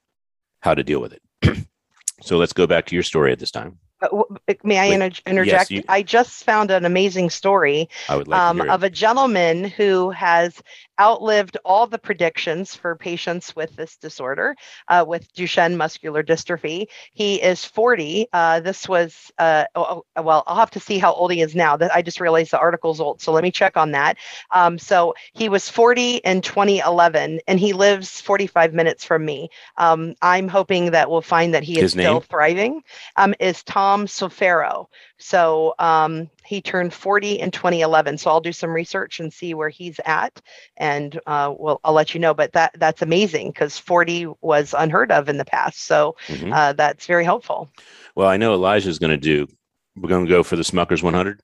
how 0.62 0.74
to 0.74 0.84
deal 0.84 1.00
with 1.00 1.14
it. 1.14 1.68
so 2.22 2.38
let's 2.38 2.54
go 2.54 2.66
back 2.66 2.86
to 2.88 2.96
your 2.96 3.04
story 3.04 3.32
at 3.32 3.40
this 3.40 3.52
time. 3.52 3.78
Uh, 4.02 4.24
may 4.64 4.80
I 4.80 4.90
Wait, 4.90 5.22
interject? 5.28 5.70
Yes, 5.70 5.72
you, 5.72 5.84
I 5.88 6.02
just 6.02 6.44
found 6.44 6.72
an 6.72 6.86
amazing 6.86 7.30
story 7.30 7.88
like 8.10 8.28
um, 8.30 8.62
of 8.62 8.82
a 8.82 8.90
gentleman 8.90 9.66
who 9.66 10.10
has 10.10 10.60
outlived 11.02 11.58
all 11.66 11.88
the 11.88 11.98
predictions 11.98 12.76
for 12.76 12.96
patients 12.96 13.56
with 13.56 13.76
this 13.76 13.98
disorder, 13.98 14.56
uh, 14.88 15.04
with 15.08 15.34
Duchenne 15.34 15.76
muscular 15.76 16.24
dystrophy. 16.24 16.88
He 17.14 17.42
is 17.42 17.66
40. 17.66 18.28
Uh, 18.32 18.60
this 18.62 18.88
was, 18.88 19.32
uh, 19.40 19.66
oh, 19.76 20.04
oh, 20.16 20.22
well, 20.22 20.44
I'll 20.48 20.58
have 20.58 20.72
to 20.72 20.80
see 20.80 21.00
how 21.00 21.14
old 21.14 21.32
he 21.32 21.42
is 21.42 21.56
now. 21.56 21.76
That 21.78 21.94
I 21.96 22.04
just 22.04 22.22
realized 22.22 22.52
the 22.52 22.60
article's 22.60 23.00
old, 23.02 23.22
so 23.22 23.32
let 23.34 23.44
me 23.44 23.52
check 23.52 23.78
on 23.78 23.92
that. 23.94 24.18
Um, 24.52 24.78
so 24.80 25.16
he 25.34 25.50
was 25.50 25.70
40 25.70 26.18
in 26.18 26.42
2011, 26.42 27.40
and 27.48 27.60
he 27.60 27.74
lives 27.74 28.22
45 28.22 28.74
minutes 28.74 29.04
from 29.04 29.26
me. 29.26 29.50
Um, 29.78 30.14
I'm 30.22 30.48
hoping 30.48 30.92
that 30.92 31.10
we'll 31.10 31.22
find 31.22 31.54
that 31.56 31.64
he 31.64 31.76
is 31.78 31.82
His 31.82 31.92
still 31.94 32.14
name? 32.16 32.22
thriving. 32.30 32.84
Um, 33.18 33.34
is 33.40 33.64
Tom 33.64 34.06
Sofero. 34.08 34.86
So 35.22 35.76
um, 35.80 36.30
he 36.46 36.62
turned 36.62 36.94
40 36.94 37.40
in 37.40 37.52
2011. 37.52 38.18
So 38.18 38.30
I'll 38.32 38.42
do 38.42 38.52
some 38.52 38.72
research 38.72 39.20
and 39.20 39.32
see 39.32 39.54
where 39.54 39.70
he's 39.70 40.00
at, 40.06 40.42
and 40.78 41.20
uh, 41.28 41.54
well, 41.58 41.80
I'll 41.84 41.94
let 41.94 42.14
you 42.14 42.20
know. 42.20 42.34
But 42.34 42.54
that 42.54 42.72
that's 42.78 43.02
amazing 43.02 43.50
because 43.50 43.78
40 43.78 44.28
was 44.42 44.74
unheard 44.78 45.12
of 45.12 45.30
in 45.30 45.38
the 45.38 45.46
past. 45.46 45.84
So 45.86 46.16
mm-hmm. 46.28 46.52
uh, 46.52 46.74
that's 46.74 47.06
very 47.06 47.24
helpful. 47.24 47.72
Well, 48.16 48.28
I 48.28 48.38
know 48.38 48.54
Elijah 48.54 48.90
is 48.90 49.00
going 49.00 49.12
to 49.12 49.18
do. 49.18 49.48
We're 49.96 50.10
going 50.10 50.26
to 50.26 50.30
go 50.30 50.44
for 50.44 50.56
the 50.56 50.64
Smuckers 50.64 51.04
100. 51.04 51.42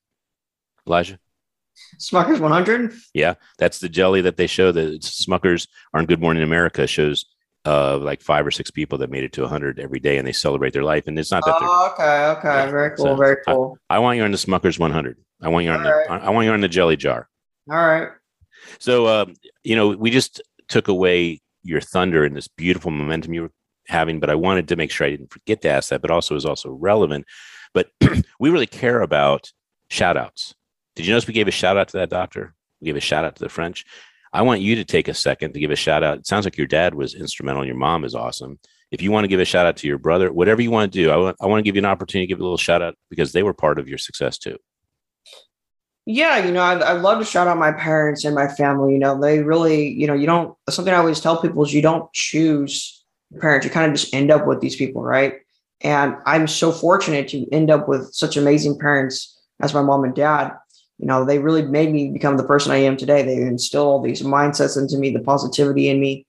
Elijah. 0.87 1.19
Smuckers 1.99 2.39
100. 2.39 2.93
Yeah, 3.13 3.35
that's 3.59 3.79
the 3.79 3.89
jelly 3.89 4.21
that 4.21 4.37
they 4.37 4.47
show. 4.47 4.71
The 4.71 4.97
Smuckers 4.99 5.67
on 5.93 6.05
Good 6.05 6.21
Morning 6.21 6.43
America 6.43 6.87
shows 6.87 7.25
uh, 7.67 7.97
like 7.97 8.21
five 8.21 8.47
or 8.47 8.51
six 8.51 8.71
people 8.71 8.97
that 8.97 9.09
made 9.09 9.25
it 9.25 9.33
to 9.33 9.41
100 9.41 9.77
every 9.77 9.99
day 9.99 10.17
and 10.17 10.25
they 10.25 10.31
celebrate 10.31 10.71
their 10.71 10.83
life. 10.83 11.05
And 11.05 11.19
it's 11.19 11.31
not 11.31 11.43
that. 11.43 11.57
Oh, 11.59 11.91
okay, 11.93 12.27
okay, 12.39 12.47
yeah. 12.47 12.71
very 12.71 12.95
cool, 12.95 13.05
so 13.05 13.15
very 13.15 13.37
cool. 13.45 13.77
I, 13.89 13.97
I, 13.97 13.99
want 13.99 14.17
you 14.17 14.23
on 14.23 14.31
the 14.31 14.37
Smuckers 14.37 14.79
100. 14.79 15.17
I 15.41 15.49
want 15.49 15.65
you 15.65 15.71
on 15.71 15.79
All 15.79 15.83
the. 15.83 15.89
Right. 15.89 16.21
I 16.21 16.29
want 16.29 16.45
you 16.45 16.53
on 16.53 16.61
the 16.61 16.69
jelly 16.69 16.95
jar. 16.95 17.27
All 17.69 17.75
right. 17.75 18.07
So, 18.79 19.05
uh, 19.07 19.25
you 19.65 19.75
know, 19.75 19.89
we 19.89 20.11
just 20.11 20.41
took 20.69 20.87
away 20.87 21.41
your 21.63 21.81
thunder 21.81 22.23
and 22.23 22.37
this 22.37 22.47
beautiful 22.47 22.89
momentum 22.89 23.33
you 23.33 23.41
were 23.43 23.51
having, 23.87 24.21
but 24.21 24.29
I 24.29 24.35
wanted 24.35 24.69
to 24.69 24.77
make 24.77 24.89
sure 24.89 25.05
I 25.05 25.09
didn't 25.11 25.33
forget 25.33 25.61
to 25.63 25.69
ask 25.69 25.89
that, 25.89 26.01
but 26.01 26.09
also 26.09 26.37
is 26.37 26.45
also 26.45 26.71
relevant. 26.71 27.25
But 27.73 27.89
we 28.39 28.49
really 28.49 28.65
care 28.65 29.01
about 29.01 29.51
shout 29.89 30.15
outs. 30.15 30.55
Did 30.95 31.05
you 31.05 31.11
notice 31.11 31.27
we 31.27 31.33
gave 31.33 31.49
a 31.49 31.51
shout 31.51 31.75
out 31.75 31.89
to 31.89 31.97
that 31.97 32.09
doctor? 32.09 32.55
We 32.79 32.85
gave 32.85 32.95
a 32.95 33.01
shout 33.01 33.25
out 33.25 33.35
to 33.35 33.43
the 33.43 33.49
French. 33.49 33.83
I 34.33 34.41
want 34.41 34.61
you 34.61 34.75
to 34.75 34.85
take 34.85 35.07
a 35.07 35.13
second 35.13 35.53
to 35.53 35.59
give 35.59 35.71
a 35.71 35.75
shout 35.75 36.03
out. 36.03 36.19
It 36.19 36.27
sounds 36.27 36.45
like 36.45 36.57
your 36.57 36.67
dad 36.67 36.93
was 36.93 37.15
instrumental 37.15 37.65
your 37.65 37.75
mom 37.75 38.03
is 38.03 38.15
awesome. 38.15 38.59
If 38.91 39.01
you 39.01 39.11
want 39.11 39.25
to 39.25 39.27
give 39.27 39.39
a 39.39 39.45
shout 39.45 39.65
out 39.65 39.77
to 39.77 39.87
your 39.87 39.97
brother, 39.97 40.31
whatever 40.31 40.61
you 40.61 40.71
want 40.71 40.91
to 40.91 40.97
do, 40.97 41.11
I 41.11 41.17
want, 41.17 41.37
I 41.41 41.45
want 41.47 41.59
to 41.59 41.63
give 41.63 41.75
you 41.75 41.81
an 41.81 41.85
opportunity 41.85 42.27
to 42.27 42.33
give 42.33 42.39
a 42.39 42.43
little 42.43 42.57
shout 42.57 42.81
out 42.81 42.95
because 43.09 43.33
they 43.33 43.43
were 43.43 43.53
part 43.53 43.79
of 43.79 43.87
your 43.87 43.97
success 43.97 44.37
too. 44.37 44.57
Yeah, 46.05 46.45
you 46.45 46.53
know, 46.53 46.61
I, 46.61 46.75
I 46.75 46.91
love 46.93 47.19
to 47.19 47.25
shout 47.25 47.47
out 47.47 47.57
my 47.57 47.73
parents 47.73 48.23
and 48.23 48.33
my 48.33 48.47
family. 48.47 48.93
You 48.93 48.99
know, 48.99 49.19
they 49.19 49.43
really, 49.43 49.89
you 49.89 50.07
know, 50.07 50.13
you 50.13 50.25
don't, 50.25 50.55
something 50.69 50.93
I 50.93 50.97
always 50.97 51.19
tell 51.19 51.41
people 51.41 51.63
is 51.63 51.73
you 51.73 51.81
don't 51.81 52.11
choose 52.13 53.03
parents, 53.41 53.65
you 53.65 53.71
kind 53.71 53.91
of 53.91 53.97
just 53.99 54.13
end 54.13 54.31
up 54.31 54.47
with 54.47 54.61
these 54.61 54.77
people, 54.77 55.03
right? 55.03 55.35
And 55.81 56.15
I'm 56.25 56.47
so 56.47 56.71
fortunate 56.71 57.27
to 57.29 57.45
end 57.51 57.69
up 57.69 57.89
with 57.89 58.13
such 58.13 58.37
amazing 58.37 58.79
parents 58.79 59.37
as 59.61 59.73
my 59.73 59.81
mom 59.81 60.05
and 60.05 60.15
dad 60.15 60.53
you 60.97 61.05
know, 61.05 61.23
they 61.23 61.39
really 61.39 61.61
made 61.61 61.91
me 61.91 62.09
become 62.11 62.37
the 62.37 62.43
person 62.43 62.71
I 62.71 62.77
am 62.77 62.97
today. 62.97 63.21
They 63.21 63.35
instill 63.35 63.83
all 63.83 64.01
these 64.01 64.23
mindsets 64.23 64.77
into 64.77 64.97
me, 64.97 65.11
the 65.11 65.19
positivity 65.19 65.89
in 65.89 65.99
me, 65.99 66.25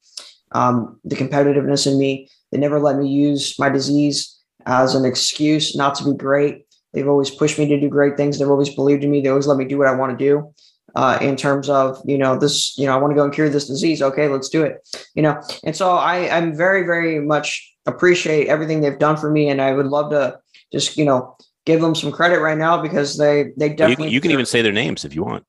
um, 0.53 1.01
the 1.05 1.17
competitiveness 1.17 1.91
in 1.91 1.99
me. 1.99 2.29
They 2.53 2.59
never 2.59 2.79
let 2.79 2.97
me 2.97 3.09
use 3.09 3.59
my 3.59 3.69
disease 3.71 4.39
as 4.67 4.95
an 4.95 5.05
excuse 5.05 5.75
not 5.75 5.95
to 5.97 6.05
be 6.05 6.17
great. 6.17 6.67
They've 6.93 7.09
always 7.09 7.31
pushed 7.31 7.59
me 7.59 7.67
to 7.69 7.81
do 7.81 7.89
great 7.89 8.17
things. 8.17 8.39
They've 8.39 8.51
always 8.51 8.75
believed 8.75 9.05
in 9.05 9.11
me. 9.11 9.21
They 9.21 9.29
always 9.29 9.47
let 9.47 9.59
me 9.59 9.65
do 9.65 9.79
what 9.79 9.89
I 9.89 9.95
want 9.95 10.19
to 10.19 10.25
do. 10.25 10.53
Uh, 10.95 11.19
in 11.21 11.37
terms 11.37 11.69
of 11.69 12.01
you 12.07 12.17
know 12.17 12.37
this 12.37 12.77
you 12.79 12.87
know 12.87 12.95
i 12.95 12.97
want 12.97 13.11
to 13.11 13.15
go 13.15 13.23
and 13.23 13.33
cure 13.33 13.51
this 13.51 13.69
disease 13.69 14.01
okay 14.01 14.27
let's 14.27 14.49
do 14.49 14.63
it 14.65 14.89
you 15.15 15.23
know 15.23 15.39
and 15.63 15.77
so 15.77 15.91
i 15.91 16.35
i'm 16.35 16.57
very 16.57 16.83
very 16.83 17.21
much 17.21 17.77
appreciate 17.85 18.49
everything 18.49 18.81
they've 18.81 18.99
done 18.99 19.15
for 19.15 19.31
me 19.31 19.51
and 19.51 19.61
i 19.61 19.71
would 19.71 19.87
love 19.87 20.11
to 20.11 20.41
just 20.73 20.97
you 20.97 21.05
know 21.05 21.37
give 21.69 21.83
them 21.83 21.95
some 21.95 22.11
credit 22.11 22.41
right 22.41 22.57
now 22.57 22.81
because 22.81 23.19
they 23.19 23.53
they 23.59 23.69
definitely. 23.69 24.07
You, 24.07 24.15
you 24.15 24.21
can 24.23 24.31
even 24.31 24.47
say 24.47 24.63
their 24.63 24.73
names 24.73 25.05
if 25.05 25.15
you 25.15 25.23
want. 25.23 25.45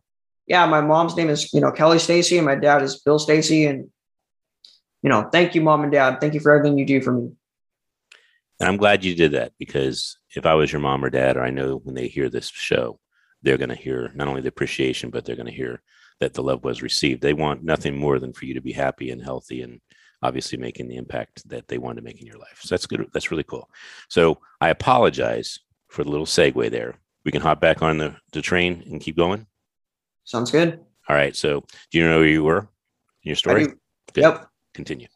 Yeah, 0.47 0.65
my 0.65 0.82
mom's 0.82 1.15
name 1.15 1.29
is 1.29 1.53
you 1.53 1.62
know 1.62 1.71
Kelly 1.71 1.97
Stacy, 1.97 2.38
and 2.38 2.45
my 2.45 2.55
dad 2.55 2.84
is 2.84 2.99
Bill 2.99 3.19
Stacy, 3.19 3.65
and 3.65 3.89
you 5.01 5.10
know, 5.10 5.29
thank 5.32 5.55
you, 5.55 5.62
mom 5.62 5.84
and 5.84 5.91
dad. 5.91 6.19
Thank 6.19 6.34
you 6.34 6.41
for 6.41 6.51
everything 6.51 6.77
you 6.77 6.86
do 6.86 7.01
for 7.01 7.13
me. 7.13 7.32
And 8.60 8.67
I'm 8.67 8.75
glad 8.75 9.05
you 9.05 9.15
did 9.15 9.32
that 9.32 9.53
because 9.58 10.17
if 10.36 10.45
I 10.45 10.55
was 10.55 10.73
your 10.73 10.82
mom 10.82 11.05
or 11.05 11.10
dad, 11.10 11.38
or 11.38 11.43
I 11.43 11.49
know 11.51 11.77
when 11.77 11.95
they 11.95 12.10
hear 12.10 12.29
this 12.29 12.49
show, 12.49 12.99
they're 13.41 13.58
going 13.58 13.69
to 13.69 13.75
hear 13.75 14.12
not 14.13 14.27
only 14.27 14.41
the 14.41 14.49
appreciation, 14.49 15.10
but 15.10 15.23
they're 15.23 15.38
going 15.38 15.45
to 15.45 15.53
hear 15.53 15.82
that 16.19 16.34
the 16.34 16.43
love 16.43 16.65
was 16.65 16.82
received. 16.82 17.21
They 17.21 17.34
want 17.34 17.63
nothing 17.63 17.97
more 17.97 18.19
than 18.19 18.34
for 18.34 18.43
you 18.43 18.53
to 18.55 18.62
be 18.62 18.73
happy 18.73 19.12
and 19.12 19.23
healthy 19.23 19.62
and 19.62 19.79
obviously 20.21 20.58
making 20.58 20.89
the 20.89 20.97
impact 20.97 21.47
that 21.47 21.69
they 21.69 21.77
want 21.77 21.95
to 21.95 22.03
make 22.03 22.19
in 22.19 22.27
your 22.27 22.38
life. 22.38 22.60
So 22.60 22.75
that's 22.75 22.86
good. 22.86 23.08
That's 23.13 23.32
really 23.32 23.45
cool. 23.45 23.69
So 24.10 24.39
I 24.60 24.67
apologize 24.69 25.60
for 25.89 26.04
the 26.04 26.10
little 26.10 26.25
segue 26.25 26.71
there. 26.71 26.95
We 27.25 27.32
can 27.32 27.41
hop 27.41 27.60
back 27.60 27.82
on 27.82 27.97
the, 27.97 28.15
the 28.32 28.41
train 28.41 28.84
and 28.89 29.02
keep 29.02 29.17
going. 29.17 29.45
Sounds 30.23 30.52
good. 30.52 30.80
All 31.10 31.15
right. 31.15 31.36
So, 31.36 31.63
do 31.91 31.97
you 31.97 32.08
know 32.08 32.19
where 32.19 32.28
you 32.28 32.43
were 32.43 32.60
in 32.60 32.67
your 33.23 33.36
story? 33.36 33.67
Yep. 34.15 34.47
Continue. 34.73 35.08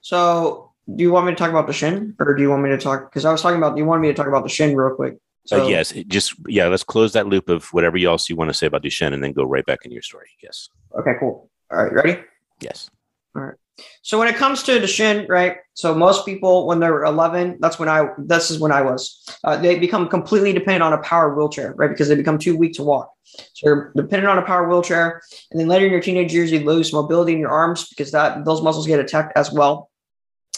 So, 0.00 0.72
do 0.94 1.02
you 1.02 1.10
want 1.10 1.26
me 1.26 1.32
to 1.32 1.36
talk 1.36 1.50
about 1.50 1.66
Duchenne, 1.66 2.14
or 2.18 2.34
do 2.34 2.42
you 2.42 2.50
want 2.50 2.62
me 2.62 2.70
to 2.70 2.78
talk? 2.78 3.10
Because 3.10 3.24
I 3.24 3.32
was 3.32 3.42
talking 3.42 3.58
about. 3.58 3.76
You 3.76 3.84
want 3.84 4.00
me 4.00 4.08
to 4.08 4.14
talk 4.14 4.26
about 4.26 4.44
Duchenne 4.44 4.74
real 4.74 4.94
quick? 4.94 5.16
So 5.46 5.64
uh, 5.64 5.68
yes, 5.68 5.92
just 6.08 6.34
yeah, 6.46 6.66
let's 6.68 6.84
close 6.84 7.14
that 7.14 7.26
loop 7.26 7.48
of 7.48 7.64
whatever 7.72 7.96
else 7.98 8.28
you 8.28 8.36
want 8.36 8.50
to 8.50 8.54
say 8.54 8.66
about 8.66 8.82
Duchenne, 8.82 9.14
and 9.14 9.24
then 9.24 9.32
go 9.32 9.44
right 9.44 9.64
back 9.64 9.80
into 9.84 9.94
your 9.94 10.02
story. 10.02 10.28
Yes. 10.42 10.68
Okay. 10.98 11.12
Cool. 11.18 11.50
All 11.70 11.84
right. 11.84 11.92
Ready? 11.92 12.20
Yes. 12.60 12.90
All 13.34 13.42
right. 13.42 13.54
So 14.02 14.18
when 14.18 14.28
it 14.28 14.36
comes 14.36 14.62
to 14.64 14.80
Duchenne, 14.80 15.28
right? 15.28 15.58
So 15.74 15.94
most 15.94 16.24
people, 16.24 16.66
when 16.66 16.80
they're 16.80 17.04
11, 17.04 17.58
that's 17.60 17.78
when 17.78 17.88
I. 17.88 18.08
This 18.18 18.50
is 18.50 18.58
when 18.58 18.72
I 18.72 18.82
was. 18.82 19.24
Uh, 19.44 19.56
they 19.56 19.78
become 19.78 20.08
completely 20.08 20.52
dependent 20.52 20.82
on 20.82 20.92
a 20.92 20.98
power 20.98 21.34
wheelchair, 21.34 21.74
right? 21.74 21.88
Because 21.88 22.08
they 22.08 22.14
become 22.16 22.38
too 22.38 22.56
weak 22.56 22.74
to 22.74 22.82
walk. 22.82 23.12
So 23.24 23.66
you're 23.66 23.92
dependent 23.94 24.28
on 24.28 24.38
a 24.38 24.42
power 24.42 24.68
wheelchair, 24.68 25.22
and 25.50 25.60
then 25.60 25.68
later 25.68 25.86
in 25.86 25.92
your 25.92 26.00
teenage 26.00 26.32
years, 26.32 26.50
you 26.50 26.60
lose 26.60 26.92
mobility 26.92 27.32
in 27.32 27.38
your 27.38 27.50
arms 27.50 27.88
because 27.88 28.10
that 28.12 28.44
those 28.44 28.62
muscles 28.62 28.86
get 28.86 29.00
attacked 29.00 29.36
as 29.36 29.52
well. 29.52 29.90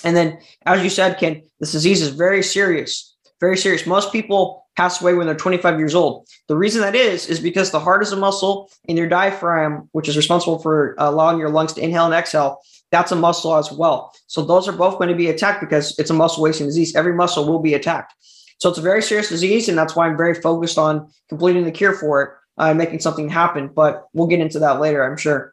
And 0.04 0.16
then, 0.16 0.38
as 0.64 0.82
you 0.82 0.90
said, 0.90 1.18
Ken, 1.18 1.42
this 1.58 1.72
disease 1.72 2.00
is 2.00 2.10
very 2.10 2.42
serious, 2.42 3.16
very 3.40 3.56
serious. 3.56 3.86
Most 3.86 4.12
people 4.12 4.60
pass 4.76 5.02
away 5.02 5.14
when 5.14 5.26
they're 5.26 5.36
25 5.36 5.78
years 5.78 5.94
old. 5.94 6.26
The 6.48 6.56
reason 6.56 6.80
that 6.80 6.94
is, 6.94 7.26
is 7.26 7.40
because 7.40 7.70
the 7.70 7.80
heart 7.80 8.02
is 8.02 8.12
a 8.12 8.16
muscle 8.16 8.70
in 8.84 8.96
your 8.96 9.08
diaphragm, 9.08 9.88
which 9.92 10.08
is 10.08 10.16
responsible 10.16 10.58
for 10.58 10.94
allowing 10.98 11.38
your 11.38 11.50
lungs 11.50 11.74
to 11.74 11.82
inhale 11.82 12.06
and 12.06 12.14
exhale. 12.14 12.60
That's 12.90 13.12
a 13.12 13.16
muscle 13.16 13.56
as 13.56 13.70
well. 13.70 14.12
So 14.26 14.42
those 14.42 14.68
are 14.68 14.72
both 14.72 14.98
going 14.98 15.10
to 15.10 15.14
be 15.14 15.28
attacked 15.28 15.60
because 15.60 15.96
it's 15.98 16.10
a 16.10 16.14
muscle 16.14 16.42
wasting 16.42 16.66
disease. 16.66 16.94
Every 16.96 17.14
muscle 17.14 17.46
will 17.46 17.60
be 17.60 17.74
attacked. 17.74 18.14
So 18.58 18.68
it's 18.68 18.78
a 18.78 18.82
very 18.82 19.02
serious 19.02 19.28
disease. 19.28 19.68
And 19.68 19.78
that's 19.78 19.94
why 19.94 20.06
I'm 20.06 20.16
very 20.16 20.34
focused 20.34 20.78
on 20.78 21.10
completing 21.28 21.64
the 21.64 21.70
cure 21.70 21.94
for 21.94 22.22
it, 22.22 22.30
uh, 22.58 22.74
making 22.74 23.00
something 23.00 23.28
happen. 23.28 23.68
But 23.68 24.08
we'll 24.12 24.26
get 24.26 24.40
into 24.40 24.58
that 24.60 24.80
later, 24.80 25.04
I'm 25.04 25.16
sure. 25.16 25.52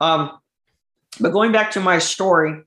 Um, 0.00 0.38
but 1.20 1.32
going 1.32 1.52
back 1.52 1.70
to 1.72 1.80
my 1.80 1.98
story, 1.98 2.62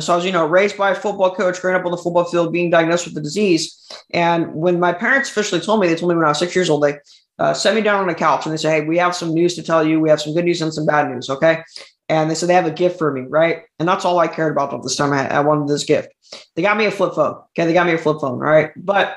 so 0.00 0.12
I 0.12 0.16
was, 0.16 0.24
you 0.24 0.32
know, 0.32 0.46
raised 0.46 0.76
by 0.76 0.90
a 0.90 0.94
football 0.94 1.34
coach, 1.34 1.60
growing 1.60 1.78
up 1.78 1.84
on 1.84 1.92
the 1.92 1.96
football 1.96 2.24
field, 2.24 2.52
being 2.52 2.68
diagnosed 2.68 3.04
with 3.04 3.14
the 3.14 3.20
disease. 3.20 3.88
And 4.12 4.52
when 4.52 4.80
my 4.80 4.92
parents 4.92 5.30
officially 5.30 5.60
told 5.60 5.80
me, 5.80 5.86
they 5.86 5.94
told 5.94 6.10
me 6.10 6.16
when 6.16 6.24
I 6.24 6.30
was 6.30 6.38
six 6.38 6.56
years 6.56 6.68
old, 6.68 6.82
they 6.82 6.98
uh, 7.38 7.54
set 7.54 7.76
me 7.76 7.80
down 7.80 8.00
on 8.00 8.08
the 8.08 8.14
couch 8.14 8.44
and 8.44 8.52
they 8.52 8.56
say, 8.56 8.70
"Hey, 8.70 8.86
we 8.86 8.98
have 8.98 9.14
some 9.14 9.32
news 9.32 9.54
to 9.54 9.62
tell 9.62 9.86
you. 9.86 10.00
We 10.00 10.08
have 10.08 10.20
some 10.20 10.34
good 10.34 10.44
news 10.44 10.60
and 10.62 10.74
some 10.74 10.86
bad 10.86 11.10
news." 11.10 11.30
Okay. 11.30 11.62
And 12.08 12.30
they 12.30 12.34
said 12.34 12.48
they 12.48 12.54
have 12.54 12.66
a 12.66 12.70
gift 12.70 12.98
for 12.98 13.10
me, 13.10 13.22
right? 13.22 13.62
And 13.78 13.88
that's 13.88 14.04
all 14.04 14.18
I 14.18 14.28
cared 14.28 14.52
about 14.52 14.74
at 14.74 14.82
this 14.82 14.96
time. 14.96 15.12
I, 15.12 15.28
I 15.28 15.40
wanted 15.40 15.68
this 15.68 15.84
gift. 15.84 16.08
They 16.54 16.62
got 16.62 16.76
me 16.76 16.84
a 16.84 16.90
flip 16.90 17.14
phone. 17.14 17.36
Okay, 17.50 17.66
they 17.66 17.72
got 17.72 17.86
me 17.86 17.94
a 17.94 17.98
flip 17.98 18.20
phone, 18.20 18.38
right? 18.38 18.72
But 18.76 19.16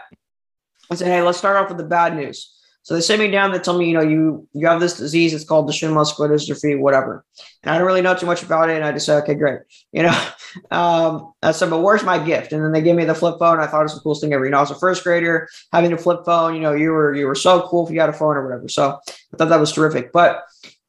I 0.89 0.95
said, 0.95 1.08
"Hey, 1.08 1.21
let's 1.21 1.38
start 1.38 1.58
off 1.58 1.69
with 1.69 1.78
the 1.78 1.84
bad 1.84 2.15
news." 2.15 2.58
So 2.88 2.93
they 2.93 3.02
sit 3.02 3.19
me 3.19 3.30
down. 3.30 3.52
They 3.52 3.60
tell 3.60 3.78
me, 3.78 3.89
you 3.89 3.93
know, 3.93 4.02
you 4.02 4.47
you 4.54 4.65
have 4.65 4.80
this 4.80 4.95
disease. 4.95 5.34
It's 5.34 5.43
called 5.43 5.69
Duchenne 5.69 5.93
muscular 5.93 6.30
dystrophy, 6.30 6.80
whatever. 6.80 7.26
And 7.62 7.76
I 7.76 7.78
don't 7.78 7.86
really 7.86 8.02
know 8.02 8.15
too 8.15 8.26
much 8.26 8.43
about 8.43 8.69
it. 8.69 8.78
And 8.78 8.86
I 8.86 8.93
just 8.93 9.06
said, 9.06 9.21
okay, 9.23 9.36
great. 9.36 9.60
You 9.91 10.04
know, 10.04 10.28
um, 10.71 11.34
I 11.43 11.52
said, 11.52 11.69
but 11.69 11.82
where's 11.82 12.04
my 12.04 12.17
gift? 12.17 12.54
And 12.54 12.63
then 12.63 12.71
they 12.71 12.82
gave 12.82 12.95
me 12.95 13.04
the 13.04 13.13
flip 13.13 13.39
phone. 13.39 13.60
I 13.60 13.67
thought 13.67 13.82
it 13.82 13.84
was 13.84 13.95
the 13.95 14.00
coolest 14.00 14.21
thing 14.21 14.32
ever. 14.32 14.45
You 14.45 14.52
know, 14.52 14.58
I 14.58 14.62
was 14.62 14.71
a 14.71 14.76
first 14.76 15.04
grader 15.04 15.50
having 15.73 15.91
a 15.91 15.97
flip 15.97 16.23
phone. 16.23 16.56
You 16.56 16.62
know, 16.62 16.73
you 16.73 16.91
were 16.91 17.13
you 17.13 17.28
were 17.28 17.36
so 17.36 17.67
cool 17.67 17.86
if 17.86 17.91
you 17.91 18.00
had 18.00 18.10
a 18.10 18.13
phone 18.13 18.38
or 18.38 18.45
whatever. 18.45 18.69
So 18.69 18.97
I 19.34 19.38
thought 19.38 19.50
that 19.50 19.60
was 19.60 19.73
terrific. 19.73 20.13
But 20.13 20.43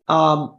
um, 0.06 0.57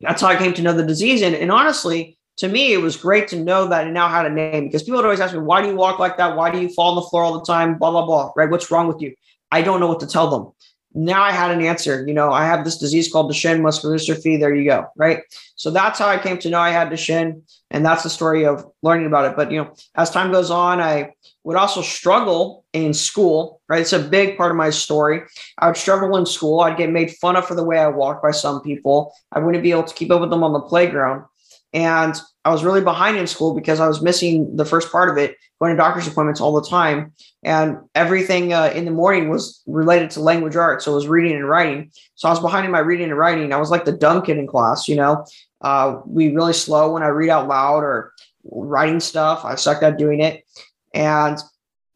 that's 0.00 0.22
how 0.22 0.28
I 0.28 0.36
came 0.36 0.54
to 0.54 0.62
know 0.62 0.72
the 0.72 0.84
disease. 0.84 1.22
And, 1.22 1.34
and 1.34 1.50
honestly, 1.50 2.18
to 2.38 2.48
me, 2.48 2.72
it 2.72 2.80
was 2.80 2.96
great 2.96 3.28
to 3.28 3.36
know 3.36 3.66
that 3.66 3.86
I 3.86 3.90
now 3.90 4.08
had 4.08 4.26
a 4.26 4.30
name 4.30 4.66
because 4.66 4.84
people 4.84 4.96
would 4.96 5.04
always 5.04 5.20
ask 5.20 5.34
me, 5.34 5.40
why 5.40 5.60
do 5.60 5.68
you 5.68 5.76
walk 5.76 5.98
like 5.98 6.16
that? 6.18 6.36
Why 6.36 6.50
do 6.50 6.60
you 6.60 6.68
fall 6.68 6.90
on 6.90 6.96
the 6.96 7.02
floor 7.02 7.24
all 7.24 7.38
the 7.38 7.44
time? 7.44 7.78
Blah, 7.78 7.90
blah, 7.90 8.06
blah. 8.06 8.32
Right? 8.36 8.48
What's 8.48 8.70
wrong 8.70 8.86
with 8.86 9.00
you? 9.00 9.14
I 9.50 9.62
don't 9.62 9.80
know 9.80 9.88
what 9.88 10.00
to 10.00 10.06
tell 10.06 10.30
them. 10.30 10.52
Now 10.98 11.22
I 11.22 11.30
had 11.30 11.52
an 11.52 11.62
answer. 11.62 12.04
You 12.08 12.12
know, 12.12 12.32
I 12.32 12.44
have 12.44 12.64
this 12.64 12.76
disease 12.76 13.10
called 13.10 13.30
Duchenne 13.30 13.60
muscular 13.60 13.94
dystrophy. 13.94 14.38
There 14.38 14.52
you 14.52 14.68
go. 14.68 14.88
Right. 14.96 15.20
So 15.54 15.70
that's 15.70 15.96
how 15.96 16.08
I 16.08 16.18
came 16.18 16.38
to 16.38 16.50
know 16.50 16.58
I 16.58 16.70
had 16.70 16.90
Duchenne. 16.90 17.42
And 17.70 17.86
that's 17.86 18.02
the 18.02 18.10
story 18.10 18.44
of 18.44 18.66
learning 18.82 19.06
about 19.06 19.30
it. 19.30 19.36
But, 19.36 19.52
you 19.52 19.62
know, 19.62 19.74
as 19.94 20.10
time 20.10 20.32
goes 20.32 20.50
on, 20.50 20.80
I 20.80 21.12
would 21.44 21.56
also 21.56 21.82
struggle 21.82 22.64
in 22.72 22.92
school. 22.92 23.60
Right. 23.68 23.82
It's 23.82 23.92
a 23.92 24.00
big 24.00 24.36
part 24.36 24.50
of 24.50 24.56
my 24.56 24.70
story. 24.70 25.22
I 25.58 25.68
would 25.68 25.76
struggle 25.76 26.16
in 26.16 26.26
school. 26.26 26.60
I'd 26.60 26.76
get 26.76 26.90
made 26.90 27.12
fun 27.12 27.36
of 27.36 27.46
for 27.46 27.54
the 27.54 27.64
way 27.64 27.78
I 27.78 27.86
walked 27.86 28.24
by 28.24 28.32
some 28.32 28.60
people. 28.62 29.14
I 29.30 29.38
wouldn't 29.38 29.62
be 29.62 29.70
able 29.70 29.84
to 29.84 29.94
keep 29.94 30.10
up 30.10 30.20
with 30.20 30.30
them 30.30 30.42
on 30.42 30.52
the 30.52 30.60
playground. 30.60 31.26
And 31.72 32.20
I 32.48 32.50
was 32.50 32.64
really 32.64 32.80
behind 32.80 33.18
in 33.18 33.26
school 33.26 33.52
because 33.52 33.78
I 33.78 33.86
was 33.86 34.00
missing 34.00 34.56
the 34.56 34.64
first 34.64 34.90
part 34.90 35.10
of 35.10 35.18
it, 35.18 35.36
going 35.60 35.70
to 35.70 35.76
doctor's 35.76 36.06
appointments 36.06 36.40
all 36.40 36.58
the 36.58 36.66
time. 36.66 37.12
And 37.42 37.76
everything 37.94 38.54
uh, 38.54 38.72
in 38.74 38.86
the 38.86 38.90
morning 38.90 39.28
was 39.28 39.62
related 39.66 40.12
to 40.12 40.20
language 40.20 40.56
arts. 40.56 40.86
So 40.86 40.92
it 40.92 40.94
was 40.94 41.08
reading 41.08 41.36
and 41.36 41.46
writing. 41.46 41.92
So 42.14 42.26
I 42.26 42.30
was 42.30 42.40
behind 42.40 42.64
in 42.64 42.72
my 42.72 42.78
reading 42.78 43.10
and 43.10 43.18
writing. 43.18 43.52
I 43.52 43.58
was 43.58 43.70
like 43.70 43.84
the 43.84 43.92
dumb 43.92 44.22
kid 44.22 44.38
in 44.38 44.46
class, 44.46 44.88
you 44.88 44.96
know. 44.96 45.26
Uh, 45.60 46.00
we 46.06 46.34
really 46.34 46.54
slow 46.54 46.94
when 46.94 47.02
I 47.02 47.08
read 47.08 47.28
out 47.28 47.48
loud 47.48 47.84
or 47.84 48.14
writing 48.44 49.00
stuff. 49.00 49.44
I 49.44 49.56
sucked 49.56 49.82
at 49.82 49.98
doing 49.98 50.22
it. 50.22 50.46
And 50.94 51.36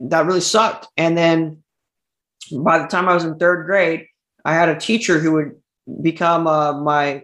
that 0.00 0.26
really 0.26 0.42
sucked. 0.42 0.86
And 0.98 1.16
then 1.16 1.62
by 2.52 2.78
the 2.78 2.88
time 2.88 3.08
I 3.08 3.14
was 3.14 3.24
in 3.24 3.38
third 3.38 3.64
grade, 3.64 4.06
I 4.44 4.52
had 4.52 4.68
a 4.68 4.78
teacher 4.78 5.18
who 5.18 5.32
would 5.32 6.02
become 6.02 6.46
uh, 6.46 6.78
my 6.78 7.22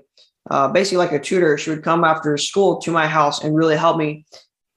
uh, 0.50 0.68
basically 0.68 0.98
like 0.98 1.12
a 1.12 1.18
tutor. 1.18 1.58
She 1.58 1.70
would 1.70 1.82
come 1.82 2.04
after 2.04 2.36
school 2.36 2.80
to 2.80 2.90
my 2.90 3.06
house 3.06 3.42
and 3.42 3.56
really 3.56 3.76
help 3.76 3.96
me 3.96 4.26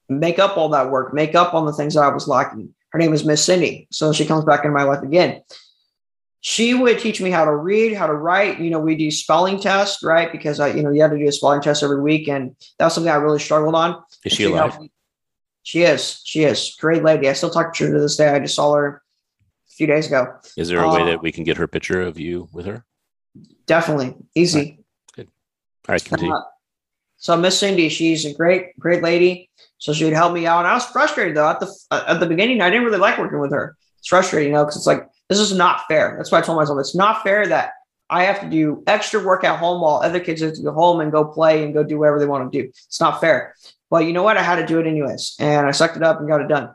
make 0.08 0.38
up 0.38 0.56
all 0.56 0.68
that 0.70 0.90
work, 0.90 1.14
make 1.14 1.34
up 1.34 1.54
on 1.54 1.66
the 1.66 1.72
things 1.72 1.94
that 1.94 2.04
I 2.04 2.08
was 2.08 2.28
lacking. 2.28 2.74
Her 2.90 2.98
name 2.98 3.14
is 3.14 3.24
Miss 3.24 3.44
Cindy. 3.44 3.88
So 3.90 4.12
she 4.12 4.26
comes 4.26 4.44
back 4.44 4.64
into 4.64 4.74
my 4.74 4.82
life 4.82 5.02
again. 5.02 5.42
She 6.40 6.74
would 6.74 6.98
teach 6.98 7.20
me 7.20 7.30
how 7.30 7.44
to 7.44 7.54
read, 7.54 7.94
how 7.94 8.08
to 8.08 8.14
write. 8.14 8.60
You 8.60 8.68
know, 8.68 8.80
we 8.80 8.96
do 8.96 9.10
spelling 9.10 9.60
tests, 9.60 10.02
right? 10.02 10.30
Because 10.30 10.58
I, 10.58 10.68
you 10.68 10.82
know, 10.82 10.90
you 10.90 11.00
have 11.00 11.12
to 11.12 11.18
do 11.18 11.28
a 11.28 11.32
spelling 11.32 11.62
test 11.62 11.84
every 11.84 12.02
week, 12.02 12.28
and 12.28 12.56
that 12.78 12.86
was 12.86 12.94
something 12.94 13.10
I 13.10 13.16
really 13.16 13.38
struggled 13.38 13.76
on. 13.76 14.02
Is 14.24 14.32
she, 14.32 14.44
she 14.44 14.44
alive? 14.44 14.76
She 15.62 15.82
is. 15.82 16.20
She 16.24 16.42
is. 16.42 16.76
Great 16.80 17.04
lady. 17.04 17.28
I 17.28 17.34
still 17.34 17.50
talk 17.50 17.72
to 17.74 17.86
her 17.86 17.92
to 17.94 18.00
this 18.00 18.16
day. 18.16 18.28
I 18.28 18.40
just 18.40 18.56
saw 18.56 18.74
her 18.74 19.02
a 19.68 19.70
few 19.70 19.86
days 19.86 20.08
ago. 20.08 20.34
Is 20.56 20.68
there 20.68 20.82
a 20.82 20.92
way 20.92 21.04
that 21.04 21.22
we 21.22 21.30
can 21.30 21.44
get 21.44 21.56
her 21.58 21.68
picture 21.68 22.02
of 22.02 22.18
you 22.18 22.48
with 22.52 22.66
her? 22.66 22.84
Definitely. 23.66 24.16
Easy. 24.34 24.81
Right, 25.88 26.04
continue. 26.04 26.34
Uh, 26.34 26.42
so 27.16 27.36
Miss 27.36 27.58
Cindy, 27.58 27.88
she's 27.88 28.24
a 28.24 28.34
great, 28.34 28.78
great 28.78 29.02
lady. 29.02 29.48
So 29.78 29.92
she 29.92 30.04
would 30.04 30.12
help 30.12 30.32
me 30.32 30.46
out. 30.46 30.60
And 30.60 30.68
I 30.68 30.74
was 30.74 30.86
frustrated 30.86 31.36
though 31.36 31.48
at 31.48 31.60
the 31.60 31.72
at 31.90 32.20
the 32.20 32.26
beginning. 32.26 32.60
I 32.60 32.70
didn't 32.70 32.84
really 32.84 32.98
like 32.98 33.18
working 33.18 33.40
with 33.40 33.52
her. 33.52 33.76
It's 33.98 34.08
frustrating, 34.08 34.48
you 34.48 34.54
know, 34.54 34.64
because 34.64 34.76
it's 34.76 34.86
like 34.86 35.08
this 35.28 35.38
is 35.38 35.54
not 35.54 35.86
fair. 35.88 36.14
That's 36.16 36.30
why 36.30 36.38
I 36.38 36.42
told 36.42 36.58
myself 36.58 36.78
it's 36.80 36.94
not 36.94 37.22
fair 37.22 37.46
that 37.46 37.72
I 38.10 38.24
have 38.24 38.40
to 38.40 38.50
do 38.50 38.82
extra 38.86 39.24
work 39.24 39.42
at 39.44 39.58
home 39.58 39.80
while 39.80 39.96
other 39.96 40.20
kids 40.20 40.42
have 40.42 40.54
to 40.54 40.62
go 40.62 40.72
home 40.72 41.00
and 41.00 41.10
go 41.10 41.24
play 41.24 41.64
and 41.64 41.72
go 41.72 41.82
do 41.82 41.98
whatever 41.98 42.18
they 42.18 42.26
want 42.26 42.52
to 42.52 42.62
do. 42.62 42.68
It's 42.68 43.00
not 43.00 43.20
fair. 43.20 43.54
But 43.88 44.04
you 44.04 44.12
know 44.12 44.22
what? 44.22 44.36
I 44.36 44.42
had 44.42 44.56
to 44.56 44.66
do 44.66 44.78
it 44.80 44.86
anyways, 44.86 45.36
and 45.38 45.66
I 45.66 45.70
sucked 45.70 45.96
it 45.96 46.02
up 46.02 46.18
and 46.18 46.28
got 46.28 46.40
it 46.40 46.48
done. 46.48 46.74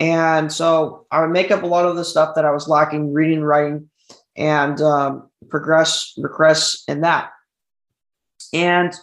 And 0.00 0.52
so 0.52 1.06
I 1.10 1.20
would 1.20 1.30
make 1.30 1.50
up 1.50 1.62
a 1.62 1.66
lot 1.66 1.86
of 1.86 1.96
the 1.96 2.04
stuff 2.04 2.34
that 2.36 2.44
I 2.44 2.52
was 2.52 2.68
lacking, 2.68 3.12
reading, 3.12 3.42
writing, 3.42 3.90
and 4.36 4.80
um, 4.80 5.30
progress, 5.48 6.14
regress 6.16 6.84
in 6.88 7.00
that. 7.02 7.30
And, 8.52 8.94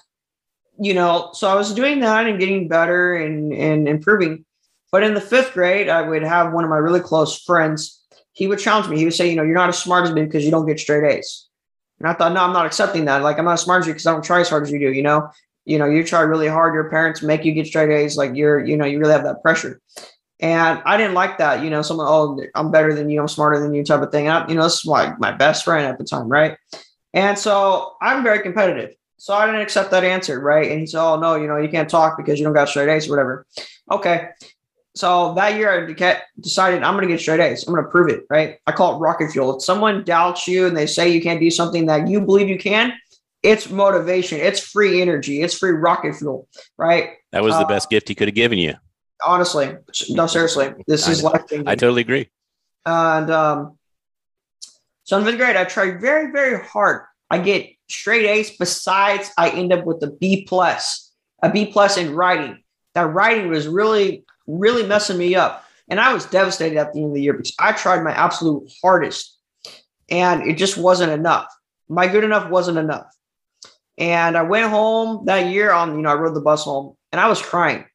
you 0.79 0.93
know, 0.93 1.29
so 1.33 1.47
I 1.47 1.55
was 1.55 1.73
doing 1.73 1.99
that 2.01 2.27
and 2.27 2.39
getting 2.39 2.67
better 2.67 3.15
and, 3.15 3.53
and 3.53 3.87
improving. 3.87 4.45
But 4.91 5.03
in 5.03 5.13
the 5.13 5.21
fifth 5.21 5.53
grade, 5.53 5.89
I 5.89 6.01
would 6.01 6.23
have 6.23 6.53
one 6.53 6.63
of 6.63 6.69
my 6.69 6.77
really 6.77 6.99
close 6.99 7.41
friends. 7.43 8.01
He 8.33 8.47
would 8.47 8.59
challenge 8.59 8.87
me. 8.87 8.97
He 8.97 9.05
would 9.05 9.13
say, 9.13 9.29
you 9.29 9.35
know, 9.35 9.43
you're 9.43 9.55
not 9.55 9.69
as 9.69 9.77
smart 9.77 10.05
as 10.05 10.13
me 10.13 10.23
because 10.23 10.45
you 10.45 10.51
don't 10.51 10.67
get 10.67 10.79
straight 10.79 11.03
A's. 11.03 11.47
And 11.99 12.07
I 12.07 12.13
thought, 12.13 12.33
no, 12.33 12.43
I'm 12.43 12.53
not 12.53 12.65
accepting 12.65 13.05
that. 13.05 13.21
Like, 13.21 13.39
I'm 13.39 13.45
not 13.45 13.53
as 13.53 13.61
smart 13.61 13.81
as 13.81 13.87
you 13.87 13.93
because 13.93 14.05
I 14.05 14.11
don't 14.11 14.23
try 14.23 14.41
as 14.41 14.49
hard 14.49 14.63
as 14.63 14.71
you 14.71 14.79
do, 14.79 14.91
you 14.91 15.03
know? 15.03 15.29
You 15.63 15.79
know, 15.79 15.85
you 15.85 16.03
try 16.03 16.21
really 16.21 16.47
hard. 16.47 16.73
Your 16.73 16.89
parents 16.89 17.21
make 17.21 17.45
you 17.45 17.53
get 17.53 17.67
straight 17.67 17.89
A's. 17.89 18.17
Like, 18.17 18.35
you're, 18.35 18.63
you 18.63 18.77
know, 18.77 18.85
you 18.85 18.99
really 18.99 19.13
have 19.13 19.23
that 19.23 19.41
pressure. 19.41 19.81
And 20.41 20.81
I 20.85 20.97
didn't 20.97 21.13
like 21.13 21.37
that, 21.37 21.63
you 21.63 21.69
know, 21.69 21.81
someone, 21.81 22.07
oh, 22.09 22.39
I'm 22.55 22.69
better 22.69 22.93
than 22.93 23.09
you, 23.09 23.21
I'm 23.21 23.27
smarter 23.27 23.59
than 23.59 23.73
you 23.73 23.83
type 23.85 24.01
of 24.01 24.11
thing. 24.11 24.27
I, 24.27 24.45
you 24.47 24.55
know, 24.55 24.63
this 24.63 24.79
is 24.79 24.85
like 24.85 25.17
my 25.19 25.31
best 25.31 25.63
friend 25.63 25.85
at 25.85 25.97
the 25.97 26.03
time, 26.03 26.27
right? 26.27 26.57
And 27.13 27.39
so 27.39 27.95
I'm 28.01 28.21
very 28.21 28.39
competitive. 28.39 28.95
So 29.17 29.33
I 29.33 29.45
didn't 29.45 29.61
accept 29.61 29.91
that 29.91 30.03
answer, 30.03 30.39
right? 30.39 30.69
And 30.69 30.79
he 30.79 30.85
said, 30.85 31.01
"Oh 31.01 31.19
no, 31.19 31.35
you 31.35 31.47
know, 31.47 31.57
you 31.57 31.69
can't 31.69 31.89
talk 31.89 32.17
because 32.17 32.39
you 32.39 32.45
don't 32.45 32.53
got 32.53 32.69
straight 32.69 32.89
A's 32.89 33.07
or 33.07 33.11
whatever." 33.11 33.45
Okay. 33.91 34.29
So 34.95 35.33
that 35.33 35.57
year, 35.57 35.85
I 35.85 36.21
decided 36.39 36.81
I'm 36.81 36.93
going 36.93 37.05
to 37.05 37.13
get 37.13 37.19
straight 37.19 37.41
A's. 37.41 37.67
I'm 37.67 37.73
going 37.73 37.83
to 37.83 37.91
prove 37.91 38.09
it, 38.09 38.25
right? 38.29 38.59
I 38.65 38.71
call 38.71 38.95
it 38.95 38.99
rocket 38.99 39.29
fuel. 39.29 39.57
If 39.57 39.63
someone 39.63 40.05
doubts 40.05 40.47
you 40.47 40.67
and 40.67 40.75
they 40.75 40.85
say 40.85 41.09
you 41.09 41.21
can't 41.21 41.41
do 41.41 41.51
something 41.51 41.87
that 41.87 42.07
you 42.07 42.21
believe 42.21 42.47
you 42.47 42.57
can, 42.57 42.93
it's 43.43 43.69
motivation. 43.69 44.39
It's 44.39 44.59
free 44.59 45.01
energy. 45.01 45.41
It's 45.41 45.53
free 45.57 45.71
rocket 45.71 46.15
fuel, 46.15 46.47
right? 46.77 47.11
That 47.31 47.43
was 47.43 47.53
the 47.55 47.65
uh, 47.65 47.67
best 47.67 47.89
gift 47.89 48.07
he 48.07 48.15
could 48.15 48.29
have 48.29 48.35
given 48.35 48.57
you. 48.57 48.75
Honestly, 49.23 49.75
no, 50.09 50.27
seriously, 50.27 50.73
this 50.87 51.07
is 51.07 51.23
life 51.23 51.43
changing. 51.49 51.67
I 51.67 51.75
totally 51.75 52.01
agree. 52.01 52.29
And 52.85 53.29
um, 53.29 53.77
so 55.03 55.17
in 55.17 55.25
fifth 55.25 55.37
grade, 55.37 55.55
I 55.55 55.65
tried 55.65 55.99
very, 55.99 56.31
very 56.31 56.63
hard. 56.63 57.03
I 57.29 57.39
get 57.39 57.74
straight 57.89 58.25
A's. 58.25 58.57
Besides, 58.57 59.31
I 59.37 59.49
end 59.49 59.73
up 59.73 59.85
with 59.85 60.01
a 60.03 60.11
B 60.11 60.45
plus, 60.47 61.11
a 61.41 61.51
B 61.51 61.65
plus 61.65 61.97
in 61.97 62.15
writing. 62.15 62.63
That 62.93 63.13
writing 63.13 63.49
was 63.49 63.67
really, 63.67 64.23
really 64.47 64.85
messing 64.85 65.17
me 65.17 65.35
up. 65.35 65.65
And 65.87 65.99
I 65.99 66.13
was 66.13 66.25
devastated 66.25 66.77
at 66.77 66.93
the 66.93 66.99
end 66.99 67.09
of 67.09 67.13
the 67.15 67.21
year 67.21 67.33
because 67.33 67.53
I 67.59 67.71
tried 67.73 68.03
my 68.03 68.11
absolute 68.11 68.71
hardest 68.81 69.37
and 70.09 70.43
it 70.43 70.57
just 70.57 70.77
wasn't 70.77 71.11
enough. 71.11 71.47
My 71.87 72.07
good 72.07 72.23
enough 72.23 72.49
wasn't 72.49 72.77
enough. 72.77 73.07
And 73.97 74.35
I 74.35 74.41
went 74.41 74.69
home 74.69 75.25
that 75.25 75.51
year 75.51 75.71
on, 75.71 75.95
you 75.95 76.01
know, 76.01 76.09
I 76.09 76.15
rode 76.15 76.35
the 76.35 76.41
bus 76.41 76.63
home 76.63 76.95
and 77.11 77.21
I 77.21 77.27
was 77.27 77.41
crying. 77.41 77.85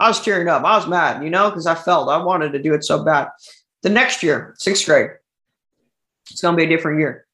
I 0.00 0.08
was 0.08 0.20
tearing 0.20 0.48
up. 0.48 0.64
I 0.64 0.76
was 0.76 0.86
mad, 0.86 1.22
you 1.22 1.30
know, 1.30 1.50
because 1.50 1.66
I 1.66 1.74
felt 1.74 2.08
I 2.08 2.22
wanted 2.22 2.52
to 2.52 2.62
do 2.62 2.74
it 2.74 2.84
so 2.84 3.04
bad. 3.04 3.28
The 3.82 3.90
next 3.90 4.22
year, 4.22 4.54
sixth 4.58 4.86
grade, 4.86 5.10
It's 6.30 6.40
going 6.40 6.56
to 6.56 6.56
be 6.56 6.64
a 6.64 6.68
different 6.68 6.98
year. 6.98 7.26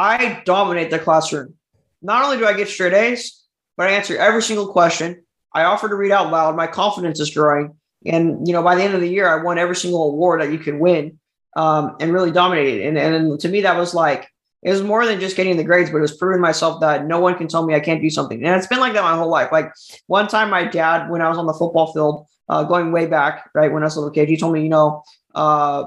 I 0.00 0.42
dominate 0.46 0.90
the 0.90 0.98
classroom. 0.98 1.54
Not 2.00 2.24
only 2.24 2.38
do 2.38 2.46
I 2.46 2.54
get 2.54 2.68
straight 2.68 2.94
A's, 2.94 3.44
but 3.76 3.88
I 3.88 3.92
answer 3.92 4.16
every 4.16 4.42
single 4.42 4.68
question. 4.68 5.24
I 5.52 5.64
offer 5.64 5.90
to 5.90 5.94
read 5.94 6.10
out 6.10 6.30
loud. 6.30 6.56
My 6.56 6.66
confidence 6.66 7.20
is 7.20 7.30
growing. 7.30 7.74
And, 8.06 8.48
you 8.48 8.54
know, 8.54 8.62
by 8.62 8.76
the 8.76 8.82
end 8.82 8.94
of 8.94 9.02
the 9.02 9.08
year, 9.08 9.28
I 9.28 9.42
won 9.42 9.58
every 9.58 9.76
single 9.76 10.08
award 10.08 10.40
that 10.40 10.52
you 10.52 10.58
could 10.58 10.78
win 10.80 11.18
um, 11.54 11.96
and 12.00 12.14
really 12.14 12.30
dominated. 12.30 12.86
And, 12.86 12.96
and 12.96 13.40
to 13.40 13.48
me, 13.48 13.60
that 13.60 13.76
was 13.76 13.92
like, 13.92 14.26
it 14.62 14.70
was 14.70 14.82
more 14.82 15.04
than 15.04 15.20
just 15.20 15.36
getting 15.36 15.58
the 15.58 15.64
grades, 15.64 15.90
but 15.90 15.98
it 15.98 16.02
was 16.08 16.16
proving 16.16 16.40
myself 16.40 16.80
that 16.80 17.06
no 17.06 17.20
one 17.20 17.36
can 17.36 17.46
tell 17.46 17.66
me 17.66 17.74
I 17.74 17.80
can't 17.80 18.00
do 18.00 18.08
something. 18.08 18.42
And 18.42 18.56
it's 18.56 18.66
been 18.66 18.80
like 18.80 18.94
that 18.94 19.02
my 19.02 19.16
whole 19.16 19.28
life. 19.28 19.52
Like 19.52 19.70
one 20.06 20.28
time, 20.28 20.48
my 20.48 20.64
dad, 20.64 21.10
when 21.10 21.20
I 21.20 21.28
was 21.28 21.36
on 21.36 21.46
the 21.46 21.52
football 21.52 21.92
field, 21.92 22.26
uh, 22.48 22.64
going 22.64 22.90
way 22.90 23.04
back, 23.04 23.50
right 23.54 23.70
when 23.70 23.82
I 23.82 23.86
was 23.86 23.96
a 23.96 24.00
little 24.00 24.14
kid, 24.14 24.30
he 24.30 24.38
told 24.38 24.54
me, 24.54 24.62
you 24.62 24.70
know, 24.70 25.02
uh, 25.34 25.84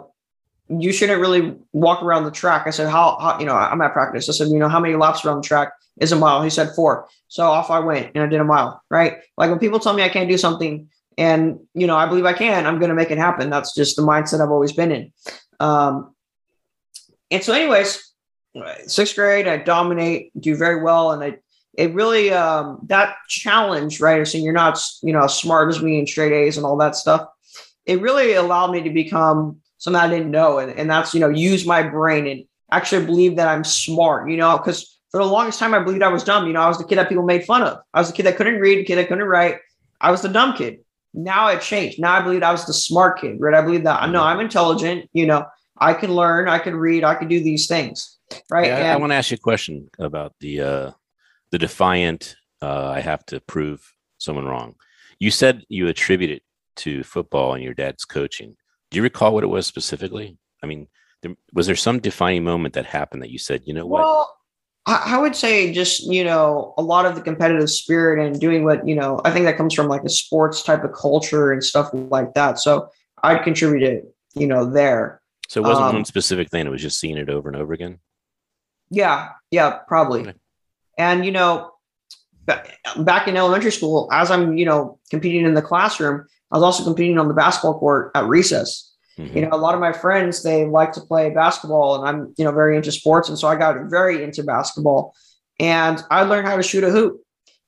you 0.70 0.92
shouldn't 0.92 1.22
really 1.22 1.56
walk 1.74 2.02
around 2.02 2.24
the 2.24 2.32
track. 2.32 2.68
I 2.68 2.70
said, 2.70 2.90
how, 2.90 3.18
how, 3.20 3.40
you 3.40 3.46
know, 3.46 3.56
I'm 3.56 3.82
at 3.82 3.94
practice. 3.94 4.30
I 4.30 4.32
said, 4.32 4.48
you 4.48 4.60
know, 4.60 4.70
how 4.70 4.80
many 4.80 4.96
laps 4.96 5.26
around 5.26 5.38
the 5.38 5.48
track 5.48 5.74
is 6.00 6.12
a 6.12 6.16
mile? 6.16 6.42
He 6.42 6.50
said 6.50 6.74
four. 6.76 7.08
So 7.28 7.44
off 7.44 7.70
I 7.70 7.80
went 7.80 8.12
and 8.16 8.24
I 8.24 8.28
did 8.28 8.40
a 8.40 8.46
mile, 8.46 8.82
right? 8.90 9.18
Like 9.38 9.50
when 9.50 9.60
people 9.60 9.80
tell 9.80 9.94
me 9.94 10.04
I 10.04 10.10
can't 10.10 10.30
do 10.30 10.38
something 10.38 10.90
and, 11.18 11.60
you 11.74 11.86
know, 11.86 11.98
I 11.98 12.08
believe 12.08 12.26
I 12.26 12.34
can, 12.34 12.66
I'm 12.66 12.80
going 12.80 12.90
to 12.90 12.96
make 12.96 13.12
it 13.12 13.18
happen. 13.18 13.50
That's 13.50 13.76
just 13.76 13.96
the 13.96 14.02
mindset 14.02 14.42
I've 14.42 14.52
always 14.52 14.72
been 14.72 14.92
in. 14.92 15.14
Um, 15.60 16.16
and 17.30 17.44
so 17.44 17.54
anyways, 17.54 18.14
sixth 18.88 19.16
grade, 19.16 19.48
I 19.48 19.58
dominate, 19.58 20.32
do 20.40 20.56
very 20.56 20.82
well. 20.82 21.12
And 21.12 21.24
I, 21.24 21.38
it 21.78 21.94
really, 21.94 22.32
um, 22.32 22.80
that 22.86 23.16
challenge, 23.28 24.00
right? 24.00 24.26
So 24.26 24.32
saying 24.32 24.46
you're 24.46 24.54
not, 24.54 24.80
you 25.02 25.12
know, 25.12 25.24
as 25.24 25.36
smart 25.36 25.70
as 25.70 25.82
me 25.82 26.00
and 26.00 26.08
straight 26.08 26.32
A's 26.32 26.58
and 26.58 26.66
all 26.66 26.78
that 26.78 26.96
stuff. 26.96 27.28
It 27.86 28.00
really 28.00 28.34
allowed 28.34 28.72
me 28.72 28.82
to 28.84 28.92
become 28.92 29.60
something 29.84 30.02
I 30.02 30.08
didn't 30.08 30.32
know. 30.32 30.60
And, 30.60 30.72
and 30.72 30.90
that's, 30.90 31.14
you 31.14 31.20
know, 31.20 31.28
use 31.28 31.66
my 31.66 31.84
brain 31.84 32.26
and 32.26 32.46
actually 32.72 33.06
believe 33.06 33.36
that 33.36 33.50
I'm 33.50 33.66
smart, 33.66 34.32
you 34.32 34.38
know, 34.38 34.58
because 34.58 34.98
for 35.12 35.18
the 35.18 35.30
longest 35.30 35.60
time, 35.60 35.74
I 35.74 35.80
believed 35.80 36.02
I 36.02 36.08
was 36.08 36.24
dumb. 36.24 36.48
You 36.48 36.54
know, 36.54 36.62
I 36.62 36.70
was 36.70 36.78
the 36.78 36.86
kid 36.86 36.98
that 36.98 37.10
people 37.10 37.26
made 37.26 37.44
fun 37.44 37.64
of. 37.64 37.80
I 37.94 38.00
was 38.00 38.08
the 38.08 38.16
kid 38.16 38.26
that 38.26 38.38
couldn't 38.38 38.62
read, 38.62 38.80
the 38.80 38.86
kid 38.86 38.96
that 38.96 39.10
couldn't 39.10 39.28
write. 39.28 39.58
I 40.00 40.10
was 40.10 40.22
the 40.22 40.30
dumb 40.30 40.56
kid. 40.56 40.80
Now 41.14 41.50
it 41.50 41.62
changed. 41.62 42.00
Now 42.00 42.14
I 42.14 42.22
believe 42.22 42.44
I 42.44 42.54
was 42.54 42.66
the 42.66 42.74
smart 42.74 43.20
kid, 43.20 43.42
right? 43.42 43.54
I 43.54 43.62
believe 43.62 43.84
that 43.84 44.02
I 44.02 44.08
know 44.08 44.24
I'm 44.24 44.40
intelligent. 44.40 45.10
You 45.12 45.28
know, 45.28 45.46
I 45.78 45.94
can 45.94 46.16
learn, 46.16 46.48
I 46.48 46.60
can 46.60 46.78
read, 46.78 47.04
I 47.04 47.16
can 47.16 47.28
do 47.28 47.44
these 47.44 47.68
things, 47.68 48.18
right? 48.50 48.68
Yeah, 48.68 48.78
and, 48.78 48.88
I 48.88 48.96
want 48.96 49.12
to 49.12 49.16
ask 49.16 49.32
you 49.32 49.36
a 49.36 49.38
question 49.38 49.90
about 50.00 50.34
the 50.40 50.62
uh, 50.62 50.92
the 51.52 51.60
defiant. 51.60 52.38
Uh, 52.62 52.88
I 52.88 53.02
have 53.02 53.26
to 53.28 53.42
prove 53.42 53.94
someone 54.18 54.46
wrong. 54.46 54.76
You 55.20 55.30
said 55.30 55.66
you 55.68 55.90
attribute 55.90 56.32
it 56.32 56.44
to 56.78 57.04
football 57.04 57.54
and 57.54 57.64
your 57.64 57.74
dad's 57.74 58.06
coaching. 58.06 58.56
Do 58.94 59.00
you 59.00 59.04
recall 59.04 59.34
what 59.34 59.44
it 59.44 59.48
was 59.48 59.66
specifically? 59.66 60.38
I 60.62 60.68
mean, 60.68 60.88
there, 61.24 61.36
was 61.52 61.66
there 61.66 61.76
some 61.76 61.98
defining 61.98 62.44
moment 62.44 62.76
that 62.76 62.86
happened 62.86 63.24
that 63.24 63.32
you 63.32 63.40
said, 63.40 63.64
you 63.66 63.74
know 63.74 63.88
what? 63.88 64.04
Well, 64.04 64.38
I 64.86 65.18
would 65.18 65.36
say 65.36 65.74
just 65.74 66.04
you 66.04 66.24
know 66.24 66.74
a 66.78 66.82
lot 66.82 67.06
of 67.06 67.16
the 67.16 67.22
competitive 67.22 67.70
spirit 67.70 68.24
and 68.24 68.40
doing 68.40 68.66
what 68.66 68.88
you 68.88 68.96
know. 68.96 69.20
I 69.24 69.32
think 69.32 69.46
that 69.46 69.58
comes 69.58 69.74
from 69.74 69.88
like 69.88 70.04
a 70.04 70.10
sports 70.10 70.62
type 70.62 70.84
of 70.84 70.94
culture 70.94 71.52
and 71.52 71.64
stuff 71.64 71.90
like 71.94 72.34
that. 72.36 72.60
So 72.60 72.90
I'd 73.24 73.44
contribute 73.44 73.82
it, 73.82 74.14
you 74.36 74.46
know, 74.46 74.70
there. 74.70 75.22
So 75.48 75.64
it 75.64 75.68
wasn't 75.68 75.88
um, 75.88 75.96
one 75.96 76.06
specific 76.06 76.50
thing; 76.50 76.68
it 76.68 76.70
was 76.70 76.82
just 76.82 77.00
seeing 77.00 77.18
it 77.18 77.30
over 77.30 77.48
and 77.48 77.56
over 77.56 77.72
again. 77.72 78.00
Yeah, 78.90 79.30
yeah, 79.52 79.80
probably. 79.88 80.22
Okay. 80.22 80.34
And 80.98 81.26
you 81.26 81.32
know, 81.32 81.72
back 82.46 83.28
in 83.28 83.38
elementary 83.38 83.72
school, 83.72 84.10
as 84.12 84.30
I'm 84.30 84.58
you 84.58 84.66
know 84.66 85.00
competing 85.10 85.46
in 85.46 85.54
the 85.54 85.62
classroom, 85.62 86.28
I 86.54 86.58
was 86.58 86.64
also 86.64 86.84
competing 86.84 87.18
on 87.18 87.28
the 87.28 87.34
basketball 87.34 87.80
court 87.80 88.12
at 88.16 88.26
recess. 88.26 88.94
Mm-hmm. 89.18 89.38
You 89.38 89.42
know, 89.44 89.50
a 89.52 89.58
lot 89.58 89.74
of 89.74 89.82
my 89.82 89.92
friends 89.92 90.44
they 90.44 90.66
like 90.66 90.94
to 90.94 91.02
play 91.02 91.30
basketball, 91.32 91.96
and 91.96 92.08
I'm 92.08 92.34
you 92.38 92.46
know 92.46 92.52
very 92.52 92.78
into 92.78 92.92
sports, 92.92 93.30
and 93.30 93.38
so 93.38 93.48
I 93.48 93.56
got 93.56 93.90
very 93.90 94.24
into 94.24 94.44
basketball. 94.44 95.14
And 95.60 96.04
I 96.10 96.24
learned 96.24 96.48
how 96.48 96.56
to 96.56 96.64
shoot 96.64 96.84
a 96.84 96.90
hoop 96.90 97.22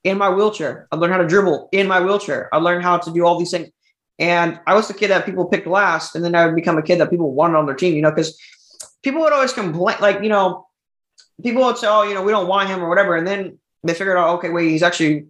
in 0.04 0.18
my 0.18 0.30
wheelchair. 0.30 0.88
I 0.92 0.96
learned 0.96 1.14
how 1.14 1.22
to 1.22 1.28
dribble 1.28 1.70
in 1.72 1.88
my 1.88 2.00
wheelchair. 2.00 2.50
I 2.54 2.58
learned 2.58 2.84
how 2.84 2.98
to 2.98 3.12
do 3.12 3.26
all 3.26 3.38
these 3.38 3.52
things. 3.52 3.70
And 4.18 4.60
I 4.66 4.74
was 4.74 4.88
the 4.88 4.94
kid 4.94 5.10
that 5.10 5.26
people 5.26 5.46
picked 5.46 5.68
last, 5.68 6.16
and 6.16 6.24
then 6.24 6.36
I 6.36 6.46
would 6.46 6.56
become 6.56 6.78
a 6.78 6.82
kid 6.82 7.00
that 7.00 7.10
people 7.10 7.34
wanted 7.34 7.58
on 7.58 7.66
their 7.66 7.76
team. 7.76 7.96
You 7.96 8.02
know, 8.02 8.12
because 8.12 8.40
people 9.04 9.22
would 9.22 9.34
always 9.34 9.54
complain, 9.54 9.98
like 10.00 10.22
you 10.24 10.30
know, 10.30 10.68
people 11.44 11.64
would 11.64 11.78
say, 11.78 11.88
"Oh, 11.88 12.04
you 12.04 12.14
know, 12.14 12.24
we 12.24 12.32
don't 12.32 12.48
want 12.48 12.70
him" 12.70 12.84
or 12.84 12.90
whatever, 12.90 13.16
and 13.16 13.28
then 13.28 13.60
they 13.86 13.94
figured 13.94 14.18
out, 14.18 14.38
okay, 14.38 14.50
wait, 14.50 14.70
he's 14.70 14.84
actually 14.84 15.28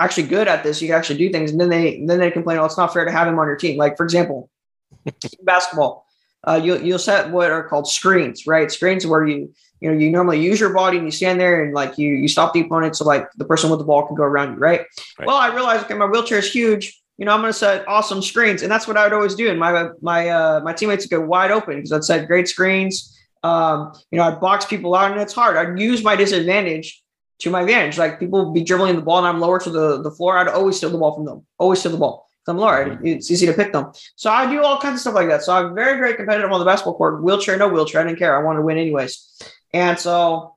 actually 0.00 0.24
good 0.24 0.48
at 0.48 0.62
this. 0.62 0.80
You 0.80 0.88
can 0.88 0.96
actually 0.96 1.18
do 1.18 1.30
things. 1.30 1.50
And 1.50 1.60
then 1.60 1.68
they 1.68 2.04
then 2.04 2.18
they 2.18 2.30
complain, 2.30 2.58
oh, 2.58 2.64
it's 2.64 2.78
not 2.78 2.92
fair 2.92 3.04
to 3.04 3.12
have 3.12 3.28
him 3.28 3.38
on 3.38 3.46
your 3.46 3.56
team. 3.56 3.76
Like 3.76 3.96
for 3.96 4.04
example, 4.04 4.50
basketball, 5.42 6.06
uh, 6.44 6.60
you'll 6.62 6.80
you'll 6.80 6.98
set 6.98 7.30
what 7.30 7.50
are 7.50 7.68
called 7.68 7.88
screens, 7.88 8.46
right? 8.46 8.70
Screens 8.70 9.06
where 9.06 9.26
you 9.26 9.52
you 9.80 9.90
know 9.90 9.98
you 9.98 10.10
normally 10.10 10.40
use 10.40 10.60
your 10.60 10.72
body 10.72 10.98
and 10.98 11.06
you 11.06 11.12
stand 11.12 11.40
there 11.40 11.64
and 11.64 11.74
like 11.74 11.98
you 11.98 12.10
you 12.10 12.28
stop 12.28 12.52
the 12.52 12.60
opponent 12.60 12.96
so 12.96 13.04
like 13.04 13.30
the 13.36 13.44
person 13.44 13.70
with 13.70 13.78
the 13.78 13.84
ball 13.84 14.06
can 14.06 14.16
go 14.16 14.24
around 14.24 14.54
you, 14.54 14.58
right? 14.58 14.80
right. 15.18 15.26
Well, 15.26 15.36
I 15.36 15.54
realized 15.54 15.84
okay, 15.84 15.94
my 15.94 16.06
wheelchair 16.06 16.38
is 16.38 16.50
huge. 16.50 17.00
You 17.16 17.24
know, 17.24 17.32
I'm 17.32 17.40
going 17.40 17.52
to 17.52 17.58
set 17.58 17.86
awesome 17.88 18.22
screens, 18.22 18.62
and 18.62 18.70
that's 18.70 18.86
what 18.86 18.96
I 18.96 19.02
would 19.02 19.12
always 19.12 19.34
do. 19.34 19.50
And 19.50 19.58
my 19.58 19.88
my 20.00 20.28
uh, 20.28 20.60
my 20.62 20.72
teammates 20.72 21.04
would 21.04 21.10
go 21.10 21.20
wide 21.20 21.50
open 21.50 21.76
because 21.76 21.92
I'd 21.92 22.04
set 22.04 22.28
great 22.28 22.48
screens. 22.48 23.16
Um, 23.42 23.92
you 24.10 24.18
know, 24.18 24.24
I'd 24.24 24.40
box 24.40 24.64
people 24.64 24.94
out, 24.94 25.10
and 25.10 25.20
it's 25.20 25.32
hard. 25.32 25.56
I'd 25.56 25.78
use 25.80 26.04
my 26.04 26.14
disadvantage 26.14 27.02
to 27.40 27.50
my 27.50 27.62
advantage. 27.62 27.98
Like 27.98 28.18
people 28.18 28.52
be 28.52 28.64
dribbling 28.64 28.96
the 28.96 29.02
ball 29.02 29.18
and 29.18 29.26
I'm 29.26 29.40
lower 29.40 29.60
to 29.60 29.70
the, 29.70 30.02
the 30.02 30.10
floor. 30.10 30.38
I'd 30.38 30.48
always 30.48 30.76
steal 30.76 30.90
the 30.90 30.98
ball 30.98 31.14
from 31.14 31.24
them. 31.24 31.46
Always 31.58 31.80
steal 31.80 31.92
the 31.92 31.98
ball. 31.98 32.26
I'm 32.46 32.56
lower. 32.56 32.86
Mm-hmm. 32.86 33.06
It's 33.06 33.30
easy 33.30 33.46
to 33.46 33.52
pick 33.52 33.74
them. 33.74 33.92
So 34.16 34.30
I 34.30 34.50
do 34.50 34.62
all 34.62 34.80
kinds 34.80 34.94
of 34.94 35.00
stuff 35.00 35.14
like 35.14 35.28
that. 35.28 35.42
So 35.42 35.54
I'm 35.54 35.74
very, 35.74 35.98
very 35.98 36.14
competitive 36.14 36.50
on 36.50 36.58
the 36.58 36.64
basketball 36.64 36.96
court. 36.96 37.22
Wheelchair, 37.22 37.58
no 37.58 37.68
wheelchair. 37.68 38.00
I 38.00 38.04
didn't 38.04 38.18
care. 38.18 38.38
I 38.38 38.42
wanted 38.42 38.60
to 38.60 38.64
win 38.64 38.78
anyways. 38.78 39.38
And 39.74 39.98
so 39.98 40.56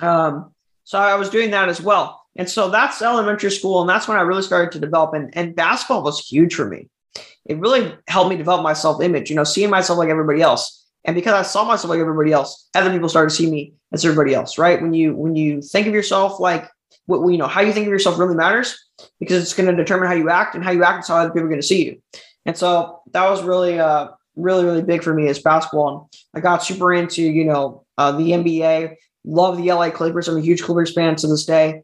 um, 0.00 0.52
so 0.84 0.98
I 0.98 1.16
was 1.16 1.30
doing 1.30 1.50
that 1.50 1.68
as 1.68 1.80
well. 1.80 2.20
And 2.36 2.48
so 2.48 2.70
that's 2.70 3.02
elementary 3.02 3.50
school. 3.50 3.80
And 3.80 3.90
that's 3.90 4.08
when 4.08 4.16
I 4.16 4.22
really 4.22 4.42
started 4.42 4.72
to 4.72 4.78
develop. 4.78 5.14
And, 5.14 5.36
and 5.36 5.54
basketball 5.54 6.02
was 6.02 6.26
huge 6.26 6.54
for 6.54 6.66
me. 6.66 6.88
It 7.44 7.58
really 7.58 7.94
helped 8.08 8.30
me 8.30 8.36
develop 8.36 8.62
my 8.62 8.72
self 8.72 9.02
image, 9.02 9.28
you 9.28 9.36
know, 9.36 9.44
seeing 9.44 9.70
myself 9.70 9.98
like 9.98 10.08
everybody 10.08 10.40
else. 10.40 10.81
And 11.04 11.14
because 11.14 11.34
I 11.34 11.42
saw 11.42 11.64
myself 11.64 11.90
like 11.90 11.98
everybody 11.98 12.32
else, 12.32 12.68
other 12.74 12.90
people 12.90 13.08
started 13.08 13.30
to 13.30 13.36
see 13.36 13.50
me 13.50 13.74
as 13.92 14.04
everybody 14.04 14.34
else, 14.34 14.58
right? 14.58 14.80
When 14.80 14.94
you 14.94 15.14
when 15.14 15.34
you 15.34 15.60
think 15.60 15.86
of 15.86 15.94
yourself 15.94 16.38
like 16.38 16.68
what 17.06 17.26
you 17.28 17.38
know, 17.38 17.48
how 17.48 17.60
you 17.60 17.72
think 17.72 17.86
of 17.86 17.92
yourself 17.92 18.18
really 18.18 18.36
matters 18.36 18.78
because 19.18 19.42
it's 19.42 19.54
going 19.54 19.68
to 19.68 19.74
determine 19.76 20.08
how 20.08 20.14
you 20.14 20.30
act, 20.30 20.54
and 20.54 20.64
how 20.64 20.70
you 20.70 20.84
act 20.84 21.04
is 21.04 21.08
how 21.08 21.16
other 21.16 21.30
people 21.30 21.46
are 21.46 21.48
going 21.48 21.60
to 21.60 21.66
see 21.66 21.84
you. 21.84 22.02
And 22.46 22.56
so 22.56 23.00
that 23.12 23.28
was 23.28 23.42
really 23.42 23.78
uh 23.78 24.08
really 24.36 24.64
really 24.64 24.82
big 24.82 25.02
for 25.02 25.12
me 25.12 25.28
as 25.28 25.38
basketball. 25.38 26.08
And 26.32 26.40
I 26.40 26.40
got 26.40 26.62
super 26.62 26.92
into 26.92 27.22
you 27.22 27.44
know 27.44 27.84
uh, 27.98 28.12
the 28.12 28.30
NBA. 28.30 28.96
Love 29.24 29.56
the 29.56 29.72
LA 29.72 29.90
Clippers. 29.90 30.26
I'm 30.26 30.38
a 30.38 30.40
huge 30.40 30.62
Clippers 30.62 30.92
fan 30.92 31.14
to 31.16 31.28
this 31.28 31.44
day. 31.44 31.82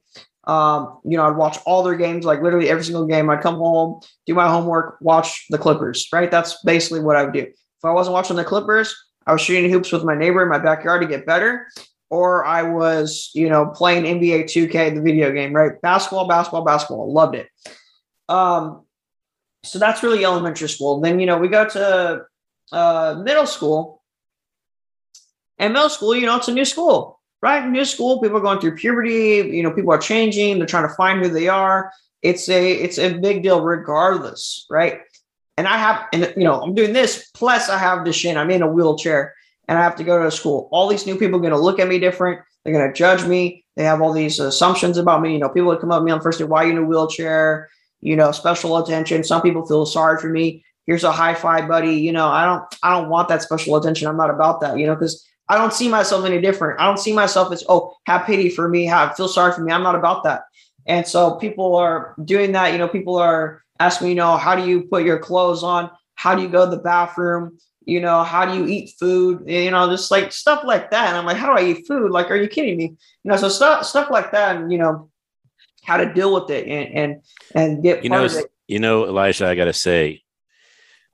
Um, 0.48 0.98
you 1.04 1.16
know, 1.16 1.24
I'd 1.24 1.36
watch 1.36 1.58
all 1.66 1.82
their 1.82 1.94
games, 1.94 2.24
like 2.24 2.42
literally 2.42 2.68
every 2.68 2.82
single 2.82 3.06
game. 3.06 3.28
I'd 3.30 3.42
come 3.42 3.56
home, 3.56 4.00
do 4.26 4.34
my 4.34 4.48
homework, 4.48 4.96
watch 5.00 5.44
the 5.50 5.58
Clippers, 5.58 6.08
right? 6.12 6.30
That's 6.30 6.60
basically 6.64 7.00
what 7.00 7.16
I 7.16 7.24
would 7.24 7.34
do. 7.34 7.42
If 7.42 7.84
I 7.84 7.92
wasn't 7.92 8.14
watching 8.14 8.34
the 8.34 8.44
Clippers, 8.44 8.96
I 9.28 9.32
was 9.32 9.42
shooting 9.42 9.70
hoops 9.70 9.92
with 9.92 10.04
my 10.04 10.14
neighbor 10.14 10.42
in 10.42 10.48
my 10.48 10.58
backyard 10.58 11.02
to 11.02 11.06
get 11.06 11.26
better, 11.26 11.68
or 12.08 12.46
I 12.46 12.62
was, 12.62 13.30
you 13.34 13.50
know, 13.50 13.66
playing 13.66 14.04
NBA 14.04 14.44
2K, 14.44 14.94
the 14.94 15.02
video 15.02 15.30
game, 15.32 15.52
right? 15.52 15.78
Basketball, 15.82 16.26
basketball, 16.26 16.64
basketball. 16.64 17.12
Loved 17.12 17.34
it. 17.34 17.48
Um, 18.30 18.86
so 19.62 19.78
that's 19.78 20.02
really 20.02 20.24
elementary 20.24 20.70
school. 20.70 21.00
Then, 21.00 21.20
you 21.20 21.26
know, 21.26 21.36
we 21.36 21.48
go 21.48 21.68
to 21.68 22.24
uh, 22.72 23.20
middle 23.22 23.46
school. 23.46 24.02
And 25.58 25.74
middle 25.74 25.90
school, 25.90 26.16
you 26.16 26.24
know, 26.24 26.36
it's 26.36 26.48
a 26.48 26.52
new 26.52 26.64
school, 26.64 27.20
right? 27.42 27.68
New 27.68 27.84
school, 27.84 28.20
people 28.20 28.38
are 28.38 28.42
going 28.42 28.60
through 28.60 28.76
puberty, 28.76 29.50
you 29.54 29.62
know, 29.62 29.72
people 29.72 29.92
are 29.92 29.98
changing, 29.98 30.56
they're 30.56 30.66
trying 30.66 30.88
to 30.88 30.94
find 30.94 31.20
who 31.20 31.28
they 31.28 31.48
are. 31.48 31.92
It's 32.22 32.48
a 32.48 32.72
it's 32.72 32.98
a 32.98 33.18
big 33.18 33.42
deal 33.42 33.60
regardless, 33.60 34.66
right? 34.70 35.00
And 35.58 35.66
I 35.66 35.76
have, 35.76 36.06
and 36.12 36.32
you 36.36 36.44
know, 36.44 36.62
I'm 36.62 36.72
doing 36.72 36.92
this. 36.92 37.32
Plus, 37.34 37.68
I 37.68 37.78
have 37.78 38.06
Duchenne. 38.06 38.36
I'm 38.36 38.50
in 38.52 38.62
a 38.62 38.70
wheelchair, 38.70 39.34
and 39.66 39.76
I 39.76 39.82
have 39.82 39.96
to 39.96 40.04
go 40.04 40.22
to 40.22 40.30
school. 40.30 40.68
All 40.70 40.86
these 40.86 41.04
new 41.04 41.18
people 41.18 41.38
are 41.38 41.42
going 41.42 41.52
to 41.52 41.58
look 41.58 41.80
at 41.80 41.88
me 41.88 41.98
different. 41.98 42.40
They're 42.62 42.72
going 42.72 42.86
to 42.86 42.94
judge 42.96 43.26
me. 43.26 43.64
They 43.74 43.82
have 43.82 44.00
all 44.00 44.12
these 44.12 44.38
assumptions 44.38 44.98
about 44.98 45.20
me. 45.20 45.32
You 45.32 45.40
know, 45.40 45.48
people 45.48 45.66
would 45.70 45.80
come 45.80 45.90
up 45.90 46.00
to 46.00 46.04
me 46.04 46.12
on 46.12 46.18
the 46.18 46.22
first 46.22 46.38
day. 46.38 46.44
Why 46.44 46.62
you 46.62 46.70
in 46.70 46.78
a 46.78 46.84
wheelchair? 46.84 47.68
You 48.00 48.14
know, 48.14 48.30
special 48.30 48.76
attention. 48.76 49.24
Some 49.24 49.42
people 49.42 49.66
feel 49.66 49.84
sorry 49.84 50.20
for 50.20 50.28
me. 50.28 50.64
Here's 50.86 51.02
a 51.02 51.10
high 51.10 51.34
five, 51.34 51.66
buddy. 51.66 51.96
You 51.96 52.12
know, 52.12 52.28
I 52.28 52.44
don't, 52.44 52.64
I 52.84 52.96
don't 52.96 53.10
want 53.10 53.28
that 53.28 53.42
special 53.42 53.74
attention. 53.74 54.06
I'm 54.06 54.16
not 54.16 54.30
about 54.30 54.60
that. 54.60 54.78
You 54.78 54.86
know, 54.86 54.94
because 54.94 55.26
I 55.48 55.58
don't 55.58 55.72
see 55.72 55.88
myself 55.88 56.24
any 56.24 56.40
different. 56.40 56.80
I 56.80 56.86
don't 56.86 57.00
see 57.00 57.12
myself 57.12 57.52
as, 57.52 57.64
oh, 57.68 57.96
have 58.06 58.26
pity 58.26 58.48
for 58.48 58.68
me, 58.68 58.84
have 58.84 59.16
feel 59.16 59.26
sorry 59.26 59.52
for 59.52 59.62
me. 59.62 59.72
I'm 59.72 59.82
not 59.82 59.96
about 59.96 60.22
that. 60.22 60.42
And 60.86 61.04
so 61.04 61.34
people 61.34 61.74
are 61.74 62.14
doing 62.24 62.52
that. 62.52 62.72
You 62.72 62.78
know, 62.78 62.86
people 62.86 63.16
are 63.16 63.64
ask 63.80 64.02
me, 64.02 64.10
you 64.10 64.14
know, 64.14 64.36
how 64.36 64.54
do 64.54 64.68
you 64.68 64.82
put 64.82 65.04
your 65.04 65.18
clothes 65.18 65.62
on? 65.62 65.90
How 66.14 66.34
do 66.34 66.42
you 66.42 66.48
go 66.48 66.64
to 66.64 66.70
the 66.70 66.82
bathroom? 66.82 67.58
You 67.84 68.00
know, 68.00 68.22
how 68.22 68.44
do 68.44 68.58
you 68.58 68.66
eat 68.66 68.94
food? 68.98 69.44
You 69.46 69.70
know, 69.70 69.88
just 69.88 70.10
like 70.10 70.32
stuff 70.32 70.62
like 70.64 70.90
that. 70.90 71.08
And 71.08 71.16
I'm 71.16 71.24
like, 71.24 71.36
how 71.36 71.46
do 71.54 71.62
I 71.62 71.66
eat 71.66 71.86
food? 71.86 72.10
Like, 72.10 72.30
are 72.30 72.36
you 72.36 72.48
kidding 72.48 72.76
me? 72.76 72.96
You 73.24 73.30
know, 73.30 73.36
so 73.36 73.48
stuff 73.48 73.84
stuff 73.84 74.10
like 74.10 74.32
that, 74.32 74.56
and 74.56 74.70
you 74.70 74.78
know, 74.78 75.10
how 75.84 75.96
to 75.96 76.12
deal 76.12 76.34
with 76.34 76.50
it 76.50 76.66
and 76.66 76.94
and 76.94 77.22
and 77.54 77.82
get 77.82 78.04
you 78.04 78.10
know, 78.10 78.28
you 78.66 78.78
know, 78.78 79.06
Elijah, 79.06 79.46
I 79.46 79.54
gotta 79.54 79.72
say, 79.72 80.22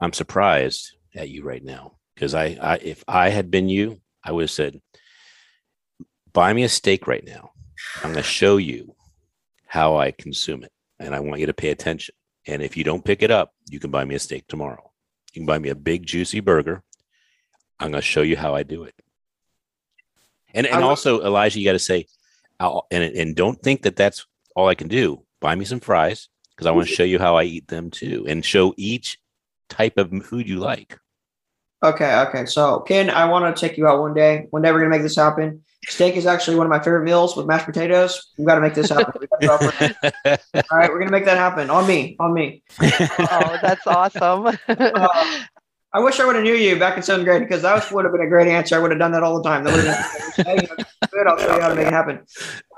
I'm 0.01 0.13
surprised 0.13 0.97
at 1.15 1.29
you 1.29 1.45
right 1.45 1.63
now 1.63 1.93
because 2.15 2.35
I, 2.35 2.59
I 2.61 2.75
if 2.77 3.05
I 3.07 3.29
had 3.29 3.51
been 3.51 3.69
you, 3.69 4.01
I 4.25 4.33
would 4.33 4.43
have 4.43 4.51
said, 4.51 4.81
buy 6.33 6.53
me 6.53 6.65
a 6.65 6.69
steak 6.69 7.07
right 7.07 7.25
now. 7.25 7.53
I'm 7.97 8.13
going 8.13 8.17
to 8.17 8.23
show 8.23 8.57
you 8.59 8.95
how 9.67 9.97
I 9.97 10.11
consume 10.11 10.65
it. 10.65 10.73
And 10.99 11.15
I 11.15 11.21
want 11.21 11.41
you 11.41 11.47
to 11.47 11.55
pay 11.55 11.71
attention. 11.71 12.15
And 12.47 12.63
if 12.63 12.77
you 12.77 12.85
don't 12.85 13.05
pick 13.05 13.23
it 13.23 13.31
up, 13.31 13.55
you 13.69 13.81
can 13.81 13.91
buy 13.91 14.05
me 14.05 14.15
a 14.15 14.19
steak 14.19 14.47
tomorrow. 14.49 14.91
You 15.33 15.41
can 15.41 15.47
buy 15.47 15.59
me 15.59 15.71
a 15.71 15.75
big, 15.75 16.07
juicy 16.07 16.41
burger. 16.41 16.83
I'm 17.81 17.91
going 17.91 18.01
to 18.01 18.07
show 18.07 18.23
you 18.23 18.37
how 18.37 18.55
I 18.55 18.63
do 18.63 18.85
it. 18.85 18.95
And, 20.53 20.67
and 20.67 20.85
also, 20.85 21.23
Elijah, 21.23 21.59
you 21.59 21.65
got 21.65 21.73
to 21.73 21.79
say, 21.79 22.07
I'll, 22.61 22.87
and, 22.91 23.03
and 23.03 23.35
don't 23.35 23.61
think 23.61 23.83
that 23.83 23.97
that's 23.97 24.27
all 24.55 24.69
I 24.69 24.75
can 24.75 24.89
do. 24.89 25.25
Buy 25.41 25.55
me 25.55 25.65
some 25.65 25.81
fries 25.81 26.29
because 26.51 26.67
I 26.67 26.71
want 26.71 26.87
to 26.87 26.95
show 26.95 27.03
you 27.03 27.19
how 27.19 27.37
I 27.37 27.45
eat 27.45 27.67
them 27.67 27.91
too 27.91 28.25
and 28.29 28.45
show 28.45 28.73
each 28.77 29.19
type 29.69 29.99
of 29.99 30.13
food 30.25 30.49
you 30.49 30.61
like. 30.61 30.99
Okay, 31.85 32.15
okay. 32.21 32.47
So, 32.47 32.81
Ken, 32.81 33.11
I 33.11 33.27
want 33.27 33.55
to 33.55 33.61
take 33.61 33.77
you 33.77 33.87
out 33.87 34.01
one 34.01 34.15
day. 34.15 34.47
One 34.51 34.63
day 34.63 34.73
we're 34.73 34.79
never 34.79 34.79
gonna 34.79 34.91
make 34.91 35.03
this 35.03 35.17
happen. 35.17 35.63
Steak 35.87 36.17
is 36.17 36.25
actually 36.25 36.57
one 36.57 36.67
of 36.67 36.71
my 36.71 36.79
favorite 36.79 37.05
meals 37.05 37.37
with 37.37 37.45
mashed 37.45 37.67
potatoes. 37.67 38.33
We've 38.39 38.47
got 38.47 38.55
to 38.55 38.63
make 38.63 38.73
this 38.73 38.89
happen. 38.89 39.27
All 39.43 40.79
right, 40.79 40.91
we're 40.91 40.99
gonna 40.99 41.11
make 41.11 41.27
that 41.27 41.37
happen 41.37 41.69
on 41.69 41.87
me, 41.87 42.17
on 42.19 42.33
me. 42.33 42.63
oh, 42.81 43.59
that's 43.61 43.87
awesome. 43.87 44.47
uh, 44.69 45.43
I 45.93 46.01
wish 46.01 46.19
I 46.21 46.25
would 46.25 46.37
have 46.37 46.45
knew 46.45 46.55
you 46.55 46.79
back 46.79 46.97
in 46.97 47.03
seventh 47.03 47.27
grade 47.27 47.43
because 47.43 47.61
that 47.61 47.93
would 47.93 48.07
have 48.07 48.13
been 48.13 48.23
a 48.23 48.29
great 48.31 48.49
answer. 48.49 48.77
I 48.77 48.79
would 48.79 48.91
have 48.91 48.99
done 48.99 49.13
that 49.13 49.23
all 49.23 49.43
the 49.43 49.47
time. 49.47 49.63
That 49.65 49.77
would 49.77 49.85
have 49.85 50.47
been 50.47 50.87
good. 51.13 51.27
I'll 51.27 51.39
show 51.39 51.55
you 51.55 51.61
how 51.61 51.69
to 51.69 51.75
make 51.75 51.87
it 51.87 51.93
happen. 51.93 52.21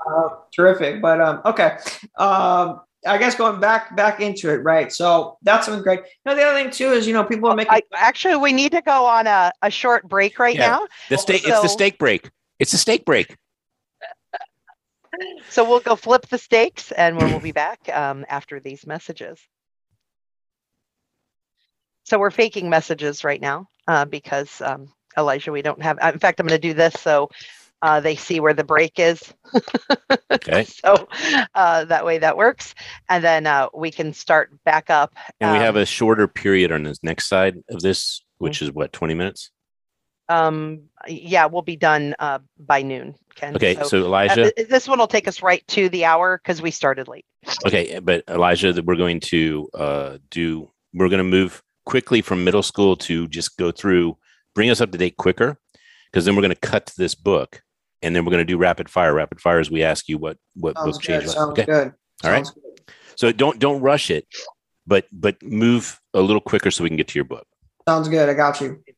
Uh, 0.05 0.29
terrific. 0.53 1.01
But 1.01 1.21
um, 1.21 1.41
okay. 1.45 1.77
Um, 2.17 2.81
I 3.07 3.17
guess 3.17 3.35
going 3.35 3.59
back 3.59 3.95
back 3.95 4.19
into 4.19 4.51
it, 4.51 4.57
right? 4.57 4.91
So 4.91 5.37
that's 5.41 5.65
something 5.65 5.83
great. 5.83 6.01
Now 6.25 6.35
the 6.35 6.43
other 6.43 6.61
thing 6.61 6.71
too 6.71 6.91
is 6.91 7.07
you 7.07 7.13
know 7.13 7.23
people 7.23 7.49
are 7.49 7.55
making. 7.55 7.73
I, 7.73 7.81
actually, 7.95 8.35
we 8.35 8.51
need 8.51 8.71
to 8.73 8.81
go 8.81 9.05
on 9.05 9.27
a, 9.27 9.51
a 9.61 9.71
short 9.71 10.07
break 10.07 10.39
right 10.39 10.55
yeah. 10.55 10.67
now. 10.67 10.87
The 11.09 11.17
steak. 11.17 11.43
So, 11.43 11.49
it's 11.49 11.61
the 11.61 11.69
steak 11.69 11.97
break. 11.97 12.29
It's 12.59 12.71
the 12.71 12.77
steak 12.77 13.05
break. 13.05 13.35
So 15.49 15.67
we'll 15.67 15.79
go 15.79 15.95
flip 15.95 16.27
the 16.27 16.37
steaks, 16.37 16.91
and 16.91 17.17
we'll 17.17 17.39
be 17.39 17.53
back 17.53 17.89
um, 17.91 18.23
after 18.29 18.59
these 18.59 18.85
messages. 18.85 19.39
So 22.03 22.19
we're 22.19 22.29
faking 22.29 22.69
messages 22.69 23.23
right 23.23 23.41
now 23.41 23.67
uh, 23.87 24.05
because 24.05 24.61
um, 24.61 24.93
Elijah, 25.17 25.51
we 25.51 25.63
don't 25.63 25.81
have. 25.81 25.97
In 26.13 26.19
fact, 26.19 26.39
I'm 26.39 26.45
going 26.45 26.61
to 26.61 26.67
do 26.67 26.75
this 26.75 26.93
so 26.93 27.29
uh, 27.81 27.99
they 27.99 28.15
see 28.15 28.39
where 28.39 28.53
the 28.53 28.63
break 28.63 28.99
is. 28.99 29.33
okay. 30.31 30.65
So 30.77 31.07
uh, 31.55 31.85
that 31.85 32.05
way 32.05 32.19
that 32.19 32.37
works. 32.37 32.75
And 33.09 33.23
then 33.23 33.47
uh, 33.47 33.67
we 33.73 33.91
can 33.91 34.13
start 34.13 34.51
back 34.63 34.89
up. 34.89 35.15
And 35.39 35.49
um, 35.49 35.57
we 35.57 35.63
have 35.63 35.75
um, 35.75 35.81
a 35.81 35.85
shorter 35.85 36.27
period 36.27 36.71
on 36.71 36.83
this 36.83 36.99
next 37.03 37.27
side 37.27 37.57
of 37.69 37.81
this, 37.81 38.23
which 38.37 38.61
is 38.61 38.71
what, 38.71 38.93
20 38.93 39.13
minutes? 39.13 39.51
Um, 40.29 40.83
yeah, 41.07 41.45
we'll 41.45 41.61
be 41.61 41.75
done 41.75 42.15
uh, 42.19 42.39
by 42.59 42.81
noon. 42.81 43.15
Ken. 43.35 43.55
Okay, 43.55 43.75
so, 43.75 43.83
so 43.83 43.97
Elijah, 44.05 44.47
uh, 44.47 44.63
this 44.69 44.87
one 44.87 44.99
will 44.99 45.07
take 45.07 45.27
us 45.27 45.41
right 45.41 45.65
to 45.67 45.89
the 45.89 46.05
hour 46.05 46.37
because 46.37 46.61
we 46.61 46.71
started 46.71 47.07
late. 47.07 47.25
Okay, 47.65 47.99
but 47.99 48.23
Elijah, 48.27 48.73
that 48.73 48.85
we're 48.85 48.95
going 48.95 49.19
to 49.21 49.69
uh, 49.73 50.17
do. 50.29 50.69
We're 50.93 51.09
going 51.09 51.19
to 51.19 51.23
move 51.23 51.61
quickly 51.85 52.21
from 52.21 52.43
middle 52.43 52.63
school 52.63 52.95
to 52.97 53.27
just 53.27 53.57
go 53.57 53.71
through, 53.71 54.17
bring 54.53 54.69
us 54.69 54.81
up 54.81 54.91
to 54.91 54.97
date 54.97 55.17
quicker, 55.17 55.57
because 56.11 56.25
then 56.25 56.35
we're 56.35 56.41
going 56.41 56.49
to 56.49 56.55
cut 56.55 56.87
to 56.87 56.97
this 56.97 57.15
book 57.15 57.61
and 58.01 58.15
then 58.15 58.25
we're 58.25 58.31
going 58.31 58.45
to 58.45 58.45
do 58.45 58.57
rapid 58.57 58.89
fire. 58.89 59.13
Rapid 59.13 59.41
fire 59.41 59.59
is 59.59 59.71
we 59.71 59.83
ask 59.83 60.07
you 60.07 60.17
what 60.17 60.37
what 60.55 60.75
Sounds 60.75 60.97
book 60.97 61.01
change. 61.01 61.25
Sounds 61.27 61.51
okay. 61.51 61.65
good. 61.65 61.93
All 62.23 62.31
right. 62.31 62.45
Good. 62.45 62.93
So 63.15 63.31
don't 63.31 63.59
don't 63.59 63.81
rush 63.81 64.11
it, 64.11 64.27
but 64.85 65.05
but 65.11 65.41
move 65.41 65.99
a 66.13 66.21
little 66.21 66.41
quicker 66.41 66.71
so 66.71 66.83
we 66.83 66.89
can 66.89 66.97
get 66.97 67.07
to 67.09 67.19
your 67.19 67.25
book. 67.25 67.47
Sounds 67.87 68.09
good. 68.09 68.29
I 68.29 68.33
got 68.33 68.61
you. 68.61 68.67
Okay. 68.67 68.93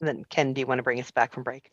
And 0.00 0.08
then 0.08 0.24
Ken, 0.28 0.52
do 0.52 0.60
you 0.60 0.66
want 0.66 0.78
to 0.78 0.82
bring 0.82 1.00
us 1.00 1.10
back 1.10 1.32
from 1.32 1.42
break? 1.42 1.70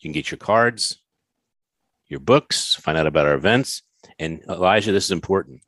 can 0.01 0.11
get 0.13 0.31
your 0.31 0.37
cards, 0.37 1.01
your 2.07 2.21
books, 2.21 2.75
find 2.75 2.97
out 2.97 3.07
about 3.07 3.25
our 3.25 3.33
events. 3.33 3.81
And 4.17 4.41
Elijah, 4.47 4.93
this 4.93 5.03
is 5.05 5.11
important. 5.11 5.61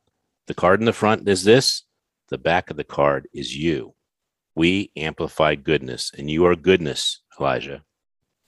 The 0.46 0.54
card 0.54 0.80
in 0.80 0.86
the 0.86 0.94
front 0.94 1.28
is 1.28 1.44
this, 1.44 1.82
the 2.30 2.38
back 2.38 2.70
of 2.70 2.78
the 2.78 2.84
card 2.84 3.28
is 3.34 3.54
you. 3.54 3.92
We 4.54 4.90
amplify 4.96 5.54
goodness, 5.54 6.12
and 6.16 6.30
you 6.30 6.46
are 6.46 6.56
goodness, 6.56 7.20
Elijah. 7.40 7.82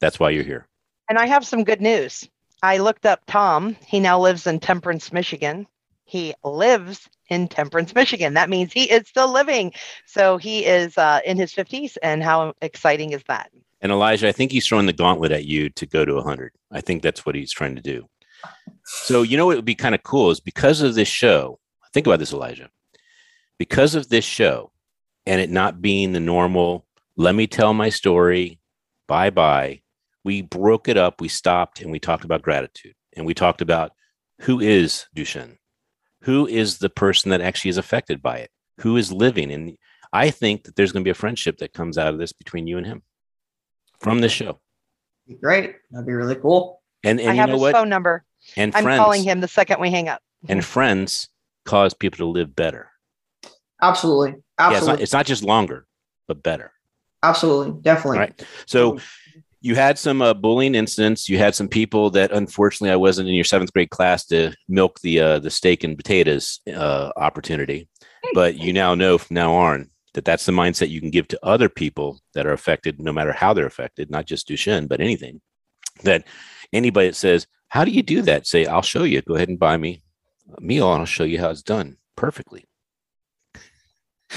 That's 0.01 0.21
why 0.21 0.31
you're 0.31 0.45
here. 0.45 0.69
And 1.09 1.19
I 1.19 1.27
have 1.27 1.47
some 1.47 1.65
good 1.65 1.81
news. 1.81 2.29
I 2.63 2.79
looked 2.79 3.07
up 3.07 3.21
Tom. 3.27 3.77
He 3.87 4.01
now 4.01 4.19
lives 4.21 4.47
in 4.47 4.61
Temperance, 4.61 5.13
Michigan. 5.13 5.67
He 6.05 6.35
lives 6.45 7.09
in 7.29 7.49
Temperance, 7.49 7.95
Michigan. 7.95 8.35
That 8.35 8.51
means 8.51 8.73
he 8.73 8.91
is 8.91 9.09
still 9.09 9.33
living. 9.33 9.73
So 10.07 10.37
he 10.37 10.65
is 10.65 10.97
uh, 10.99 11.21
in 11.25 11.37
his 11.37 11.53
50s. 11.53 11.97
And 12.03 12.23
how 12.23 12.55
exciting 12.63 13.13
is 13.13 13.23
that? 13.29 13.51
And 13.81 13.93
Elijah, 13.93 14.29
I 14.29 14.33
think 14.33 14.51
he's 14.51 14.67
throwing 14.67 14.87
the 14.87 14.93
gauntlet 14.93 15.33
at 15.33 15.45
you 15.45 15.69
to 15.71 15.87
go 15.87 16.05
to 16.05 16.15
100. 16.15 16.53
I 16.71 16.81
think 16.81 17.03
that's 17.03 17.27
what 17.27 17.35
he's 17.35 17.53
trying 17.53 17.77
to 17.77 17.83
do. 17.83 18.07
So, 18.85 19.23
you 19.23 19.37
know 19.37 19.47
what 19.47 19.57
would 19.57 19.65
be 19.65 19.75
kind 19.75 19.95
of 19.95 20.03
cool 20.03 20.31
is 20.31 20.41
because 20.41 20.81
of 20.81 20.95
this 20.95 21.09
show, 21.09 21.59
think 21.93 22.07
about 22.07 22.19
this, 22.19 22.33
Elijah. 22.33 22.71
Because 23.59 23.95
of 23.95 24.09
this 24.09 24.25
show, 24.25 24.73
and 25.27 25.41
it 25.41 25.51
not 25.51 25.81
being 25.83 26.13
the 26.13 26.21
normal, 26.21 26.87
let 27.17 27.35
me 27.35 27.47
tell 27.47 27.75
my 27.75 27.89
story, 27.89 28.59
bye 29.09 29.31
bye. 29.31 29.81
We 30.25 30.43
broke 30.43 30.89
it 30.89 30.97
up, 30.97 31.21
we 31.21 31.29
stopped, 31.29 31.81
and 31.83 31.91
we 31.91 31.99
talked 31.99 32.25
about 32.25 32.43
gratitude. 32.43 32.95
And 33.17 33.27
we 33.27 33.35
talked 33.35 33.61
about 33.61 33.93
who 34.41 34.61
is 34.61 35.07
Duchenne? 35.15 35.59
Who 36.23 36.47
is 36.47 36.79
the 36.79 36.89
person 36.89 37.31
that 37.31 37.41
actually 37.41 37.69
is 37.69 37.77
affected 37.77 38.23
by 38.23 38.39
it? 38.39 38.51
Who 38.81 38.97
is 38.97 39.13
living? 39.13 39.53
And 39.53 39.77
I 40.13 40.31
think 40.31 40.65
that 40.65 40.77
there's 40.77 40.93
going 40.93 41.03
to 41.03 41.07
be 41.07 41.11
a 41.11 41.15
friendship 41.15 41.59
that 41.59 41.75
comes 41.75 41.99
out 41.99 42.13
of 42.13 42.19
this 42.19 42.33
between 42.33 42.67
you 42.67 42.79
and 42.79 42.87
him 42.87 43.03
from 44.01 44.21
this 44.21 44.33
show. 44.33 44.61
Great. 45.41 45.77
That'd 45.91 46.07
be 46.07 46.13
really 46.13 46.35
cool. 46.37 46.83
And, 47.05 47.21
and 47.21 47.31
I 47.31 47.35
you 47.35 47.41
have 47.41 47.49
know 47.49 47.55
his 47.55 47.63
what? 47.63 47.75
phone 47.75 47.89
number. 47.89 48.25
And 48.57 48.75
I'm 48.75 48.83
friends, 48.85 48.99
calling 48.99 49.23
him 49.23 49.41
the 49.41 49.49
second 49.49 49.81
we 49.81 49.91
hang 49.91 50.09
up. 50.09 50.21
and 50.49 50.65
friends 50.65 51.29
cause 51.65 51.95
people 51.95 52.19
to 52.19 52.27
live 52.27 52.55
better. 52.55 52.91
Absolutely. 53.83 54.37
Absolutely. 54.59 54.73
Yeah, 54.73 54.79
it's, 54.79 54.87
not, 54.87 55.01
it's 55.01 55.13
not 55.13 55.27
just 55.27 55.43
longer, 55.43 55.87
but 56.29 56.43
better. 56.43 56.73
Absolutely. 57.23 57.81
Definitely. 57.83 58.19
All 58.19 58.25
right. 58.25 58.47
So 58.67 58.99
you 59.65 59.75
had 59.75 59.99
some 59.99 60.21
uh, 60.21 60.35
bullying 60.35 60.75
incidents. 60.75 61.27
You 61.27 61.39
had 61.39 61.55
some 61.55 61.69
people 61.69 62.11
that 62.11 62.33
unfortunately 62.33 62.93
I 62.93 62.97
wasn't 62.97 63.31
in 63.31 63.35
your 63.35 63.45
seventh 63.45 63.73
grade 63.73 63.89
class 63.89 64.27
to 64.27 64.53
milk 64.69 65.01
the 65.01 65.21
uh, 65.21 65.39
the 65.39 65.51
steak 65.51 65.85
and 65.85 65.97
potatoes 65.97 66.61
uh, 66.69 67.13
opportunity, 67.17 67.89
but 68.35 68.59
you 68.59 68.75
now 68.75 68.95
know 68.95 69.17
from 69.17 69.35
now 69.35 69.55
on 69.55 69.91
that 70.13 70.27
that's 70.27 70.45
the 70.45 70.53
mindset 70.53 70.91
you 70.91 71.01
can 71.01 71.11
give 71.11 71.27
to 71.29 71.39
other 71.43 71.71
people 71.71 72.21
that 72.35 72.47
are 72.47 72.53
affected, 72.53 73.01
no 73.01 73.11
matter 73.11 73.33
how 73.33 73.55
they're 73.55 73.65
affected, 73.65 74.11
not 74.11 74.27
just 74.27 74.49
Duchenne, 74.49 74.87
but 74.87 75.01
anything. 75.01 75.41
That 76.03 76.27
anybody 76.75 77.09
that 77.09 77.17
says, 77.17 77.47
"How 77.69 77.87
do 77.87 77.91
you 77.91 78.03
do 78.03 78.21
that?" 78.21 78.47
Say, 78.47 78.67
"I'll 78.67 78.83
show 78.83 79.05
you. 79.05 79.23
Go 79.23 79.35
ahead 79.35 79.49
and 79.49 79.59
buy 79.59 79.79
me 79.79 80.03
a 80.59 80.61
meal, 80.61 80.93
and 80.93 81.01
I'll 81.01 81.07
show 81.07 81.25
you 81.25 81.39
how 81.39 81.49
it's 81.49 81.63
done 81.63 81.97
perfectly." 82.17 82.67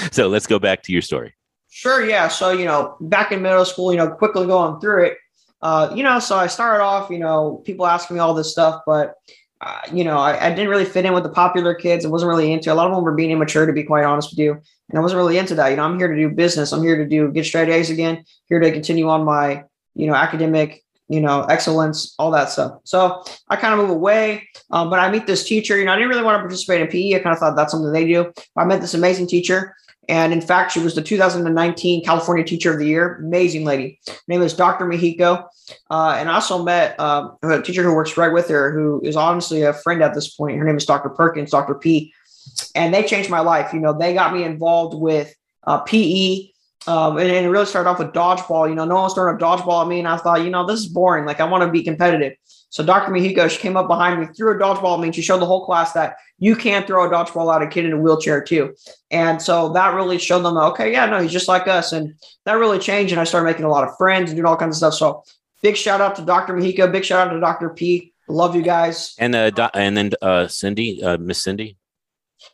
so 0.11 0.27
let's 0.27 0.47
go 0.47 0.59
back 0.59 0.83
to 0.83 0.91
your 0.91 1.01
story. 1.01 1.35
Sure. 1.69 2.05
Yeah. 2.05 2.27
So, 2.27 2.51
you 2.51 2.65
know, 2.65 2.97
back 3.01 3.31
in 3.31 3.41
middle 3.41 3.65
school, 3.65 3.91
you 3.91 3.97
know, 3.97 4.09
quickly 4.09 4.47
going 4.47 4.79
through 4.79 5.05
it, 5.05 5.17
uh, 5.61 5.91
you 5.95 6.03
know, 6.03 6.19
so 6.19 6.37
I 6.37 6.47
started 6.47 6.83
off, 6.83 7.09
you 7.09 7.19
know, 7.19 7.61
people 7.65 7.85
asking 7.85 8.15
me 8.15 8.19
all 8.19 8.33
this 8.33 8.51
stuff, 8.51 8.81
but, 8.85 9.15
uh, 9.59 9.81
you 9.91 10.03
know, 10.03 10.17
I, 10.17 10.47
I, 10.47 10.49
didn't 10.51 10.69
really 10.69 10.85
fit 10.85 11.05
in 11.05 11.13
with 11.13 11.23
the 11.23 11.29
popular 11.29 11.73
kids. 11.73 12.05
I 12.05 12.09
wasn't 12.09 12.29
really 12.29 12.51
into 12.51 12.71
a 12.71 12.75
lot 12.75 12.87
of 12.87 12.93
them 12.93 13.03
were 13.03 13.15
being 13.15 13.31
immature, 13.31 13.65
to 13.65 13.73
be 13.73 13.83
quite 13.83 14.05
honest 14.05 14.31
with 14.31 14.37
you. 14.37 14.51
And 14.51 14.99
I 14.99 15.01
wasn't 15.01 15.17
really 15.17 15.39
into 15.39 15.55
that. 15.55 15.69
You 15.69 15.77
know, 15.77 15.83
I'm 15.83 15.97
here 15.97 16.07
to 16.07 16.15
do 16.15 16.29
business. 16.29 16.71
I'm 16.71 16.83
here 16.83 16.97
to 16.97 17.07
do 17.07 17.31
get 17.31 17.45
straight 17.45 17.69
A's 17.69 17.89
again, 17.89 18.23
here 18.45 18.59
to 18.59 18.71
continue 18.71 19.09
on 19.09 19.25
my, 19.25 19.63
you 19.95 20.05
know, 20.05 20.13
academic 20.13 20.83
you 21.09 21.21
know, 21.21 21.43
excellence, 21.43 22.13
all 22.19 22.31
that 22.31 22.49
stuff. 22.49 22.79
So 22.83 23.23
I 23.47 23.55
kind 23.55 23.73
of 23.73 23.79
move 23.79 23.89
away. 23.89 24.47
Um, 24.71 24.89
but 24.89 24.99
I 24.99 25.09
meet 25.09 25.25
this 25.25 25.47
teacher. 25.47 25.77
You 25.77 25.85
know, 25.85 25.93
I 25.93 25.95
didn't 25.95 26.09
really 26.09 26.23
want 26.23 26.35
to 26.35 26.41
participate 26.41 26.81
in 26.81 26.87
PE. 26.87 27.15
I 27.15 27.19
kind 27.19 27.33
of 27.33 27.39
thought 27.39 27.55
that's 27.55 27.71
something 27.71 27.91
they 27.91 28.05
do. 28.05 28.31
I 28.55 28.65
met 28.65 28.81
this 28.81 28.93
amazing 28.93 29.27
teacher. 29.27 29.75
And 30.09 30.31
in 30.31 30.41
fact, 30.41 30.71
she 30.71 30.79
was 30.79 30.95
the 30.95 31.01
2019 31.01 32.03
California 32.03 32.45
Teacher 32.45 32.71
of 32.71 32.79
the 32.79 32.85
Year. 32.85 33.17
Amazing 33.17 33.65
lady. 33.65 33.99
Her 34.07 34.15
name 34.27 34.41
is 34.41 34.53
Dr. 34.53 34.85
Mexico. 34.85 35.49
Uh, 35.89 36.15
and 36.17 36.29
I 36.29 36.35
also 36.35 36.63
met 36.63 36.97
um, 36.99 37.37
a 37.43 37.61
teacher 37.61 37.83
who 37.83 37.93
works 37.93 38.15
right 38.15 38.31
with 38.31 38.47
her, 38.47 38.71
who 38.71 39.01
is 39.03 39.17
honestly 39.17 39.63
a 39.63 39.73
friend 39.73 40.01
at 40.01 40.13
this 40.13 40.33
point. 40.33 40.57
Her 40.57 40.63
name 40.63 40.77
is 40.77 40.85
Dr. 40.85 41.09
Perkins, 41.09 41.51
Dr. 41.51 41.75
P. 41.75 42.13
And 42.73 42.93
they 42.93 43.03
changed 43.03 43.29
my 43.29 43.41
life. 43.41 43.73
You 43.73 43.79
know, 43.79 43.97
they 43.97 44.13
got 44.13 44.33
me 44.33 44.43
involved 44.43 44.97
with 44.97 45.35
uh, 45.63 45.79
PE. 45.79 46.49
Um, 46.87 47.17
and, 47.17 47.29
and, 47.29 47.45
it 47.45 47.49
really 47.49 47.65
started 47.65 47.89
off 47.89 47.99
with 47.99 48.13
dodgeball. 48.13 48.69
You 48.69 48.75
know, 48.75 48.85
no 48.85 48.95
one 48.95 49.03
was 49.03 49.13
throwing 49.13 49.35
a 49.35 49.37
dodgeball 49.37 49.81
at 49.81 49.89
me. 49.89 49.99
And 49.99 50.07
I 50.07 50.15
thought, 50.15 50.41
you 50.41 50.49
know, 50.49 50.65
this 50.65 50.79
is 50.79 50.87
boring. 50.87 51.25
Like, 51.25 51.41
I 51.41 51.43
want 51.43 51.63
to 51.63 51.69
be 51.69 51.83
competitive. 51.83 52.33
So 52.69 52.83
Dr. 52.83 53.11
Mexico, 53.11 53.47
she 53.47 53.59
came 53.59 53.77
up 53.77 53.87
behind 53.87 54.19
me, 54.19 54.27
threw 54.27 54.55
a 54.55 54.59
dodgeball 54.59 54.95
at 54.95 54.99
me, 54.99 55.07
and 55.07 55.15
she 55.15 55.21
showed 55.21 55.39
the 55.39 55.45
whole 55.45 55.65
class 55.65 55.93
that 55.93 56.17
you 56.37 56.55
can 56.55 56.85
throw 56.85 57.05
a 57.05 57.09
dodgeball 57.09 57.55
at 57.55 57.61
a 57.61 57.67
kid 57.67 57.85
in 57.85 57.93
a 57.93 57.97
wheelchair 57.97 58.41
too. 58.43 58.75
And 59.09 59.41
so 59.41 59.69
that 59.73 59.95
really 59.95 60.17
showed 60.17 60.41
them, 60.41 60.57
okay, 60.57 60.91
yeah, 60.91 61.05
no, 61.05 61.21
he's 61.21 61.31
just 61.31 61.47
like 61.47 61.67
us. 61.67 61.93
And 61.93 62.15
that 62.45 62.53
really 62.53 62.79
changed. 62.79 63.13
And 63.13 63.21
I 63.21 63.23
started 63.23 63.45
making 63.45 63.65
a 63.65 63.69
lot 63.69 63.87
of 63.87 63.95
friends 63.97 64.29
and 64.29 64.37
doing 64.37 64.45
all 64.45 64.57
kinds 64.57 64.81
of 64.81 64.93
stuff. 64.93 64.93
So 64.95 65.23
big 65.61 65.77
shout 65.77 66.01
out 66.01 66.15
to 66.17 66.21
Dr. 66.23 66.53
Mexico. 66.53 66.91
Big 66.91 67.05
shout 67.05 67.27
out 67.27 67.33
to 67.33 67.39
Dr. 67.39 67.69
P. 67.69 68.13
Love 68.27 68.55
you 68.55 68.61
guys. 68.61 69.15
And 69.17 69.33
uh, 69.33 69.49
do- 69.49 69.69
and 69.73 69.95
then 69.95 70.11
uh, 70.21 70.47
Cindy, 70.47 71.01
uh, 71.01 71.17
Miss 71.17 71.41
Cindy, 71.41 71.77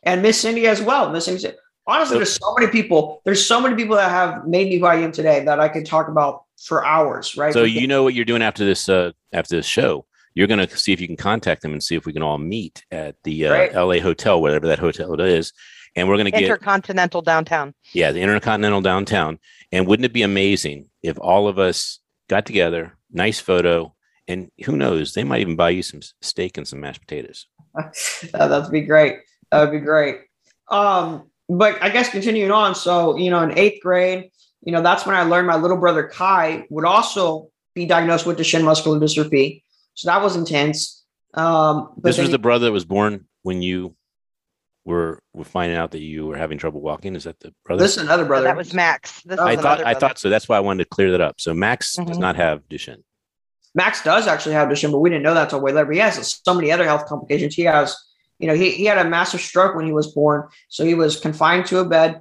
and 0.04 0.22
Miss 0.22 0.40
Cindy 0.40 0.68
as 0.68 0.80
well. 0.80 1.10
Miss 1.10 1.24
Cindy. 1.24 1.48
Honestly, 1.86 2.16
there's 2.16 2.36
so 2.36 2.54
many 2.58 2.70
people. 2.70 3.20
There's 3.24 3.44
so 3.44 3.60
many 3.60 3.74
people 3.74 3.96
that 3.96 4.10
have 4.10 4.46
made 4.46 4.68
me 4.68 4.78
who 4.78 4.86
I 4.86 4.96
am 4.96 5.12
today 5.12 5.44
that 5.44 5.60
I 5.60 5.68
could 5.68 5.84
talk 5.84 6.08
about 6.08 6.43
for 6.62 6.84
hours. 6.84 7.36
Right. 7.36 7.52
So 7.52 7.64
you 7.64 7.86
know 7.86 8.02
what 8.02 8.14
you're 8.14 8.24
doing 8.24 8.42
after 8.42 8.64
this 8.64 8.88
uh, 8.88 9.12
after 9.32 9.56
this 9.56 9.66
show 9.66 10.06
you're 10.34 10.48
going 10.48 10.66
to 10.66 10.76
see 10.76 10.92
if 10.92 11.00
you 11.00 11.06
can 11.06 11.16
contact 11.16 11.62
them 11.62 11.72
and 11.72 11.82
see 11.82 11.94
if 11.94 12.06
we 12.06 12.12
can 12.12 12.22
all 12.22 12.38
meet 12.38 12.84
at 12.90 13.16
the 13.22 13.46
uh, 13.46 13.84
LA 13.84 14.00
hotel, 14.00 14.40
whatever 14.40 14.66
that 14.66 14.78
hotel 14.78 15.18
is. 15.20 15.52
And 15.96 16.08
we're 16.08 16.16
going 16.16 16.24
to 16.26 16.32
get 16.32 16.42
Intercontinental 16.42 17.22
downtown. 17.22 17.72
Yeah, 17.92 18.10
the 18.10 18.20
Intercontinental 18.20 18.80
downtown. 18.80 19.38
And 19.70 19.86
wouldn't 19.86 20.06
it 20.06 20.12
be 20.12 20.22
amazing 20.22 20.86
if 21.02 21.16
all 21.20 21.46
of 21.46 21.58
us 21.58 22.00
got 22.28 22.46
together, 22.46 22.98
nice 23.12 23.38
photo, 23.38 23.94
and 24.26 24.50
who 24.64 24.76
knows, 24.76 25.12
they 25.12 25.22
might 25.22 25.40
even 25.40 25.54
buy 25.54 25.70
you 25.70 25.82
some 25.82 26.00
steak 26.20 26.58
and 26.58 26.66
some 26.66 26.80
mashed 26.80 27.00
potatoes. 27.00 27.46
That'd 28.32 28.72
be 28.72 28.80
great. 28.80 29.18
That 29.50 29.60
would 29.60 29.72
be 29.72 29.84
great. 29.84 30.22
Um, 30.68 31.30
but 31.48 31.80
I 31.80 31.90
guess 31.90 32.08
continuing 32.08 32.50
on. 32.50 32.74
So, 32.74 33.16
you 33.16 33.30
know, 33.30 33.42
in 33.42 33.56
eighth 33.56 33.82
grade, 33.82 34.30
you 34.64 34.72
know, 34.72 34.82
that's 34.82 35.06
when 35.06 35.14
I 35.14 35.22
learned 35.22 35.46
my 35.46 35.56
little 35.56 35.76
brother 35.76 36.08
Kai 36.08 36.66
would 36.70 36.84
also 36.84 37.50
be 37.74 37.86
diagnosed 37.86 38.26
with 38.26 38.38
Duchenne 38.38 38.64
muscular 38.64 38.98
dystrophy. 38.98 39.62
So 39.94 40.08
that 40.08 40.22
was 40.22 40.36
intense. 40.36 41.04
Um, 41.34 41.92
this 41.98 42.18
was 42.18 42.30
the 42.30 42.38
brother 42.38 42.66
that 42.66 42.72
was 42.72 42.84
born 42.84 43.26
when 43.42 43.62
you 43.62 43.94
were 44.84 45.18
were 45.32 45.44
finding 45.44 45.76
out 45.76 45.92
that 45.92 46.00
you 46.00 46.26
were 46.26 46.36
having 46.36 46.58
trouble 46.58 46.80
walking. 46.80 47.16
Is 47.16 47.24
that 47.24 47.38
the 47.40 47.52
brother? 47.64 47.82
This 47.82 47.96
is 47.96 48.02
another 48.02 48.24
brother. 48.24 48.44
that 48.44 48.56
was 48.56 48.72
Max. 48.72 49.22
This 49.22 49.38
I 49.38 49.56
thought 49.56 49.84
I 49.84 49.94
thought 49.94 50.18
so. 50.18 50.30
That's 50.30 50.48
why 50.48 50.56
I 50.56 50.60
wanted 50.60 50.84
to 50.84 50.88
clear 50.90 51.10
that 51.12 51.20
up. 51.20 51.40
So 51.40 51.52
Max 51.52 51.96
mm-hmm. 51.96 52.08
does 52.08 52.18
not 52.18 52.36
have 52.36 52.62
Duchenne. 52.68 53.02
Max 53.74 54.02
does 54.04 54.26
actually 54.26 54.54
have 54.54 54.68
Duchenne, 54.68 54.92
but 54.92 55.00
we 55.00 55.10
didn't 55.10 55.24
know 55.24 55.34
that 55.34 55.44
until 55.44 55.60
way 55.60 55.72
later. 55.72 55.86
But 55.86 55.94
he 55.94 56.00
has 56.00 56.40
so 56.44 56.54
many 56.54 56.70
other 56.70 56.84
health 56.84 57.06
complications. 57.06 57.54
He 57.54 57.62
has, 57.62 57.96
you 58.38 58.46
know, 58.46 58.54
he, 58.54 58.70
he 58.70 58.84
had 58.84 59.04
a 59.04 59.08
massive 59.08 59.40
stroke 59.40 59.74
when 59.74 59.84
he 59.84 59.92
was 59.92 60.14
born. 60.14 60.48
So 60.68 60.84
he 60.84 60.94
was 60.94 61.18
confined 61.18 61.66
to 61.66 61.78
a 61.78 61.84
bed, 61.84 62.20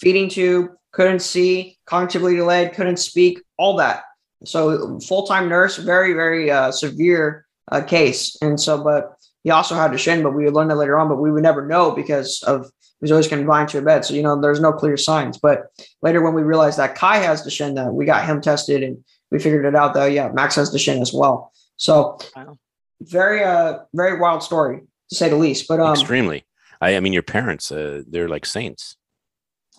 feeding 0.00 0.28
tube, 0.28 0.72
couldn't 0.92 1.20
see, 1.20 1.78
cognitively 1.86 2.36
delayed, 2.36 2.72
couldn't 2.72 2.98
speak, 2.98 3.40
all 3.56 3.76
that. 3.76 4.04
So 4.44 4.98
full 5.00 5.26
time 5.26 5.48
nurse, 5.48 5.76
very 5.76 6.12
very 6.14 6.50
uh, 6.50 6.72
severe 6.72 7.46
uh, 7.70 7.82
case, 7.82 8.36
and 8.40 8.58
so 8.58 8.82
but 8.82 9.16
he 9.44 9.50
also 9.50 9.74
had 9.74 9.90
Duchenne, 9.90 10.22
but 10.22 10.32
we 10.32 10.44
would 10.44 10.54
learn 10.54 10.68
that 10.68 10.76
later 10.76 10.98
on, 10.98 11.08
but 11.08 11.16
we 11.16 11.30
would 11.30 11.42
never 11.42 11.66
know 11.66 11.90
because 11.90 12.42
of 12.42 12.64
he 12.64 13.04
was 13.04 13.10
always 13.10 13.28
confined 13.28 13.68
to 13.70 13.78
a 13.78 13.82
bed. 13.82 14.04
So 14.04 14.14
you 14.14 14.22
know, 14.22 14.40
there's 14.40 14.60
no 14.60 14.72
clear 14.72 14.96
signs. 14.96 15.38
But 15.38 15.66
later 16.02 16.22
when 16.22 16.34
we 16.34 16.42
realized 16.42 16.78
that 16.78 16.94
Kai 16.94 17.18
has 17.18 17.42
Duchenne, 17.42 17.74
that 17.76 17.92
we 17.92 18.04
got 18.04 18.26
him 18.26 18.40
tested 18.40 18.82
and 18.82 19.02
we 19.30 19.38
figured 19.38 19.64
it 19.64 19.74
out. 19.74 19.94
Though, 19.94 20.06
yeah, 20.06 20.30
Max 20.30 20.56
has 20.56 20.72
Duchenne 20.72 21.00
as 21.00 21.12
well. 21.12 21.52
So 21.76 22.18
wow. 22.36 22.58
very 23.00 23.42
uh 23.42 23.80
very 23.94 24.18
wild 24.18 24.42
story 24.42 24.80
to 25.08 25.14
say 25.14 25.28
the 25.28 25.36
least. 25.36 25.68
But 25.68 25.80
um, 25.80 25.92
extremely. 25.92 26.44
I, 26.80 26.96
I 26.96 27.00
mean, 27.00 27.12
your 27.12 27.22
parents, 27.22 27.70
uh, 27.70 28.02
they're 28.06 28.28
like 28.28 28.46
saints. 28.46 28.96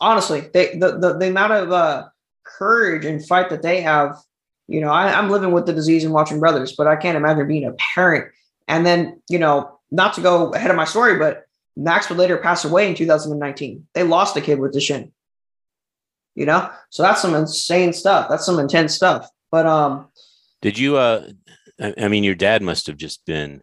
Honestly, 0.02 0.50
they 0.54 0.76
the 0.76 0.98
the, 0.98 1.18
the 1.18 1.30
amount 1.30 1.54
of 1.54 1.72
uh, 1.72 2.10
courage 2.44 3.06
and 3.06 3.26
fight 3.26 3.50
that 3.52 3.62
they 3.62 3.82
have 3.82 4.18
you 4.72 4.80
know, 4.80 4.90
I, 4.90 5.12
I'm 5.12 5.30
living 5.30 5.52
with 5.52 5.66
the 5.66 5.74
disease 5.74 6.06
and 6.06 6.14
watching 6.14 6.40
brothers, 6.40 6.74
but 6.78 6.88
I 6.88 6.96
can't 6.96 7.18
imagine 7.18 7.46
being 7.48 7.66
a 7.66 7.74
parent. 7.94 8.32
And 8.70 8.86
then, 8.86 9.22
you 9.30 9.38
know, 9.38 9.80
not 9.92 10.14
to 10.14 10.22
go 10.22 10.54
ahead 10.54 10.72
of 10.72 10.78
my 10.78 10.86
story, 10.86 11.20
but 11.20 11.46
Max 11.76 12.08
would 12.08 12.18
later 12.18 12.38
pass 12.38 12.64
away 12.64 12.88
in 12.88 12.96
2019. 12.96 13.88
They 13.94 14.04
lost 14.04 14.38
a 14.38 14.42
kid 14.42 14.60
with 14.60 14.74
Duchenne. 14.74 15.12
You 16.36 16.46
know, 16.46 16.70
so 16.90 17.04
that's 17.04 17.22
some 17.22 17.36
insane 17.36 17.92
stuff. 17.92 18.30
That's 18.30 18.46
some 18.46 18.60
intense 18.60 18.96
stuff. 18.96 19.30
But 19.52 19.66
um, 19.66 20.08
did 20.62 20.80
you? 20.80 20.96
Uh, 20.96 21.28
I, 21.78 21.94
I 21.98 22.08
mean, 22.08 22.24
your 22.24 22.36
dad 22.36 22.62
must 22.62 22.88
have 22.88 22.96
just 22.96 23.26
been 23.26 23.62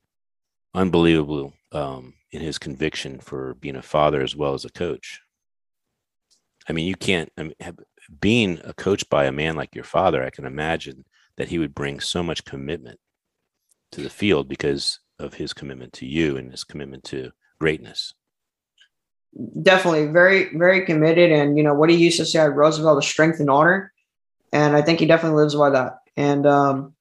unbelievable 0.74 1.54
um, 1.72 2.12
in 2.30 2.42
his 2.42 2.58
conviction 2.58 3.20
for 3.20 3.54
being 3.54 3.76
a 3.76 3.82
father 3.82 4.20
as 4.20 4.36
well 4.36 4.52
as 4.52 4.66
a 4.66 4.70
coach. 4.70 5.22
I 6.68 6.72
mean, 6.72 6.86
you 6.86 6.94
can't. 6.94 7.32
I 7.38 7.44
mean, 7.44 7.54
being 8.20 8.60
a 8.64 8.74
coach 8.74 9.08
by 9.08 9.24
a 9.24 9.32
man 9.32 9.56
like 9.56 9.74
your 9.74 9.84
father, 9.84 10.22
I 10.22 10.30
can 10.30 10.44
imagine 10.44 11.04
that 11.36 11.48
he 11.48 11.58
would 11.58 11.74
bring 11.74 12.00
so 12.00 12.22
much 12.22 12.44
commitment 12.44 12.98
to 13.92 14.02
the 14.02 14.10
field 14.10 14.48
because 14.48 15.00
of 15.18 15.34
his 15.34 15.52
commitment 15.52 15.92
to 15.94 16.06
you 16.06 16.36
and 16.36 16.50
his 16.50 16.64
commitment 16.64 17.04
to 17.04 17.32
greatness. 17.58 18.14
Definitely 19.62 20.06
very, 20.06 20.56
very 20.56 20.84
committed. 20.84 21.32
And, 21.32 21.56
you 21.56 21.62
know, 21.62 21.74
what 21.74 21.90
he 21.90 21.96
used 21.96 22.18
to 22.18 22.26
say 22.26 22.40
at 22.40 22.54
Roosevelt 22.54 23.02
is 23.02 23.08
strength 23.08 23.40
and 23.40 23.50
honor. 23.50 23.92
And 24.52 24.76
I 24.76 24.82
think 24.82 25.00
he 25.00 25.06
definitely 25.06 25.40
lives 25.40 25.54
by 25.54 25.70
that. 25.70 25.98
And 26.16 26.46
um, 26.46 26.94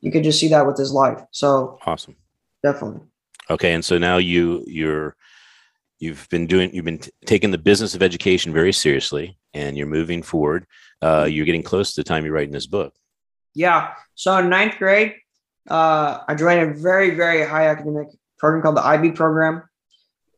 you 0.00 0.10
could 0.10 0.24
just 0.24 0.40
see 0.40 0.48
that 0.48 0.66
with 0.66 0.76
his 0.76 0.92
life. 0.92 1.20
So 1.30 1.78
awesome. 1.86 2.16
Definitely. 2.62 3.00
Okay. 3.48 3.72
And 3.72 3.84
so 3.84 3.98
now 3.98 4.18
you, 4.18 4.64
you're, 4.66 5.16
you've 6.00 6.26
been 6.30 6.46
doing 6.46 6.74
you've 6.74 6.84
been 6.84 6.98
t- 6.98 7.10
taking 7.26 7.50
the 7.50 7.58
business 7.58 7.94
of 7.94 8.02
education 8.02 8.52
very 8.52 8.72
seriously 8.72 9.38
and 9.54 9.76
you're 9.76 9.86
moving 9.86 10.22
forward 10.22 10.66
uh, 11.02 11.28
you're 11.30 11.46
getting 11.46 11.62
close 11.62 11.94
to 11.94 12.00
the 12.00 12.04
time 12.04 12.24
you're 12.24 12.34
writing 12.34 12.52
this 12.52 12.66
book. 12.66 12.94
Yeah. 13.54 13.94
So 14.14 14.36
in 14.38 14.48
ninth 14.48 14.76
grade 14.78 15.14
uh, 15.68 16.20
i 16.26 16.34
joined 16.34 16.70
a 16.70 16.74
very 16.74 17.14
very 17.14 17.46
high 17.46 17.68
academic 17.68 18.08
program 18.38 18.62
called 18.62 18.76
the 18.76 18.84
IB 18.84 19.12
program. 19.12 19.62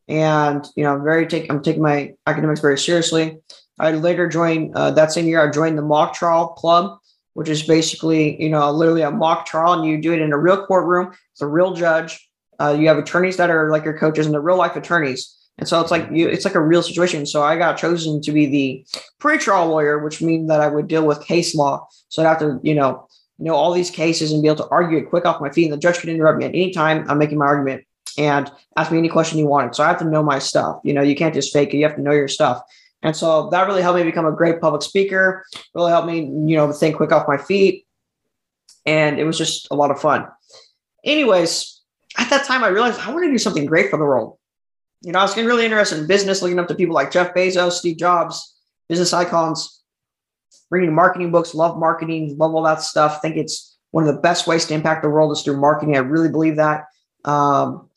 And 0.07 0.67
you 0.75 0.83
know 0.83 0.99
very 0.99 1.25
take 1.25 1.49
i'm 1.49 1.63
taking 1.63 1.81
my 1.81 2.13
academics 2.27 2.59
very 2.59 2.77
seriously. 2.77 3.37
I 3.79 3.91
later 3.91 4.27
joined 4.27 4.75
uh, 4.75 4.91
that 4.91 5.11
same 5.11 5.25
year 5.25 5.47
i 5.47 5.49
joined 5.49 5.77
the 5.77 5.81
mock 5.81 6.13
trial 6.13 6.49
club 6.49 6.99
which 7.33 7.49
is 7.49 7.63
basically 7.63 8.39
you 8.41 8.49
know 8.49 8.69
literally 8.69 9.01
a 9.01 9.09
mock 9.09 9.45
trial 9.45 9.73
and 9.73 9.85
you 9.85 9.99
do 9.99 10.13
it 10.13 10.21
in 10.21 10.33
a 10.33 10.37
real 10.37 10.65
courtroom 10.65 11.13
it's 11.31 11.41
a 11.41 11.47
real 11.47 11.73
judge. 11.73 12.29
Uh, 12.59 12.75
you 12.77 12.87
have 12.87 12.97
attorneys 12.97 13.37
that 13.37 13.49
are 13.49 13.71
like 13.71 13.83
your 13.83 13.97
coaches 13.97 14.27
and 14.27 14.35
the 14.35 14.39
real 14.39 14.57
life 14.57 14.75
attorneys 14.75 15.42
and 15.57 15.67
so 15.67 15.79
it's 15.81 15.91
like 15.91 16.09
you, 16.11 16.27
it's 16.27 16.45
like 16.45 16.55
a 16.55 16.61
real 16.61 16.81
situation. 16.81 17.25
So 17.25 17.43
I 17.43 17.57
got 17.57 17.77
chosen 17.77 18.21
to 18.21 18.31
be 18.31 18.45
the 18.47 18.85
pre-trial 19.19 19.67
lawyer, 19.67 19.99
which 19.99 20.21
means 20.21 20.47
that 20.47 20.61
I 20.61 20.67
would 20.67 20.87
deal 20.87 21.05
with 21.05 21.23
case 21.23 21.53
law. 21.53 21.87
So 22.09 22.23
I'd 22.23 22.27
have 22.27 22.39
to, 22.39 22.59
you 22.63 22.73
know, 22.73 23.07
know 23.37 23.55
all 23.55 23.71
these 23.71 23.91
cases 23.91 24.31
and 24.31 24.41
be 24.41 24.47
able 24.47 24.63
to 24.63 24.69
argue 24.69 24.97
it 24.97 25.09
quick 25.09 25.25
off 25.25 25.41
my 25.41 25.49
feet. 25.49 25.65
And 25.65 25.73
the 25.73 25.77
judge 25.77 25.99
could 25.99 26.09
interrupt 26.09 26.39
me 26.39 26.45
at 26.45 26.55
any 26.55 26.71
time 26.71 27.05
I'm 27.09 27.19
making 27.19 27.37
my 27.37 27.45
argument 27.45 27.83
and 28.17 28.51
ask 28.77 28.91
me 28.91 28.97
any 28.97 29.09
question 29.09 29.37
he 29.37 29.43
wanted. 29.43 29.75
So 29.75 29.83
I 29.83 29.87
have 29.87 29.99
to 29.99 30.05
know 30.05 30.23
my 30.23 30.39
stuff. 30.39 30.79
You 30.83 30.93
know, 30.93 31.01
you 31.01 31.15
can't 31.15 31.33
just 31.33 31.53
fake 31.53 31.73
it. 31.73 31.77
You 31.77 31.83
have 31.83 31.95
to 31.95 32.01
know 32.01 32.11
your 32.11 32.27
stuff. 32.27 32.61
And 33.03 33.15
so 33.15 33.49
that 33.49 33.67
really 33.67 33.81
helped 33.81 33.97
me 33.97 34.03
become 34.03 34.25
a 34.25 34.31
great 34.31 34.59
public 34.61 34.81
speaker. 34.81 35.45
Really 35.75 35.91
helped 35.91 36.07
me, 36.07 36.19
you 36.21 36.55
know, 36.55 36.71
think 36.71 36.95
quick 36.95 37.11
off 37.11 37.27
my 37.27 37.37
feet. 37.37 37.85
And 38.85 39.19
it 39.19 39.25
was 39.25 39.37
just 39.37 39.67
a 39.71 39.75
lot 39.75 39.91
of 39.91 39.99
fun. 39.99 40.27
Anyways, 41.03 41.81
at 42.17 42.29
that 42.29 42.45
time, 42.45 42.63
I 42.63 42.69
realized 42.69 42.99
I 42.99 43.11
want 43.11 43.25
to 43.25 43.31
do 43.31 43.37
something 43.37 43.65
great 43.65 43.89
for 43.89 43.97
the 43.97 44.03
world 44.03 44.37
you 45.03 45.11
know, 45.11 45.19
I 45.19 45.23
was 45.23 45.33
getting 45.33 45.49
really 45.49 45.65
interested 45.65 45.99
in 45.99 46.07
business, 46.07 46.41
looking 46.41 46.59
up 46.59 46.69
to 46.69 46.75
people 46.75 46.95
like 46.95 47.11
Jeff 47.11 47.33
Bezos, 47.33 47.73
Steve 47.73 47.97
Jobs, 47.97 48.55
business 48.87 49.11
icons, 49.11 49.81
reading 50.71 50.95
marketing 50.95 51.29
books, 51.29 51.53
love 51.53 51.77
marketing, 51.77 52.37
love 52.37 52.55
all 52.55 52.63
that 52.63 52.81
stuff. 52.81 53.21
Think 53.21 53.35
it's 53.35 53.77
one 53.91 54.07
of 54.07 54.15
the 54.15 54.21
best 54.21 54.47
ways 54.47 54.65
to 54.65 54.73
impact 54.73 55.03
the 55.03 55.09
world 55.09 55.33
is 55.33 55.41
through 55.41 55.57
marketing. 55.59 55.97
I 55.97 55.99
really 55.99 56.29
believe 56.29 56.55
that. 56.55 56.85
Um, 57.25 57.89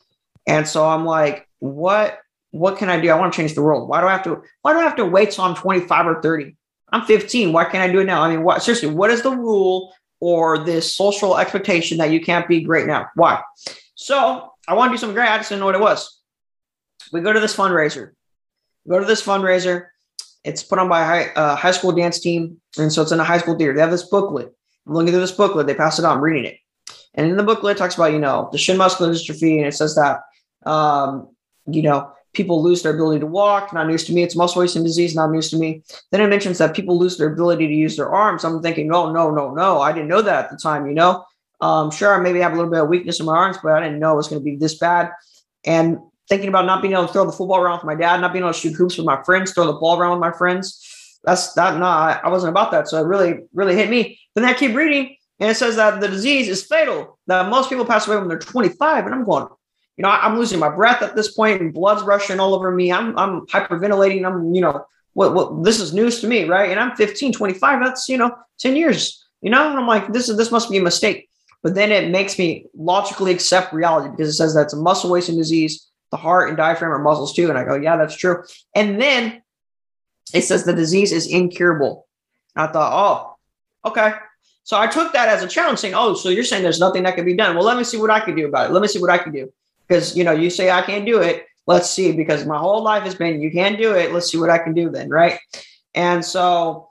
and 0.48 0.66
so 0.66 0.86
I'm 0.86 1.04
like, 1.04 1.48
what 1.60 2.18
what 2.50 2.78
can 2.78 2.88
I 2.88 3.00
do? 3.00 3.10
I 3.10 3.18
want 3.18 3.32
to 3.32 3.36
change 3.36 3.54
the 3.54 3.62
world. 3.62 3.88
Why 3.88 4.00
do 4.00 4.08
I 4.08 4.12
have 4.12 4.24
to 4.24 4.42
why 4.62 4.72
do 4.72 4.80
I 4.80 4.82
have 4.82 4.96
to 4.96 5.04
wait 5.04 5.30
till 5.30 5.44
I'm 5.44 5.54
25 5.54 6.06
or 6.06 6.22
30? 6.22 6.56
I'm 6.92 7.04
15. 7.04 7.52
Why 7.52 7.64
can't 7.64 7.88
I 7.88 7.92
do 7.92 8.00
it 8.00 8.04
now? 8.04 8.22
I 8.22 8.30
mean, 8.30 8.42
what 8.42 8.62
seriously, 8.62 8.90
what 8.90 9.10
is 9.10 9.22
the 9.22 9.30
rule 9.30 9.94
or 10.18 10.64
this 10.64 10.92
social 10.92 11.38
expectation 11.38 11.98
that 11.98 12.10
you 12.10 12.20
can't 12.20 12.48
be 12.48 12.62
great 12.62 12.86
now? 12.86 13.06
Why? 13.14 13.42
So 13.94 14.52
I 14.66 14.74
want 14.74 14.90
to 14.90 14.96
do 14.96 14.98
something 14.98 15.14
great. 15.14 15.28
I 15.28 15.36
just 15.36 15.50
didn't 15.50 15.60
know 15.60 15.66
what 15.66 15.76
it 15.76 15.80
was 15.80 16.16
we 17.12 17.20
go 17.20 17.32
to 17.32 17.40
this 17.40 17.56
fundraiser. 17.56 18.12
We 18.84 18.90
go 18.90 19.00
to 19.00 19.06
this 19.06 19.24
fundraiser. 19.24 19.86
It's 20.44 20.62
put 20.62 20.78
on 20.78 20.88
by 20.88 21.02
a 21.02 21.04
high, 21.04 21.32
uh, 21.32 21.56
high 21.56 21.72
school 21.72 21.92
dance 21.92 22.20
team. 22.20 22.60
And 22.78 22.92
so 22.92 23.02
it's 23.02 23.12
in 23.12 23.20
a 23.20 23.24
high 23.24 23.38
school 23.38 23.56
theater. 23.56 23.74
They 23.74 23.80
have 23.80 23.90
this 23.90 24.04
booklet. 24.04 24.54
I'm 24.86 24.94
looking 24.94 25.10
through 25.10 25.20
this 25.20 25.32
booklet. 25.32 25.66
They 25.66 25.74
pass 25.74 25.98
it 25.98 26.04
out. 26.04 26.16
I'm 26.16 26.22
reading 26.22 26.44
it. 26.44 26.58
And 27.14 27.28
in 27.28 27.36
the 27.36 27.42
booklet, 27.42 27.76
it 27.76 27.78
talks 27.78 27.96
about, 27.96 28.12
you 28.12 28.18
know, 28.18 28.50
Duchenne 28.52 28.76
muscular 28.76 29.12
dystrophy. 29.12 29.58
And 29.58 29.66
it 29.66 29.74
says 29.74 29.94
that, 29.96 30.20
um, 30.64 31.28
you 31.66 31.82
know, 31.82 32.12
people 32.32 32.62
lose 32.62 32.82
their 32.82 32.94
ability 32.94 33.20
to 33.20 33.26
walk. 33.26 33.72
Not 33.72 33.88
news 33.88 34.04
to 34.04 34.12
me. 34.12 34.22
It's 34.22 34.36
muscle 34.36 34.60
wasting 34.60 34.84
disease. 34.84 35.14
Not 35.14 35.32
news 35.32 35.50
to 35.50 35.56
me. 35.56 35.82
Then 36.12 36.20
it 36.20 36.28
mentions 36.28 36.58
that 36.58 36.76
people 36.76 36.98
lose 36.98 37.16
their 37.16 37.32
ability 37.32 37.66
to 37.66 37.74
use 37.74 37.96
their 37.96 38.10
arms. 38.10 38.44
I'm 38.44 38.62
thinking, 38.62 38.86
no, 38.86 39.10
no, 39.10 39.30
no, 39.30 39.52
no. 39.52 39.80
I 39.80 39.92
didn't 39.92 40.08
know 40.08 40.22
that 40.22 40.44
at 40.44 40.50
the 40.50 40.56
time, 40.58 40.86
you 40.86 40.94
know? 40.94 41.24
Um, 41.60 41.90
sure, 41.90 42.14
I 42.14 42.20
maybe 42.20 42.40
have 42.40 42.52
a 42.52 42.56
little 42.56 42.70
bit 42.70 42.82
of 42.82 42.88
weakness 42.88 43.18
in 43.18 43.26
my 43.26 43.34
arms, 43.34 43.56
but 43.62 43.72
I 43.72 43.80
didn't 43.80 43.98
know 43.98 44.12
it 44.12 44.16
was 44.16 44.28
going 44.28 44.40
to 44.40 44.44
be 44.44 44.56
this 44.56 44.78
bad. 44.78 45.10
And 45.64 45.98
thinking 46.28 46.48
about 46.48 46.66
not 46.66 46.82
being 46.82 46.94
able 46.94 47.06
to 47.06 47.12
throw 47.12 47.24
the 47.24 47.32
football 47.32 47.58
around 47.58 47.78
with 47.78 47.84
my 47.84 47.94
dad, 47.94 48.20
not 48.20 48.32
being 48.32 48.44
able 48.44 48.52
to 48.52 48.58
shoot 48.58 48.74
hoops 48.74 48.96
with 48.96 49.06
my 49.06 49.22
friends, 49.22 49.52
throw 49.52 49.66
the 49.66 49.74
ball 49.74 49.98
around 49.98 50.12
with 50.12 50.20
my 50.20 50.36
friends. 50.36 51.18
That's 51.24 51.52
that. 51.54 51.78
No, 51.78 51.86
I, 51.86 52.20
I 52.22 52.28
wasn't 52.28 52.50
about 52.50 52.70
that. 52.72 52.88
So 52.88 53.00
it 53.00 53.06
really, 53.06 53.40
really 53.52 53.74
hit 53.74 53.90
me. 53.90 54.18
Then 54.34 54.44
I 54.44 54.54
keep 54.54 54.74
reading, 54.74 55.16
and 55.40 55.50
it 55.50 55.56
says 55.56 55.76
that 55.76 56.00
the 56.00 56.08
disease 56.08 56.48
is 56.48 56.64
fatal. 56.64 57.18
That 57.26 57.48
most 57.48 57.68
people 57.68 57.84
pass 57.84 58.06
away 58.06 58.16
when 58.16 58.28
they're 58.28 58.38
25, 58.38 59.06
and 59.06 59.14
I'm 59.14 59.24
going, 59.24 59.48
you 59.96 60.02
know, 60.02 60.10
I'm 60.10 60.38
losing 60.38 60.58
my 60.58 60.68
breath 60.68 61.02
at 61.02 61.16
this 61.16 61.32
point, 61.32 61.60
and 61.60 61.72
blood's 61.72 62.02
rushing 62.02 62.38
all 62.38 62.54
over 62.54 62.70
me. 62.70 62.92
I'm, 62.92 63.18
I'm 63.18 63.46
hyperventilating. 63.46 64.26
I'm, 64.26 64.54
you 64.54 64.60
know, 64.60 64.84
what, 65.14 65.34
what, 65.34 65.64
this 65.64 65.80
is 65.80 65.94
news 65.94 66.20
to 66.20 66.26
me, 66.26 66.44
right? 66.44 66.70
And 66.70 66.78
I'm 66.78 66.94
15, 66.96 67.32
25. 67.32 67.82
That's, 67.82 68.08
you 68.08 68.18
know, 68.18 68.36
10 68.60 68.76
years. 68.76 69.24
You 69.40 69.50
know, 69.50 69.70
and 69.70 69.78
I'm 69.78 69.86
like, 69.86 70.12
this 70.12 70.28
is 70.28 70.36
this 70.36 70.50
must 70.50 70.70
be 70.70 70.78
a 70.78 70.82
mistake. 70.82 71.28
But 71.62 71.74
then 71.74 71.90
it 71.90 72.10
makes 72.10 72.38
me 72.38 72.66
logically 72.74 73.32
accept 73.32 73.72
reality 73.72 74.10
because 74.10 74.28
it 74.28 74.34
says 74.34 74.54
that's 74.54 74.74
a 74.74 74.76
muscle 74.76 75.10
wasting 75.10 75.36
disease. 75.36 75.88
The 76.10 76.16
heart 76.16 76.48
and 76.48 76.56
diaphragm 76.56 76.92
are 76.92 76.98
muscles 76.98 77.34
too. 77.34 77.48
And 77.48 77.58
I 77.58 77.64
go, 77.64 77.74
yeah, 77.74 77.96
that's 77.96 78.16
true. 78.16 78.44
And 78.74 79.00
then 79.00 79.42
it 80.32 80.42
says 80.42 80.64
the 80.64 80.72
disease 80.72 81.12
is 81.12 81.26
incurable. 81.26 82.06
I 82.54 82.68
thought, 82.68 83.36
oh, 83.84 83.90
okay. 83.90 84.14
So 84.64 84.76
I 84.76 84.86
took 84.86 85.12
that 85.12 85.28
as 85.28 85.42
a 85.42 85.48
challenge, 85.48 85.78
saying, 85.78 85.94
oh, 85.94 86.14
so 86.14 86.28
you're 86.28 86.42
saying 86.42 86.62
there's 86.62 86.80
nothing 86.80 87.04
that 87.04 87.14
can 87.14 87.24
be 87.24 87.34
done. 87.34 87.54
Well, 87.54 87.64
let 87.64 87.76
me 87.76 87.84
see 87.84 87.98
what 87.98 88.10
I 88.10 88.20
can 88.20 88.34
do 88.34 88.46
about 88.46 88.70
it. 88.70 88.72
Let 88.72 88.82
me 88.82 88.88
see 88.88 89.00
what 89.00 89.10
I 89.10 89.18
can 89.18 89.32
do. 89.32 89.52
Because, 89.86 90.16
you 90.16 90.24
know, 90.24 90.32
you 90.32 90.50
say 90.50 90.70
I 90.70 90.82
can't 90.82 91.06
do 91.06 91.20
it. 91.20 91.46
Let's 91.68 91.90
see, 91.90 92.12
because 92.12 92.46
my 92.46 92.58
whole 92.58 92.82
life 92.82 93.02
has 93.04 93.14
been, 93.14 93.40
you 93.40 93.50
can't 93.50 93.78
do 93.78 93.94
it. 93.94 94.12
Let's 94.12 94.30
see 94.30 94.38
what 94.38 94.50
I 94.50 94.58
can 94.58 94.74
do 94.74 94.90
then. 94.90 95.08
Right. 95.08 95.38
And 95.94 96.24
so 96.24 96.88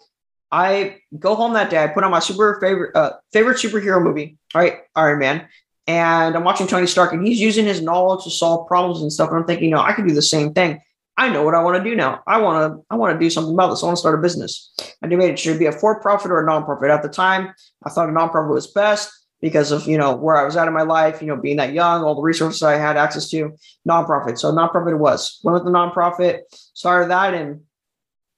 I 0.51 1.01
go 1.17 1.35
home 1.35 1.53
that 1.53 1.69
day. 1.69 1.83
I 1.83 1.87
put 1.87 2.03
on 2.03 2.11
my 2.11 2.19
super 2.19 2.59
favorite, 2.61 2.95
uh, 2.95 3.13
favorite 3.33 3.57
superhero 3.57 4.01
movie, 4.01 4.37
right? 4.53 4.79
Iron 4.95 5.19
Man. 5.19 5.47
And 5.87 6.35
I'm 6.35 6.43
watching 6.43 6.67
Tony 6.67 6.87
Stark 6.87 7.13
and 7.13 7.25
he's 7.25 7.39
using 7.39 7.65
his 7.65 7.81
knowledge 7.81 8.23
to 8.23 8.31
solve 8.31 8.67
problems 8.67 9.01
and 9.01 9.13
stuff. 9.13 9.29
And 9.29 9.37
I'm 9.37 9.45
thinking, 9.45 9.69
no, 9.69 9.79
I 9.79 9.93
could 9.93 10.07
do 10.07 10.13
the 10.15 10.21
same 10.21 10.53
thing. 10.53 10.81
I 11.17 11.29
know 11.29 11.43
what 11.43 11.55
I 11.55 11.63
want 11.63 11.81
to 11.81 11.89
do 11.89 11.95
now. 11.95 12.21
I 12.27 12.39
want 12.41 12.73
to 12.73 12.85
I 12.89 12.95
want 12.95 13.13
to 13.13 13.23
do 13.23 13.29
something 13.29 13.53
about 13.53 13.69
this. 13.69 13.81
I 13.81 13.85
want 13.85 13.95
to 13.95 13.99
start 13.99 14.19
a 14.19 14.21
business. 14.21 14.73
I 15.01 15.07
debated 15.07 15.33
it 15.33 15.39
should 15.39 15.59
be 15.59 15.65
a 15.65 15.71
for-profit 15.71 16.29
or 16.29 16.43
a 16.43 16.47
nonprofit. 16.47 16.89
At 16.89 17.03
the 17.03 17.09
time, 17.09 17.53
I 17.85 17.89
thought 17.89 18.09
a 18.09 18.11
nonprofit 18.11 18.53
was 18.53 18.67
best 18.67 19.11
because 19.39 19.71
of 19.71 19.87
you 19.87 19.97
know 19.97 20.13
where 20.15 20.35
I 20.35 20.43
was 20.43 20.57
at 20.57 20.67
in 20.67 20.73
my 20.73 20.81
life, 20.81 21.21
you 21.21 21.27
know, 21.27 21.37
being 21.37 21.57
that 21.57 21.73
young, 21.73 22.03
all 22.03 22.15
the 22.15 22.21
resources 22.21 22.63
I 22.63 22.77
had 22.77 22.97
access 22.97 23.29
to. 23.29 23.55
Nonprofit. 23.87 24.37
So 24.37 24.51
nonprofit 24.51 24.91
it 24.91 24.97
was. 24.97 25.39
Went 25.43 25.53
with 25.53 25.63
the 25.63 25.71
nonprofit, 25.71 26.41
started 26.73 27.09
that, 27.11 27.33
and 27.33 27.61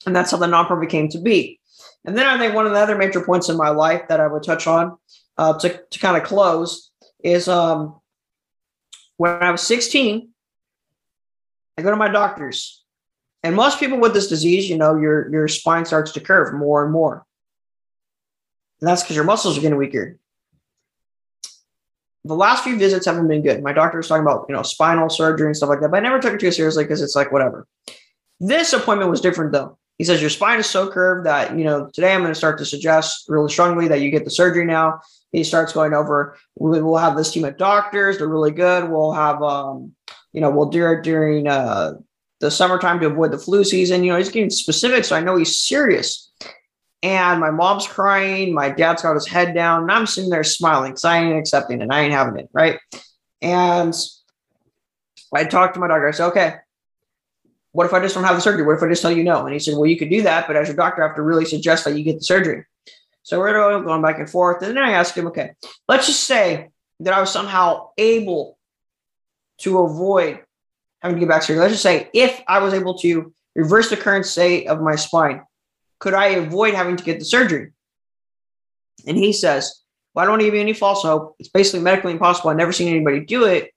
and 0.06 0.16
that's 0.16 0.32
how 0.32 0.38
the 0.38 0.46
nonprofit 0.46 0.90
came 0.90 1.10
to 1.10 1.20
be. 1.20 1.60
And 2.06 2.16
then 2.16 2.28
I 2.28 2.38
think 2.38 2.54
one 2.54 2.68
of 2.68 2.74
the 2.74 2.80
other 2.80 2.98
major 2.98 3.24
points 3.24 3.50
in 3.50 3.58
my 3.58 3.70
life 3.70 4.08
that 4.10 4.20
I 4.20 4.28
would 4.28 4.44
touch 4.44 4.68
on 4.68 4.98
uh, 5.40 5.58
to 5.60 5.82
to 5.90 6.00
kind 6.00 6.16
of 6.16 6.24
close 6.24 6.92
is 7.24 7.48
um, 7.48 8.00
when 9.18 9.32
I 9.44 9.52
was 9.52 9.62
16 9.62 10.30
I 11.78 11.84
go 11.84 11.92
to 11.92 11.96
my 11.96 12.10
doctors. 12.10 12.84
And 13.44 13.56
most 13.56 13.80
people 13.80 14.00
with 14.00 14.14
this 14.14 14.28
disease, 14.28 14.70
you 14.70 14.78
know, 14.78 14.98
your 14.98 15.32
your 15.32 15.48
spine 15.48 15.86
starts 15.86 16.12
to 16.14 16.20
curve 16.20 16.54
more 16.54 16.84
and 16.84 16.92
more. 16.92 17.26
And 18.82 18.88
that's 18.88 19.04
because 19.04 19.16
your 19.16 19.26
muscles 19.26 19.58
are 19.58 19.62
getting 19.62 19.78
weaker. 19.78 20.18
The 22.26 22.36
last 22.36 22.64
few 22.64 22.78
visits 22.78 23.06
haven't 23.06 23.28
been 23.28 23.44
good. 23.44 23.64
My 23.64 23.74
doctor 23.74 23.98
was 23.98 24.08
talking 24.08 24.24
about, 24.24 24.48
you 24.50 24.56
know, 24.56 24.64
spinal 24.64 25.10
surgery 25.10 25.48
and 25.48 25.56
stuff 25.56 25.70
like 25.70 25.80
that, 25.80 25.92
but 25.92 25.98
I 25.98 26.02
never 26.02 26.20
took 26.20 26.34
it 26.34 26.40
too 26.40 26.52
seriously 26.52 26.84
because 26.84 27.02
it's 27.02 27.16
like 27.16 27.32
whatever. 27.32 27.68
This 28.40 28.74
appointment 28.74 29.10
was 29.10 29.22
different 29.22 29.54
though. 29.54 29.78
He 29.98 30.04
says 30.04 30.22
your 30.22 30.30
spine 30.30 30.60
is 30.60 30.70
so 30.70 30.90
curved 30.90 31.26
that, 31.26 31.58
you 31.58 31.64
know, 31.64 31.90
today 31.92 32.14
I'm 32.14 32.22
going 32.22 32.32
to 32.32 32.36
start 32.36 32.60
to 32.60 32.66
suggest 32.66 33.26
really 33.28 33.50
strongly 33.50 33.88
that 33.88 34.02
you 34.02 34.12
get 34.12 34.26
the 34.26 34.32
surgery 34.32 34.66
now. 34.66 35.02
He 35.32 35.44
starts 35.44 35.74
going 35.74 35.94
over, 35.94 36.38
we'll 36.56 36.98
have 36.98 37.18
this 37.18 37.32
team 37.32 37.46
of 37.46 37.58
doctors. 37.58 38.18
They're 38.18 38.28
really 38.28 38.52
good. 38.52 38.90
We'll 38.90 39.12
have, 39.12 39.42
um, 39.42 39.94
you 40.34 40.42
know, 40.42 40.52
we'll 40.52 40.70
do 40.70 40.88
it 40.92 41.04
during 41.04 41.48
uh, 41.48 41.96
the 42.40 42.52
summertime 42.52 43.00
to 43.00 43.08
avoid 43.08 43.32
the 43.32 43.38
flu 43.38 43.64
season. 43.64 44.04
You 44.04 44.12
know, 44.12 44.18
he's 44.18 44.30
getting 44.30 44.50
specific, 44.50 45.04
so 45.04 45.16
I 45.16 45.22
know 45.22 45.36
he's 45.36 45.60
serious. 45.60 46.32
And 47.04 47.40
my 47.40 47.52
mom's 47.52 47.88
crying. 47.88 48.54
My 48.54 48.70
dad's 48.70 49.02
got 49.02 49.16
his 49.16 49.28
head 49.28 49.54
down, 49.54 49.84
and 49.84 49.92
I'm 49.92 50.08
sitting 50.08 50.30
there 50.30 50.44
smiling 50.44 50.92
because 50.92 51.06
I 51.06 51.20
ain't 51.20 51.38
accepting 51.38 51.82
it. 51.82 51.90
I 51.92 52.02
ain't 52.02 52.14
having 52.14 52.40
it, 52.40 52.50
right? 52.54 52.80
And 53.42 53.94
I 55.34 55.44
talked 55.44 55.74
to 55.74 55.80
my 55.80 55.88
doctor. 55.88 56.08
I 56.08 56.12
said, 56.12 56.28
okay, 56.28 56.56
what 57.78 57.86
if 57.86 57.94
I 57.94 58.00
just 58.00 58.16
don't 58.16 58.24
have 58.24 58.36
the 58.36 58.42
surgery? 58.42 58.66
What 58.66 58.76
if 58.76 58.82
I 58.82 58.88
just 58.88 59.04
tell 59.04 59.12
you 59.12 59.24
no? 59.24 59.46
And 59.46 59.54
he 59.54 59.60
said, 59.60 59.76
well, 59.76 59.86
you 59.86 60.00
could 60.00 60.10
do 60.10 60.24
that, 60.24 60.48
but 60.48 60.56
as 60.56 60.68
your 60.68 60.76
doctor, 60.76 61.04
I 61.04 61.08
have 61.10 61.16
to 61.16 61.22
really 61.22 61.46
suggest 61.46 61.86
that 61.86 61.96
you 61.96 62.04
get 62.04 62.18
the 62.18 62.24
surgery. 62.24 62.66
So 63.22 63.38
we're 63.40 63.54
going 63.54 64.02
back 64.02 64.18
and 64.18 64.28
forth. 64.28 64.64
And 64.64 64.76
then 64.76 64.84
I 64.84 64.94
asked 64.94 65.16
him, 65.16 65.28
okay, 65.28 65.52
let's 65.88 66.08
just 66.08 66.24
say 66.24 66.72
that 67.02 67.14
I 67.14 67.20
was 67.20 67.32
somehow 67.32 67.90
able 68.00 68.58
to 69.60 69.82
avoid 69.82 70.40
having 71.04 71.18
to 71.18 71.20
get 71.20 71.30
back 71.30 71.44
surgery. 71.44 71.62
Let's 71.62 71.76
just 71.76 71.84
say 71.84 72.10
if 72.16 72.42
I 72.48 72.58
was 72.58 72.74
able 72.74 72.98
to 72.98 73.32
reverse 73.56 73.92
the 73.92 73.98
current 73.98 74.26
state 74.26 74.66
of 74.66 74.82
my 74.82 74.96
spine, 74.96 75.44
could 76.00 76.16
I 76.16 76.30
avoid 76.30 76.74
having 76.74 76.98
to 76.98 77.04
get 77.04 77.20
the 77.20 77.26
surgery? 77.26 77.74
And 79.06 79.16
he 79.16 79.34
says, 79.34 79.84
Well, 80.16 80.24
I 80.24 80.26
don't 80.26 80.32
want 80.32 80.42
to 80.42 80.48
give 80.48 80.56
you 80.56 80.62
any 80.62 80.74
false 80.74 81.04
hope. 81.04 81.36
It's 81.38 81.50
basically 81.50 81.82
medically 81.82 82.14
impossible. 82.14 82.50
I've 82.50 82.58
never 82.58 82.74
seen 82.74 82.88
anybody 82.88 83.20
do 83.20 83.46
it. 83.46 83.72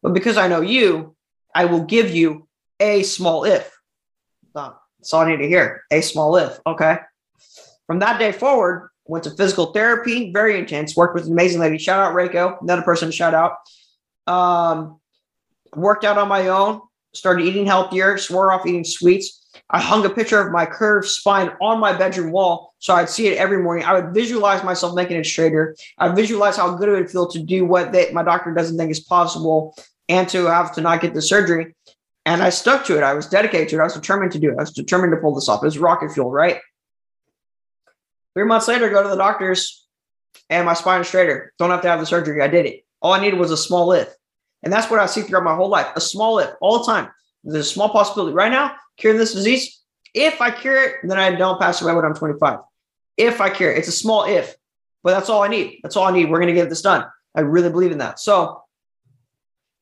But 0.00 0.14
because 0.14 0.36
I 0.36 0.46
know 0.46 0.60
you, 0.60 1.16
I 1.52 1.64
will 1.64 1.82
give 1.82 2.14
you 2.14 2.45
a 2.80 3.02
small 3.02 3.44
if. 3.44 3.70
That's 4.54 5.12
all 5.12 5.22
I 5.22 5.30
need 5.30 5.38
to 5.38 5.48
hear. 5.48 5.82
A 5.90 6.00
small 6.00 6.36
if. 6.36 6.58
Okay. 6.66 6.98
From 7.86 8.00
that 8.00 8.18
day 8.18 8.32
forward, 8.32 8.90
went 9.06 9.24
to 9.24 9.30
physical 9.30 9.66
therapy, 9.72 10.32
very 10.32 10.58
intense, 10.58 10.96
worked 10.96 11.14
with 11.14 11.26
an 11.26 11.32
amazing 11.32 11.60
lady. 11.60 11.78
Shout 11.78 12.00
out 12.00 12.14
Reiko, 12.14 12.60
another 12.60 12.82
person 12.82 13.10
shout 13.10 13.34
out. 13.34 13.56
Um, 14.26 14.98
worked 15.74 16.04
out 16.04 16.18
on 16.18 16.28
my 16.28 16.48
own, 16.48 16.80
started 17.14 17.46
eating 17.46 17.66
healthier, 17.66 18.18
swore 18.18 18.50
off 18.50 18.66
eating 18.66 18.84
sweets. 18.84 19.46
I 19.70 19.80
hung 19.80 20.04
a 20.04 20.10
picture 20.10 20.40
of 20.40 20.52
my 20.52 20.66
curved 20.66 21.08
spine 21.08 21.50
on 21.60 21.78
my 21.78 21.96
bedroom 21.96 22.32
wall 22.32 22.74
so 22.78 22.94
I'd 22.94 23.08
see 23.08 23.26
it 23.26 23.38
every 23.38 23.62
morning. 23.62 23.84
I 23.84 23.98
would 23.98 24.14
visualize 24.14 24.62
myself 24.62 24.94
making 24.94 25.16
it 25.16 25.26
straighter. 25.26 25.76
I'd 25.98 26.14
visualize 26.14 26.56
how 26.56 26.76
good 26.76 26.88
it 26.88 26.92
would 26.92 27.10
feel 27.10 27.26
to 27.28 27.38
do 27.40 27.64
what 27.64 27.90
they, 27.90 28.12
my 28.12 28.22
doctor 28.22 28.54
doesn't 28.54 28.76
think 28.76 28.90
is 28.90 29.00
possible 29.00 29.74
and 30.08 30.28
to 30.28 30.46
have 30.46 30.72
to 30.74 30.80
not 30.80 31.00
get 31.00 31.14
the 31.14 31.22
surgery. 31.22 31.74
And 32.26 32.42
I 32.42 32.50
stuck 32.50 32.84
to 32.86 32.98
it. 32.98 33.04
I 33.04 33.14
was 33.14 33.28
dedicated 33.28 33.68
to 33.68 33.76
it. 33.76 33.80
I 33.80 33.84
was 33.84 33.94
determined 33.94 34.32
to 34.32 34.40
do 34.40 34.50
it. 34.50 34.56
I 34.58 34.62
was 34.62 34.72
determined 34.72 35.12
to 35.12 35.16
pull 35.16 35.34
this 35.34 35.48
off. 35.48 35.62
It 35.62 35.66
was 35.66 35.78
rocket 35.78 36.12
fuel, 36.12 36.30
right? 36.30 36.58
Three 38.34 38.44
months 38.44 38.66
later, 38.68 38.90
go 38.90 39.02
to 39.02 39.08
the 39.08 39.16
doctors 39.16 39.86
and 40.50 40.66
my 40.66 40.74
spine 40.74 41.00
is 41.00 41.08
straighter. 41.08 41.54
Don't 41.58 41.70
have 41.70 41.82
to 41.82 41.88
have 41.88 42.00
the 42.00 42.06
surgery. 42.06 42.42
I 42.42 42.48
did 42.48 42.66
it. 42.66 42.84
All 43.00 43.12
I 43.12 43.20
needed 43.20 43.38
was 43.38 43.52
a 43.52 43.56
small 43.56 43.92
if. 43.92 44.12
And 44.64 44.72
that's 44.72 44.90
what 44.90 44.98
I 44.98 45.06
see 45.06 45.22
throughout 45.22 45.44
my 45.44 45.54
whole 45.54 45.68
life 45.68 45.86
a 45.94 46.00
small 46.00 46.40
if 46.40 46.50
all 46.60 46.80
the 46.80 46.92
time. 46.92 47.08
There's 47.44 47.66
a 47.66 47.70
small 47.70 47.90
possibility 47.90 48.34
right 48.34 48.50
now, 48.50 48.74
curing 48.96 49.18
this 49.18 49.32
disease. 49.32 49.80
If 50.12 50.40
I 50.40 50.50
cure 50.50 50.82
it, 50.82 50.94
then 51.04 51.18
I 51.18 51.32
don't 51.36 51.60
pass 51.60 51.80
away 51.80 51.94
when 51.94 52.04
I'm 52.04 52.14
25. 52.14 52.58
If 53.16 53.40
I 53.40 53.50
cure 53.50 53.70
it, 53.70 53.78
it's 53.78 53.88
a 53.88 53.92
small 53.92 54.24
if, 54.24 54.56
but 55.04 55.12
that's 55.12 55.30
all 55.30 55.42
I 55.42 55.48
need. 55.48 55.78
That's 55.82 55.96
all 55.96 56.06
I 56.06 56.10
need. 56.10 56.28
We're 56.28 56.40
going 56.40 56.52
to 56.52 56.60
get 56.60 56.68
this 56.68 56.82
done. 56.82 57.04
I 57.36 57.42
really 57.42 57.70
believe 57.70 57.92
in 57.92 57.98
that. 57.98 58.18
So 58.18 58.62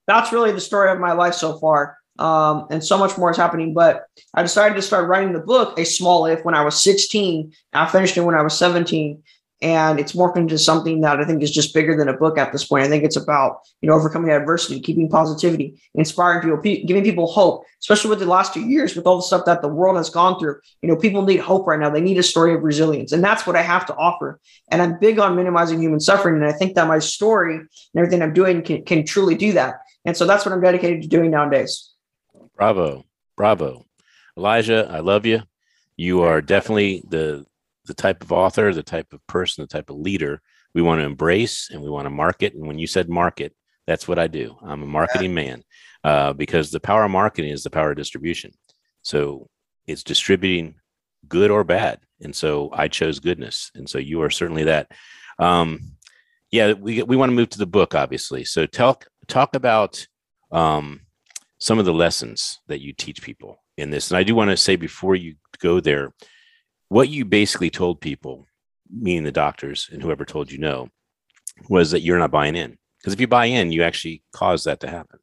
that's 0.06 0.32
really 0.32 0.52
the 0.52 0.60
story 0.60 0.92
of 0.92 0.98
my 0.98 1.12
life 1.12 1.34
so 1.34 1.58
far. 1.58 1.96
Um, 2.18 2.66
and 2.70 2.84
so 2.84 2.96
much 2.96 3.18
more 3.18 3.30
is 3.30 3.36
happening. 3.36 3.74
But 3.74 4.06
I 4.34 4.42
decided 4.42 4.74
to 4.76 4.82
start 4.82 5.08
writing 5.08 5.32
the 5.32 5.40
book, 5.40 5.78
A 5.78 5.84
Small 5.84 6.26
If, 6.26 6.44
when 6.44 6.54
I 6.54 6.64
was 6.64 6.82
16. 6.82 7.52
I 7.72 7.86
finished 7.86 8.16
it 8.16 8.22
when 8.22 8.34
I 8.34 8.42
was 8.42 8.56
17 8.56 9.22
and 9.64 9.98
it's 9.98 10.12
morphed 10.12 10.36
into 10.36 10.58
something 10.58 11.00
that 11.00 11.20
I 11.20 11.24
think 11.24 11.42
is 11.42 11.50
just 11.50 11.72
bigger 11.72 11.96
than 11.96 12.10
a 12.10 12.16
book 12.16 12.36
at 12.36 12.52
this 12.52 12.66
point. 12.66 12.84
I 12.84 12.88
think 12.88 13.02
it's 13.02 13.16
about 13.16 13.60
you 13.80 13.88
know 13.88 13.94
overcoming 13.94 14.30
adversity, 14.30 14.78
keeping 14.78 15.08
positivity, 15.08 15.80
inspiring 15.94 16.42
people, 16.42 16.58
pe- 16.58 16.82
giving 16.82 17.02
people 17.02 17.26
hope, 17.26 17.64
especially 17.80 18.10
with 18.10 18.18
the 18.18 18.26
last 18.26 18.52
two 18.52 18.60
years 18.60 18.94
with 18.94 19.06
all 19.06 19.16
the 19.16 19.22
stuff 19.22 19.46
that 19.46 19.62
the 19.62 19.68
world 19.68 19.96
has 19.96 20.10
gone 20.10 20.38
through. 20.38 20.60
You 20.82 20.90
know, 20.90 20.96
people 20.96 21.22
need 21.22 21.38
hope 21.38 21.66
right 21.66 21.80
now. 21.80 21.88
They 21.88 22.02
need 22.02 22.18
a 22.18 22.22
story 22.22 22.52
of 22.52 22.62
resilience, 22.62 23.12
and 23.12 23.24
that's 23.24 23.46
what 23.46 23.56
I 23.56 23.62
have 23.62 23.86
to 23.86 23.96
offer. 23.96 24.38
And 24.70 24.82
I'm 24.82 24.98
big 24.98 25.18
on 25.18 25.34
minimizing 25.34 25.80
human 25.80 26.00
suffering, 26.00 26.34
and 26.34 26.44
I 26.44 26.52
think 26.52 26.74
that 26.74 26.86
my 26.86 26.98
story 26.98 27.56
and 27.56 27.68
everything 27.96 28.20
I'm 28.20 28.34
doing 28.34 28.60
can, 28.62 28.84
can 28.84 29.06
truly 29.06 29.34
do 29.34 29.52
that. 29.52 29.76
And 30.04 30.14
so 30.14 30.26
that's 30.26 30.44
what 30.44 30.52
I'm 30.52 30.60
dedicated 30.60 31.00
to 31.02 31.08
doing 31.08 31.30
nowadays. 31.30 31.93
Bravo, 32.56 33.04
bravo, 33.36 33.84
Elijah. 34.36 34.88
I 34.90 35.00
love 35.00 35.26
you. 35.26 35.42
You 35.96 36.22
are 36.22 36.40
definitely 36.40 37.02
the 37.08 37.44
the 37.86 37.94
type 37.94 38.22
of 38.22 38.32
author, 38.32 38.72
the 38.72 38.82
type 38.82 39.12
of 39.12 39.26
person, 39.26 39.62
the 39.62 39.68
type 39.68 39.90
of 39.90 39.96
leader 39.96 40.40
we 40.74 40.82
want 40.82 41.00
to 41.00 41.04
embrace 41.04 41.68
and 41.70 41.82
we 41.82 41.90
want 41.90 42.06
to 42.06 42.10
market. 42.10 42.54
And 42.54 42.66
when 42.66 42.78
you 42.78 42.86
said 42.86 43.08
market, 43.08 43.54
that's 43.86 44.08
what 44.08 44.18
I 44.18 44.26
do. 44.26 44.56
I'm 44.62 44.82
a 44.82 44.86
marketing 44.86 45.34
man 45.34 45.62
uh, 46.02 46.32
because 46.32 46.70
the 46.70 46.80
power 46.80 47.04
of 47.04 47.10
marketing 47.10 47.50
is 47.50 47.62
the 47.62 47.70
power 47.70 47.90
of 47.90 47.96
distribution. 47.96 48.52
So 49.02 49.48
it's 49.86 50.02
distributing 50.02 50.76
good 51.28 51.50
or 51.50 51.64
bad. 51.64 52.00
and 52.20 52.34
so 52.34 52.70
I 52.72 52.88
chose 52.88 53.18
goodness, 53.20 53.70
and 53.74 53.88
so 53.88 53.98
you 53.98 54.22
are 54.22 54.30
certainly 54.30 54.64
that. 54.64 54.90
Um, 55.38 55.96
yeah, 56.50 56.72
we 56.72 57.02
we 57.02 57.16
want 57.16 57.30
to 57.30 57.34
move 57.36 57.50
to 57.50 57.58
the 57.58 57.66
book, 57.66 57.94
obviously. 57.94 58.44
So 58.44 58.66
talk 58.66 59.06
talk 59.26 59.54
about 59.54 60.06
um, 60.52 61.00
some 61.64 61.78
of 61.78 61.86
the 61.86 61.94
lessons 61.94 62.60
that 62.66 62.82
you 62.82 62.92
teach 62.92 63.22
people 63.22 63.56
in 63.78 63.88
this, 63.88 64.10
and 64.10 64.18
I 64.18 64.22
do 64.22 64.34
want 64.34 64.50
to 64.50 64.56
say 64.58 64.76
before 64.76 65.16
you 65.16 65.36
go 65.60 65.80
there, 65.80 66.12
what 66.90 67.08
you 67.08 67.24
basically 67.24 67.70
told 67.70 68.02
people, 68.02 68.46
meaning 68.90 69.24
the 69.24 69.32
doctors 69.32 69.88
and 69.90 70.02
whoever 70.02 70.26
told 70.26 70.52
you 70.52 70.58
no, 70.58 70.90
was 71.70 71.92
that 71.92 72.02
you're 72.02 72.18
not 72.18 72.30
buying 72.30 72.54
in. 72.54 72.76
Because 72.98 73.14
if 73.14 73.20
you 73.20 73.26
buy 73.26 73.46
in, 73.46 73.72
you 73.72 73.82
actually 73.82 74.22
cause 74.30 74.64
that 74.64 74.80
to 74.80 74.90
happen. 74.90 75.20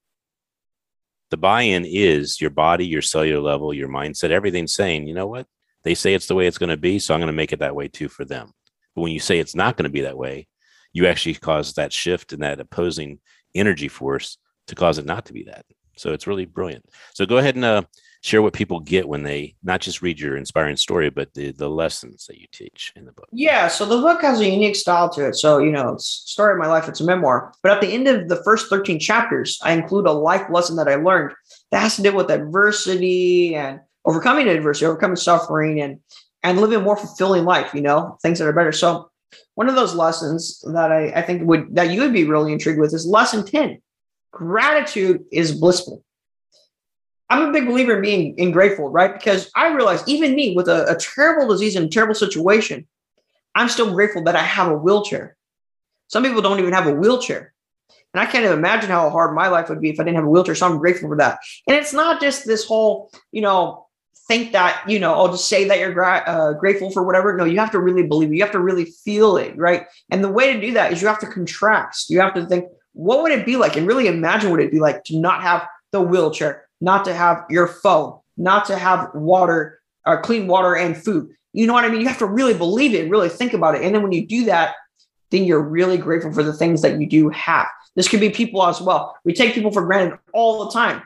The 1.30 1.38
buy 1.38 1.62
in 1.62 1.86
is 1.86 2.42
your 2.42 2.50
body, 2.50 2.88
your 2.88 3.04
cellular 3.04 3.40
level, 3.40 3.72
your 3.72 3.88
mindset, 3.88 4.32
everything 4.32 4.66
saying, 4.66 5.08
you 5.08 5.14
know 5.14 5.28
what? 5.28 5.46
They 5.84 5.94
say 5.94 6.16
it's 6.16 6.26
the 6.26 6.34
way 6.34 6.48
it's 6.48 6.58
going 6.58 6.72
to 6.72 6.76
be. 6.76 6.98
So 6.98 7.14
I'm 7.14 7.20
going 7.20 7.28
to 7.28 7.34
make 7.34 7.54
it 7.54 7.60
that 7.60 7.76
way 7.76 7.88
too 7.88 8.10
for 8.10 8.26
them. 8.26 8.52
But 8.96 9.02
when 9.02 9.12
you 9.12 9.20
say 9.20 9.38
it's 9.38 9.54
not 9.54 9.78
going 9.78 9.84
to 9.84 9.94
be 9.94 10.02
that 10.02 10.18
way, 10.18 10.48
you 10.92 11.06
actually 11.06 11.36
cause 11.36 11.74
that 11.74 11.94
shift 11.94 12.34
and 12.34 12.42
that 12.42 12.60
opposing 12.60 13.20
energy 13.54 13.90
force 13.90 14.40
to 14.66 14.74
cause 14.74 14.98
it 14.98 15.06
not 15.06 15.28
to 15.28 15.34
be 15.34 15.44
that. 15.44 15.66
So 16.02 16.14
it's 16.14 16.26
really 16.26 16.46
brilliant. 16.46 16.84
So 17.14 17.28
go 17.28 17.38
ahead 17.38 17.56
and 17.56 17.64
uh, 17.64 17.84
share 18.22 18.42
what 18.42 18.54
people 18.54 18.80
get 18.80 19.08
when 19.08 19.22
they 19.22 19.56
not 19.62 19.82
just 19.82 20.02
read 20.02 20.20
your 20.20 20.36
inspiring 20.36 20.76
story, 20.76 21.12
but 21.12 21.32
the 21.36 21.52
the 21.52 21.70
lessons 21.70 22.26
that 22.26 22.40
you 22.40 22.48
teach 22.52 22.92
in 22.96 23.06
the 23.06 23.12
book. 23.12 23.28
Yeah, 23.32 23.68
so 23.68 23.86
the 23.86 24.02
book 24.02 24.20
has 24.24 24.40
a 24.40 24.50
unique 24.50 24.76
style 24.76 25.10
to 25.10 25.28
it. 25.28 25.36
So 25.36 25.60
you 25.60 25.72
know, 25.72 25.90
it's 25.94 26.08
story 26.08 26.54
of 26.54 26.60
my 26.60 26.66
life. 26.66 26.88
It's 26.88 27.02
a 27.02 27.06
memoir, 27.06 27.54
but 27.62 27.72
at 27.72 27.82
the 27.82 27.94
end 27.94 28.08
of 28.08 28.30
the 28.30 28.44
first 28.44 28.68
thirteen 28.68 29.00
chapters, 29.00 29.60
I 29.62 29.74
include 29.74 30.08
a 30.08 30.12
life 30.12 30.50
lesson 30.50 30.76
that 30.78 30.88
I 30.88 30.96
learned 30.96 31.34
that 31.70 31.82
has 31.84 31.98
to 31.98 32.02
do 32.02 32.16
with 32.16 32.32
adversity 32.32 33.54
and 33.54 33.80
overcoming 34.04 34.48
adversity, 34.48 34.88
overcoming 34.88 35.18
suffering, 35.18 35.82
and 35.82 36.00
and 36.42 36.60
living 36.60 36.80
a 36.80 36.82
more 36.82 36.98
fulfilling 36.98 37.46
life. 37.46 37.76
You 37.76 37.82
know, 37.82 38.18
things 38.24 38.40
that 38.40 38.48
are 38.48 38.54
better. 38.54 38.72
So 38.72 39.12
one 39.54 39.70
of 39.70 39.76
those 39.76 39.94
lessons 39.94 40.64
that 40.74 40.92
I, 40.92 41.12
I 41.12 41.22
think 41.22 41.44
would 41.44 41.76
that 41.76 41.92
you 41.92 42.02
would 42.02 42.14
be 42.14 42.24
really 42.24 42.54
intrigued 42.54 42.80
with 42.80 42.92
is 42.92 43.06
lesson 43.06 43.46
10 43.46 43.80
gratitude 44.32 45.26
is 45.32 45.52
blissful 45.54 46.04
I'm 47.32 47.48
a 47.48 47.52
big 47.54 47.66
believer 47.66 47.96
in 47.96 48.02
being 48.02 48.38
in 48.38 48.52
grateful, 48.52 48.90
right? 48.90 49.14
Because 49.14 49.50
I 49.56 49.72
realize 49.74 50.06
even 50.06 50.36
me 50.36 50.54
with 50.54 50.68
a, 50.68 50.86
a 50.92 50.98
terrible 50.98 51.48
disease 51.48 51.78
and 51.78 51.90
terrible 51.90 52.14
situation, 52.14 52.86
I'm 53.56 53.70
still 53.70 53.94
grateful 53.94 54.24
that 54.26 54.36
I 54.36 54.44
have 54.44 54.70
a 54.70 54.76
wheelchair. 54.76 55.38
Some 56.10 56.24
people 56.24 56.42
don't 56.42 56.60
even 56.60 56.74
have 56.74 56.88
a 56.88 56.94
wheelchair. 56.94 57.54
And 58.14 58.20
I 58.20 58.26
can't 58.26 58.44
even 58.44 58.58
imagine 58.58 58.90
how 58.90 59.10
hard 59.10 59.34
my 59.34 59.48
life 59.48 59.70
would 59.70 59.80
be 59.80 59.90
if 59.90 59.98
I 59.98 60.04
didn't 60.04 60.18
have 60.18 60.26
a 60.26 60.30
wheelchair. 60.30 60.56
So 60.56 60.68
I'm 60.68 60.78
grateful 60.78 61.08
for 61.08 61.16
that. 61.18 61.40
And 61.68 61.78
it's 61.78 61.94
not 61.94 62.20
just 62.20 62.46
this 62.46 62.66
whole, 62.66 63.10
you 63.32 63.42
know, 63.42 63.88
think 64.28 64.52
that, 64.52 64.84
you 64.86 65.00
know, 65.00 65.14
I'll 65.14 65.32
just 65.32 65.48
say 65.48 65.66
that 65.70 65.80
you're 65.80 65.94
gra- 65.94 66.24
uh, 66.28 66.54
grateful 66.54 66.92
for 66.92 67.04
whatever. 67.04 67.38
No, 67.38 67.46
you 67.46 67.60
have 67.60 67.72
to 67.72 67.80
really 67.80 68.04
believe 68.04 68.30
it. 68.30 68.36
You 68.36 68.44
have 68.44 68.52
to 68.52 68.60
really 68.60 68.86
feel 68.86 69.38
it, 69.38 69.58
right? 69.58 69.88
And 70.10 70.22
the 70.22 70.30
way 70.30 70.52
to 70.52 70.60
do 70.60 70.74
that 70.74 70.92
is 70.92 71.02
you 71.02 71.08
have 71.08 71.20
to 71.20 71.28
contrast. 71.28 72.10
You 72.10 72.20
have 72.20 72.34
to 72.34 72.46
think, 72.46 72.66
what 72.94 73.24
would 73.24 73.32
it 73.32 73.46
be 73.46 73.58
like? 73.58 73.76
And 73.76 73.88
really 73.88 74.08
imagine 74.08 74.52
what 74.52 74.60
it'd 74.60 74.72
be 74.72 74.80
like 74.80 75.04
to 75.06 75.18
not 75.18 75.42
have 75.42 75.68
the 75.92 76.02
wheelchair, 76.02 76.68
not 76.80 77.06
to 77.06 77.14
have 77.14 77.46
your 77.50 77.68
phone, 77.68 78.20
not 78.38 78.66
to 78.66 78.78
have 78.78 79.10
water 79.14 79.80
or 80.06 80.18
uh, 80.18 80.22
clean 80.22 80.48
water 80.48 80.76
and 80.76 80.98
food. 80.98 81.30
You 81.54 81.68
know 81.68 81.74
what 81.74 81.86
I 81.86 81.90
mean? 81.90 82.02
You 82.02 82.08
have 82.08 82.18
to 82.20 82.26
really 82.26 82.54
believe 82.54 82.94
it, 82.94 83.10
really 83.10 83.30
think 83.30 83.54
about 83.54 83.76
it. 83.76 83.84
And 83.84 83.94
then 83.94 84.02
when 84.02 84.12
you 84.12 84.26
do 84.26 84.46
that, 84.46 84.76
then 85.30 85.44
you're 85.44 85.62
really 85.62 85.98
grateful 85.98 86.34
for 86.34 86.44
the 86.44 86.54
things 86.54 86.82
that 86.82 87.00
you 87.00 87.08
do 87.08 87.30
have. 87.30 87.68
This 87.96 88.08
could 88.08 88.20
be 88.20 88.30
people 88.30 88.66
as 88.66 88.82
well. 88.82 89.16
We 89.24 89.34
take 89.34 89.54
people 89.54 89.72
for 89.72 89.86
granted 89.86 90.18
all 90.34 90.66
the 90.66 90.72
time. 90.72 91.04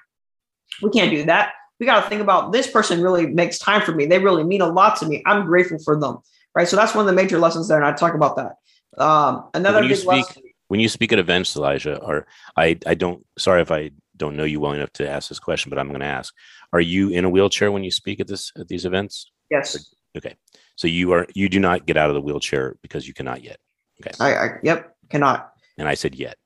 We 0.81 0.91
can't 0.91 1.11
do 1.11 1.25
that. 1.25 1.53
We 1.79 1.85
got 1.85 2.03
to 2.03 2.09
think 2.09 2.21
about 2.21 2.51
this 2.51 2.69
person 2.69 3.01
really 3.01 3.27
makes 3.27 3.57
time 3.59 3.81
for 3.81 3.93
me. 3.93 4.05
They 4.05 4.19
really 4.19 4.43
mean 4.43 4.61
a 4.61 4.67
lot 4.67 4.97
to 4.97 5.05
me. 5.05 5.21
I'm 5.25 5.45
grateful 5.45 5.79
for 5.79 5.99
them. 5.99 6.19
Right. 6.53 6.67
So 6.67 6.75
that's 6.75 6.95
one 6.95 7.01
of 7.01 7.07
the 7.07 7.21
major 7.21 7.37
lessons 7.37 7.67
there. 7.67 7.77
And 7.77 7.85
I 7.85 7.91
talk 7.91 8.13
about 8.13 8.37
that. 8.37 8.55
Um, 8.97 9.49
another 9.53 9.81
when 9.81 9.89
you 9.89 9.95
speak, 9.95 10.07
lesson, 10.07 10.43
when 10.67 10.79
you 10.79 10.89
speak 10.89 11.13
at 11.13 11.19
events, 11.19 11.55
Elijah, 11.55 11.97
or 11.99 12.25
I, 12.57 12.77
I 12.85 12.95
don't, 12.95 13.25
sorry 13.37 13.61
if 13.61 13.71
I 13.71 13.91
don't 14.17 14.35
know 14.35 14.43
you 14.43 14.59
well 14.59 14.71
enough 14.71 14.91
to 14.93 15.09
ask 15.09 15.29
this 15.29 15.39
question, 15.39 15.69
but 15.69 15.79
I'm 15.79 15.89
going 15.89 15.99
to 15.99 16.05
ask: 16.05 16.33
Are 16.73 16.81
you 16.81 17.09
in 17.09 17.25
a 17.25 17.29
wheelchair 17.29 17.71
when 17.71 17.83
you 17.83 17.91
speak 17.91 18.19
at 18.19 18.27
this 18.27 18.51
at 18.57 18.67
these 18.67 18.85
events? 18.85 19.31
Yes. 19.49 19.93
Okay, 20.17 20.35
so 20.75 20.87
you 20.87 21.11
are 21.11 21.27
you 21.35 21.49
do 21.49 21.59
not 21.59 21.85
get 21.85 21.97
out 21.97 22.09
of 22.09 22.15
the 22.15 22.21
wheelchair 22.21 22.75
because 22.81 23.07
you 23.07 23.13
cannot 23.13 23.43
yet. 23.43 23.57
Okay. 24.01 24.15
I, 24.19 24.33
I 24.35 24.49
yep 24.63 24.95
cannot. 25.09 25.51
And 25.77 25.87
I 25.87 25.93
said 25.95 26.15
yet. 26.15 26.37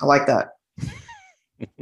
I 0.00 0.06
like 0.06 0.26
that. 0.26 0.48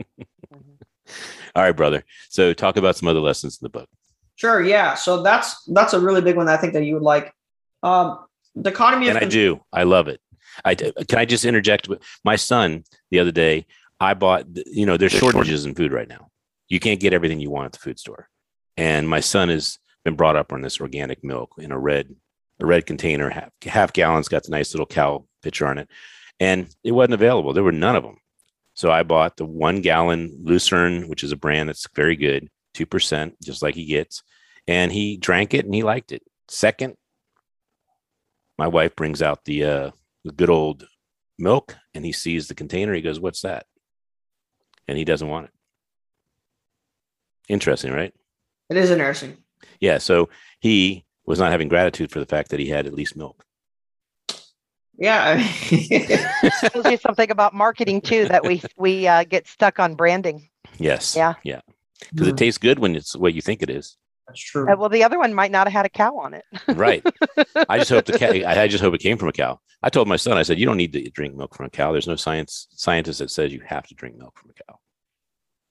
All 1.57 1.63
right, 1.63 1.73
brother. 1.73 2.05
So 2.29 2.53
talk 2.53 2.77
about 2.77 2.97
some 2.97 3.09
other 3.09 3.21
lessons 3.21 3.59
in 3.61 3.65
the 3.65 3.71
book. 3.71 3.89
Sure. 4.37 4.63
Yeah. 4.63 4.95
So 4.95 5.23
that's 5.23 5.65
that's 5.65 5.93
a 5.93 6.01
really 6.01 6.21
big 6.21 6.37
one 6.37 6.47
that 6.47 6.59
I 6.59 6.61
think 6.61 6.73
that 6.75 6.85
you 6.85 6.95
would 6.95 7.03
like. 7.03 7.33
Um, 7.83 8.25
the 8.55 8.71
economy. 8.71 9.09
And 9.09 9.19
I 9.19 9.25
do. 9.25 9.61
I 9.73 9.83
love 9.83 10.09
it. 10.09 10.21
I 10.65 10.75
can 10.75 11.19
I 11.19 11.25
just 11.25 11.45
interject? 11.45 11.89
My 12.25 12.37
son 12.37 12.85
the 13.11 13.21
other 13.21 13.33
day 13.33 13.67
I 14.01 14.15
bought, 14.15 14.47
you 14.67 14.87
know, 14.87 14.97
there's 14.97 15.13
shortages 15.13 15.65
in 15.65 15.75
food 15.75 15.93
right 15.93 16.09
now. 16.09 16.29
You 16.69 16.81
can't 16.81 17.01
get 17.01 17.13
everything 17.13 17.41
you 17.41 17.51
want 17.51 17.67
at 17.67 17.73
the 17.73 17.79
food 17.79 17.99
store. 17.99 18.29
And 18.77 19.09
my 19.09 19.21
son 19.21 19.49
has 19.49 19.79
been 20.05 20.17
brought 20.17 20.37
up 20.37 20.53
on 20.53 20.63
this 20.63 20.81
organic 20.81 21.23
milk 21.23 21.55
in 21.59 21.71
a 21.71 21.79
red, 21.79 22.15
a 22.61 22.67
red 22.67 22.87
container, 22.87 23.31
half, 23.31 23.51
half 23.65 23.93
gallons, 23.93 24.29
got 24.29 24.43
the 24.43 24.51
nice 24.51 24.75
little 24.75 24.87
cow 24.87 25.27
picture 25.43 25.67
on 25.67 25.79
it. 25.79 25.89
And 26.41 26.69
it 26.83 26.93
wasn't 26.93 27.15
available. 27.15 27.53
There 27.53 27.63
were 27.63 27.73
none 27.73 27.97
of 27.97 28.03
them. 28.03 28.19
So 28.75 28.91
I 28.91 29.05
bought 29.05 29.37
the 29.37 29.47
one 29.47 29.81
gallon 29.81 30.37
Lucerne, 30.43 31.09
which 31.09 31.23
is 31.23 31.31
a 31.31 31.37
brand 31.37 31.69
that's 31.69 31.87
very 31.95 32.17
good, 32.17 32.51
2%, 32.75 33.33
just 33.43 33.63
like 33.63 33.77
he 33.77 33.85
gets. 33.85 34.23
And 34.67 34.91
he 34.91 35.17
drank 35.17 35.55
it 35.55 35.65
and 35.65 35.75
he 35.75 35.83
liked 35.83 36.11
it. 36.11 36.23
Second, 36.49 36.97
my 38.59 38.67
wife 38.67 38.97
brings 38.97 39.23
out 39.23 39.45
the, 39.45 39.65
uh, 39.65 39.91
the 40.25 40.33
good 40.33 40.51
old 40.51 40.87
milk 41.39 41.77
and 41.95 42.05
he 42.05 42.13
sees 42.13 42.49
the 42.49 42.55
container. 42.55 42.95
He 42.95 43.03
goes, 43.03 43.21
What's 43.21 43.43
that? 43.43 43.67
and 44.89 44.99
he 44.99 45.05
doesn't 45.05 45.29
want 45.29 45.47
it. 45.47 45.53
Interesting, 47.49 47.93
right? 47.93 48.15
It 48.71 48.77
is 48.77 48.91
interesting. 48.91 49.37
Yeah. 49.81 49.99
So 49.99 50.29
he 50.61 51.05
was 51.27 51.39
not 51.39 51.51
having 51.51 51.69
gratitude 51.69 52.11
for 52.11 52.21
the 52.21 52.27
fact 52.27 52.51
that 52.51 52.61
he 52.61 52.69
had 52.69 52.87
at 52.87 52.95
least 52.95 53.17
milk. 53.17 53.45
Yeah, 54.97 55.37
it 55.39 56.53
tells 56.73 56.87
you 56.87 56.97
something 56.99 57.31
about 57.31 57.53
marketing 57.53 58.01
too 58.01 58.29
that 58.29 58.45
we 58.45 58.63
we 58.79 59.09
uh, 59.09 59.25
get 59.25 59.49
stuck 59.49 59.81
on 59.81 59.97
branding. 59.97 60.49
Yes. 60.79 61.17
Yeah. 61.17 61.35
Yeah. 61.43 61.61
Because 61.99 62.29
mm-hmm. 62.29 62.35
it 62.35 62.39
tastes 62.39 62.59
good 62.59 62.79
when 62.79 62.95
it's 62.95 63.17
what 63.17 63.35
you 63.35 63.43
think 63.43 63.63
it 63.63 63.71
is. 63.71 63.97
That's 64.27 64.41
true. 64.41 64.71
Uh, 64.71 64.77
well, 64.77 64.89
the 64.89 65.05
other 65.05 65.19
one 65.19 65.35
might 65.35 65.51
not 65.51 65.67
have 65.67 65.73
had 65.73 65.87
a 65.87 65.91
cow 65.91 66.17
on 66.17 66.35
it. 66.35 66.45
right. 66.69 67.05
I 67.69 67.79
just 67.79 67.91
hope 67.91 68.07
the 68.07 68.19
cow. 68.19 68.31
I 68.31 68.67
just 68.69 68.83
hope 68.83 68.95
it 68.95 69.01
came 69.01 69.19
from 69.19 69.29
a 69.29 69.33
cow. 69.33 69.61
I 69.83 69.91
told 69.91 70.09
my 70.09 70.17
son. 70.17 70.39
I 70.39 70.43
said, 70.43 70.59
"You 70.59 70.67
don't 70.67 70.79
need 70.79 70.93
to 70.95 71.11
drink 71.11 71.35
milk 71.35 71.55
from 71.55 71.67
a 71.67 71.71
cow. 71.71 71.93
There's 71.93 72.07
no 72.07 72.17
science 72.17 72.69
scientist 72.71 73.19
that 73.19 73.31
says 73.31 73.53
you 73.53 73.61
have 73.67 73.87
to 73.89 73.95
drink 73.95 74.17
milk 74.17 74.39
from 74.39 74.51
a 74.51 74.55
cow." 74.55 74.79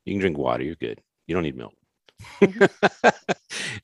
You 0.05 0.13
can 0.13 0.19
drink 0.19 0.37
water. 0.37 0.63
You're 0.63 0.75
good. 0.75 1.01
You 1.27 1.35
don't 1.35 1.43
need 1.43 1.57
milk. 1.57 1.73
Mm-hmm. 2.41 3.09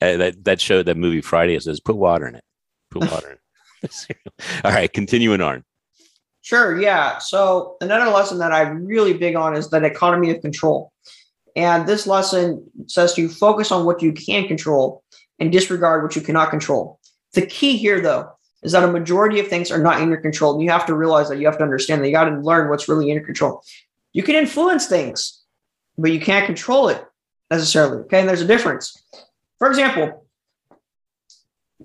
that 0.00 0.44
that 0.44 0.60
showed 0.60 0.86
that 0.86 0.96
movie 0.96 1.20
Friday. 1.20 1.54
It 1.54 1.62
says 1.62 1.80
put 1.80 1.96
water 1.96 2.28
in 2.28 2.36
it. 2.36 2.44
Put 2.90 3.10
water 3.10 3.30
in. 3.30 3.36
It. 3.82 4.16
All 4.64 4.72
right, 4.72 4.92
continuing 4.92 5.40
on. 5.40 5.64
Sure. 6.42 6.80
Yeah. 6.80 7.18
So 7.18 7.76
another 7.80 8.10
lesson 8.10 8.38
that 8.38 8.52
I'm 8.52 8.86
really 8.86 9.12
big 9.12 9.36
on 9.36 9.54
is 9.54 9.70
that 9.70 9.84
economy 9.84 10.30
of 10.30 10.40
control. 10.40 10.92
And 11.60 11.86
this 11.86 12.06
lesson 12.06 12.70
says 12.86 13.12
to 13.12 13.20
you 13.20 13.28
focus 13.28 13.70
on 13.70 13.84
what 13.84 14.00
you 14.00 14.14
can 14.14 14.48
control 14.48 15.04
and 15.38 15.52
disregard 15.52 16.02
what 16.02 16.16
you 16.16 16.22
cannot 16.22 16.48
control. 16.48 16.98
The 17.34 17.44
key 17.44 17.76
here, 17.76 18.00
though, 18.00 18.30
is 18.62 18.72
that 18.72 18.82
a 18.82 18.90
majority 18.90 19.40
of 19.40 19.48
things 19.48 19.70
are 19.70 19.78
not 19.78 20.00
in 20.00 20.08
your 20.08 20.22
control. 20.22 20.54
And 20.54 20.62
you 20.62 20.70
have 20.70 20.86
to 20.86 20.94
realize 20.94 21.28
that 21.28 21.38
you 21.38 21.44
have 21.44 21.58
to 21.58 21.62
understand 21.62 22.00
that 22.00 22.06
you 22.06 22.14
got 22.14 22.30
to 22.30 22.40
learn 22.40 22.70
what's 22.70 22.88
really 22.88 23.10
in 23.10 23.16
your 23.16 23.26
control. 23.26 23.62
You 24.14 24.22
can 24.22 24.36
influence 24.36 24.86
things, 24.86 25.42
but 25.98 26.12
you 26.12 26.18
can't 26.18 26.46
control 26.46 26.88
it 26.88 27.04
necessarily. 27.50 27.98
Okay. 28.04 28.20
And 28.20 28.28
there's 28.28 28.40
a 28.40 28.46
difference. 28.46 28.98
For 29.58 29.68
example, 29.68 30.24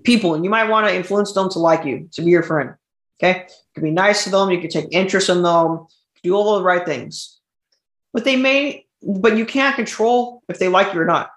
people, 0.04 0.34
and 0.34 0.42
you 0.42 0.48
might 0.48 0.70
want 0.70 0.88
to 0.88 0.94
influence 0.96 1.34
them 1.34 1.50
to 1.50 1.58
like 1.58 1.84
you, 1.84 2.08
to 2.12 2.22
be 2.22 2.30
your 2.30 2.42
friend. 2.42 2.76
Okay. 3.20 3.44
You 3.46 3.74
can 3.74 3.82
be 3.82 3.90
nice 3.90 4.24
to 4.24 4.30
them. 4.30 4.50
You 4.50 4.60
can 4.62 4.70
take 4.70 4.88
interest 4.90 5.28
in 5.28 5.42
them, 5.42 5.86
do 6.22 6.34
all 6.34 6.56
the 6.56 6.64
right 6.64 6.86
things. 6.86 7.40
But 8.14 8.24
they 8.24 8.36
may, 8.36 8.85
but 9.02 9.36
you 9.36 9.46
can't 9.46 9.76
control 9.76 10.42
if 10.48 10.58
they 10.58 10.68
like 10.68 10.94
you 10.94 11.00
or 11.00 11.04
not. 11.04 11.30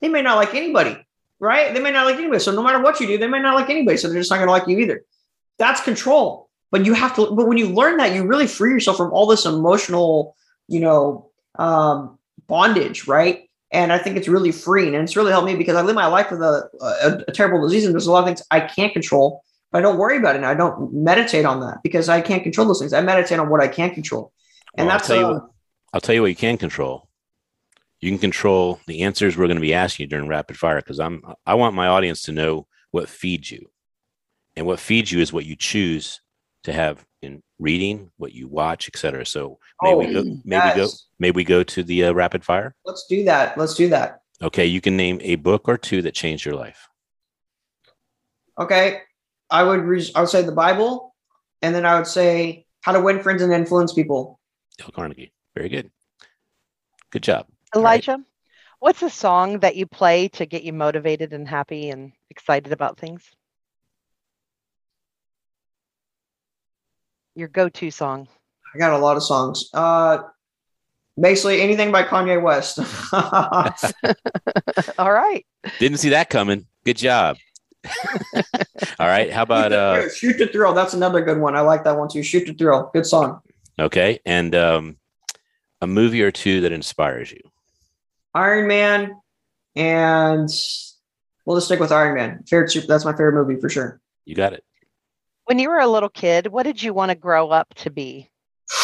They 0.00 0.08
may 0.08 0.22
not 0.22 0.36
like 0.36 0.54
anybody, 0.54 0.96
right? 1.38 1.72
They 1.72 1.80
may 1.80 1.90
not 1.90 2.06
like 2.06 2.16
anybody. 2.16 2.40
So 2.40 2.52
no 2.52 2.62
matter 2.62 2.80
what 2.80 3.00
you 3.00 3.06
do, 3.06 3.18
they 3.18 3.26
may 3.26 3.40
not 3.40 3.54
like 3.54 3.70
anybody. 3.70 3.96
So 3.96 4.08
they're 4.08 4.18
just 4.18 4.30
not 4.30 4.36
going 4.36 4.48
to 4.48 4.52
like 4.52 4.68
you 4.68 4.78
either. 4.78 5.04
That's 5.58 5.80
control. 5.80 6.50
But 6.70 6.84
you 6.84 6.92
have 6.94 7.14
to, 7.16 7.30
but 7.30 7.46
when 7.46 7.56
you 7.56 7.68
learn 7.68 7.98
that, 7.98 8.14
you 8.14 8.26
really 8.26 8.48
free 8.48 8.70
yourself 8.70 8.96
from 8.96 9.12
all 9.12 9.26
this 9.26 9.46
emotional, 9.46 10.36
you 10.66 10.80
know, 10.80 11.30
um, 11.56 12.18
bondage, 12.48 13.06
right? 13.06 13.48
And 13.70 13.92
I 13.92 13.98
think 13.98 14.16
it's 14.16 14.28
really 14.28 14.52
freeing, 14.52 14.94
and 14.94 15.04
it's 15.04 15.16
really 15.16 15.32
helped 15.32 15.46
me 15.46 15.56
because 15.56 15.76
I 15.76 15.82
live 15.82 15.94
my 15.94 16.06
life 16.06 16.30
with 16.30 16.42
a, 16.42 16.68
a, 16.80 17.24
a 17.28 17.32
terrible 17.32 17.62
disease, 17.62 17.84
and 17.84 17.94
there's 17.94 18.06
a 18.06 18.12
lot 18.12 18.20
of 18.20 18.26
things 18.26 18.42
I 18.50 18.60
can't 18.60 18.92
control. 18.92 19.42
But 19.70 19.78
I 19.78 19.82
don't 19.82 19.98
worry 19.98 20.16
about 20.16 20.34
it. 20.34 20.38
And 20.38 20.46
I 20.46 20.54
don't 20.54 20.92
meditate 20.92 21.44
on 21.44 21.60
that 21.60 21.78
because 21.82 22.08
I 22.08 22.20
can't 22.20 22.42
control 22.42 22.66
those 22.66 22.78
things. 22.78 22.92
I 22.92 23.00
meditate 23.00 23.38
on 23.38 23.48
what 23.48 23.60
I 23.60 23.68
can 23.68 23.92
control, 23.94 24.32
and 24.76 24.86
well, 24.86 24.98
that's 24.98 25.10
I'll 25.10 25.16
tell, 25.16 25.26
uh, 25.26 25.28
you 25.28 25.34
what, 25.34 25.50
I'll 25.94 26.00
tell 26.00 26.16
you 26.16 26.22
what 26.22 26.28
you 26.28 26.36
can 26.36 26.58
control. 26.58 27.08
You 28.00 28.10
can 28.10 28.18
control 28.18 28.80
the 28.88 29.04
answers 29.04 29.36
we're 29.36 29.46
going 29.46 29.58
to 29.58 29.62
be 29.62 29.72
asking 29.74 30.04
you 30.04 30.08
during 30.08 30.26
rapid 30.26 30.58
fire 30.58 30.78
because 30.78 30.98
I'm 30.98 31.22
I 31.46 31.54
want 31.54 31.76
my 31.76 31.86
audience 31.86 32.22
to 32.22 32.32
know 32.32 32.66
what 32.90 33.08
feeds 33.08 33.52
you. 33.52 33.70
And 34.56 34.66
what 34.66 34.80
feeds 34.80 35.12
you 35.12 35.20
is 35.20 35.32
what 35.32 35.46
you 35.46 35.54
choose 35.54 36.20
to 36.64 36.72
have 36.72 37.06
in 37.22 37.44
reading, 37.60 38.10
what 38.16 38.32
you 38.32 38.48
watch, 38.48 38.88
etc. 38.88 39.24
So 39.24 39.60
may 39.82 39.94
Oh, 39.94 39.98
we 39.98 40.12
go, 40.12 40.24
maybe 40.44 40.74
go, 40.74 40.88
may 41.20 41.30
we 41.30 41.44
go 41.44 41.62
to 41.62 41.82
the 41.84 42.06
uh, 42.06 42.12
rapid 42.12 42.44
fire? 42.44 42.74
Let's 42.84 43.06
do 43.08 43.24
that. 43.24 43.56
Let's 43.56 43.74
do 43.74 43.88
that. 43.90 44.20
Okay, 44.42 44.66
you 44.66 44.80
can 44.80 44.96
name 44.96 45.20
a 45.22 45.36
book 45.36 45.68
or 45.68 45.78
two 45.78 46.02
that 46.02 46.14
changed 46.14 46.44
your 46.44 46.56
life. 46.56 46.88
Okay. 48.58 49.00
I 49.48 49.62
would 49.62 49.82
re- 49.82 50.10
I 50.16 50.20
would 50.20 50.28
say 50.28 50.42
the 50.42 50.50
Bible, 50.50 51.14
and 51.62 51.72
then 51.72 51.86
I 51.86 51.94
would 51.96 52.08
say 52.08 52.66
how 52.80 52.90
to 52.90 53.00
win 53.00 53.22
friends 53.22 53.42
and 53.42 53.52
influence 53.52 53.92
people. 53.92 54.40
Dale 54.76 54.90
Carnegie. 54.92 55.32
Very 55.54 55.68
good. 55.68 55.90
Good 57.10 57.22
job. 57.22 57.46
All 57.74 57.82
right. 57.82 58.06
Elijah, 58.06 58.24
what's 58.80 59.02
a 59.02 59.10
song 59.10 59.60
that 59.60 59.76
you 59.76 59.86
play 59.86 60.28
to 60.28 60.46
get 60.46 60.64
you 60.64 60.72
motivated 60.72 61.32
and 61.32 61.46
happy 61.48 61.90
and 61.90 62.12
excited 62.30 62.72
about 62.72 62.98
things? 62.98 63.22
Your 67.36 67.48
go-to 67.48 67.90
song. 67.90 68.28
I 68.74 68.78
got 68.78 68.92
a 68.92 68.98
lot 68.98 69.16
of 69.16 69.22
songs. 69.22 69.70
Uh, 69.72 70.18
basically 71.20 71.60
anything 71.60 71.92
by 71.92 72.02
Kanye 72.02 72.40
West. 72.42 72.78
All 74.98 75.12
right. 75.12 75.46
Didn't 75.78 75.98
see 75.98 76.10
that 76.10 76.30
coming. 76.30 76.66
Good 76.84 76.96
job. 76.96 77.36
All 78.98 79.06
right. 79.06 79.32
How 79.32 79.42
about 79.42 79.72
uh 79.72 80.08
Shoot 80.10 80.38
the 80.38 80.46
Thrill? 80.46 80.72
That's 80.72 80.94
another 80.94 81.20
good 81.20 81.38
one. 81.38 81.54
I 81.54 81.60
like 81.60 81.84
that 81.84 81.96
one 81.96 82.08
too. 82.08 82.22
Shoot 82.22 82.46
the 82.46 82.54
Thrill. 82.54 82.90
Good 82.92 83.06
song. 83.06 83.40
okay, 83.78 84.20
and 84.24 84.54
um 84.54 84.96
a 85.84 85.86
movie 85.86 86.22
or 86.22 86.32
two 86.32 86.62
that 86.62 86.72
inspires 86.72 87.30
you. 87.30 87.40
Iron 88.34 88.66
Man, 88.66 89.20
and 89.76 90.48
we'll 91.44 91.56
just 91.56 91.66
stick 91.66 91.78
with 91.78 91.92
Iron 91.92 92.16
Man. 92.16 92.42
Favorite 92.48 92.72
super. 92.72 92.86
That's 92.86 93.04
my 93.04 93.12
favorite 93.12 93.34
movie 93.34 93.60
for 93.60 93.68
sure. 93.68 94.00
You 94.24 94.34
got 94.34 94.54
it. 94.54 94.64
When 95.44 95.58
you 95.58 95.68
were 95.68 95.78
a 95.78 95.86
little 95.86 96.08
kid, 96.08 96.48
what 96.48 96.64
did 96.64 96.82
you 96.82 96.94
want 96.94 97.10
to 97.10 97.14
grow 97.14 97.50
up 97.50 97.72
to 97.74 97.90
be? 97.90 98.30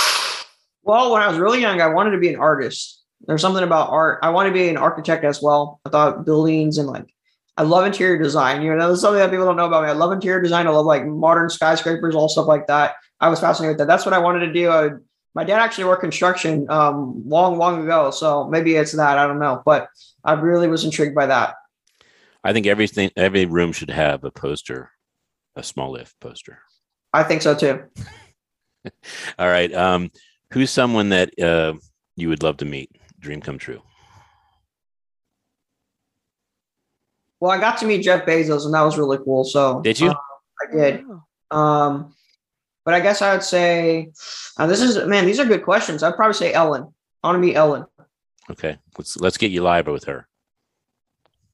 Well, 0.82 1.12
when 1.12 1.20
I 1.20 1.28
was 1.28 1.36
really 1.36 1.60
young, 1.60 1.82
I 1.82 1.88
wanted 1.88 2.12
to 2.12 2.18
be 2.18 2.30
an 2.30 2.40
artist. 2.40 3.04
There's 3.26 3.42
something 3.42 3.62
about 3.62 3.90
art. 3.90 4.18
I 4.22 4.30
want 4.30 4.48
to 4.48 4.52
be 4.52 4.70
an 4.70 4.78
architect 4.78 5.24
as 5.24 5.42
well. 5.42 5.78
I 5.84 5.90
thought 5.90 6.24
buildings 6.24 6.78
and 6.78 6.88
like 6.88 7.14
I 7.58 7.62
love 7.64 7.84
interior 7.84 8.16
design. 8.16 8.62
You 8.62 8.74
know, 8.74 8.88
that's 8.88 9.02
something 9.02 9.18
that 9.18 9.30
people 9.30 9.44
don't 9.44 9.58
know 9.58 9.66
about 9.66 9.84
me. 9.84 9.90
I 9.90 9.92
love 9.92 10.10
interior 10.10 10.40
design. 10.40 10.66
I 10.66 10.70
love 10.70 10.86
like 10.86 11.04
modern 11.04 11.50
skyscrapers, 11.50 12.14
all 12.14 12.30
stuff 12.30 12.46
like 12.46 12.66
that. 12.68 12.94
I 13.20 13.28
was 13.28 13.38
fascinated 13.38 13.74
with 13.74 13.78
that. 13.78 13.92
That's 13.92 14.06
what 14.06 14.14
I 14.14 14.18
wanted 14.18 14.46
to 14.46 14.52
do. 14.54 14.70
I 14.70 14.82
would, 14.84 15.04
my 15.34 15.44
dad 15.44 15.60
actually 15.60 15.84
worked 15.84 16.02
construction 16.02 16.66
um, 16.70 17.22
long, 17.26 17.56
long 17.56 17.84
ago. 17.84 18.10
So 18.10 18.48
maybe 18.48 18.74
it's 18.74 18.92
that. 18.92 19.18
I 19.18 19.26
don't 19.26 19.38
know. 19.38 19.62
But 19.64 19.88
I 20.24 20.32
really 20.32 20.68
was 20.68 20.84
intrigued 20.84 21.14
by 21.14 21.26
that. 21.26 21.54
I 22.42 22.52
think 22.52 22.66
everything 22.66 23.10
every 23.16 23.44
room 23.44 23.72
should 23.72 23.90
have 23.90 24.24
a 24.24 24.30
poster, 24.30 24.90
a 25.56 25.62
small 25.62 25.96
if 25.96 26.14
poster. 26.20 26.60
I 27.12 27.22
think 27.22 27.42
so 27.42 27.54
too. 27.54 27.84
All 29.38 29.48
right. 29.48 29.72
Um, 29.74 30.10
who's 30.52 30.70
someone 30.70 31.10
that 31.10 31.38
uh, 31.38 31.74
you 32.16 32.28
would 32.28 32.42
love 32.42 32.56
to 32.58 32.64
meet? 32.64 32.90
Dream 33.18 33.40
come 33.40 33.58
true. 33.58 33.82
Well, 37.40 37.50
I 37.50 37.58
got 37.58 37.78
to 37.78 37.86
meet 37.86 38.02
Jeff 38.02 38.26
Bezos, 38.26 38.64
and 38.64 38.74
that 38.74 38.82
was 38.82 38.98
really 38.98 39.18
cool. 39.18 39.44
So 39.44 39.80
Did 39.80 39.98
you? 40.00 40.10
uh, 40.10 40.14
I 40.14 40.76
did. 40.76 41.04
Um, 41.50 42.14
but 42.84 42.94
I 42.94 43.00
guess 43.00 43.22
I 43.22 43.32
would 43.32 43.42
say, 43.42 44.10
uh, 44.56 44.66
this 44.66 44.80
is 44.80 45.06
man. 45.06 45.26
These 45.26 45.40
are 45.40 45.44
good 45.44 45.62
questions. 45.64 46.02
I'd 46.02 46.16
probably 46.16 46.34
say 46.34 46.52
Ellen. 46.52 46.92
I 47.22 47.28
want 47.28 47.36
to 47.36 47.40
meet 47.46 47.56
Ellen. 47.56 47.84
Okay. 48.50 48.78
Let's 48.98 49.16
let's 49.18 49.36
get 49.36 49.50
you 49.50 49.62
live 49.62 49.86
with 49.86 50.04
her. 50.04 50.26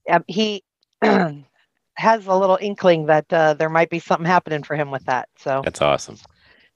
Um, 0.08 0.24
he 0.28 0.62
has 1.02 2.26
a 2.26 2.34
little 2.34 2.58
inkling 2.60 3.06
that 3.06 3.30
uh, 3.32 3.54
there 3.54 3.68
might 3.68 3.90
be 3.90 3.98
something 3.98 4.26
happening 4.26 4.62
for 4.62 4.76
him 4.76 4.90
with 4.90 5.04
that. 5.06 5.28
So 5.38 5.62
That's 5.64 5.82
awesome. 5.82 6.18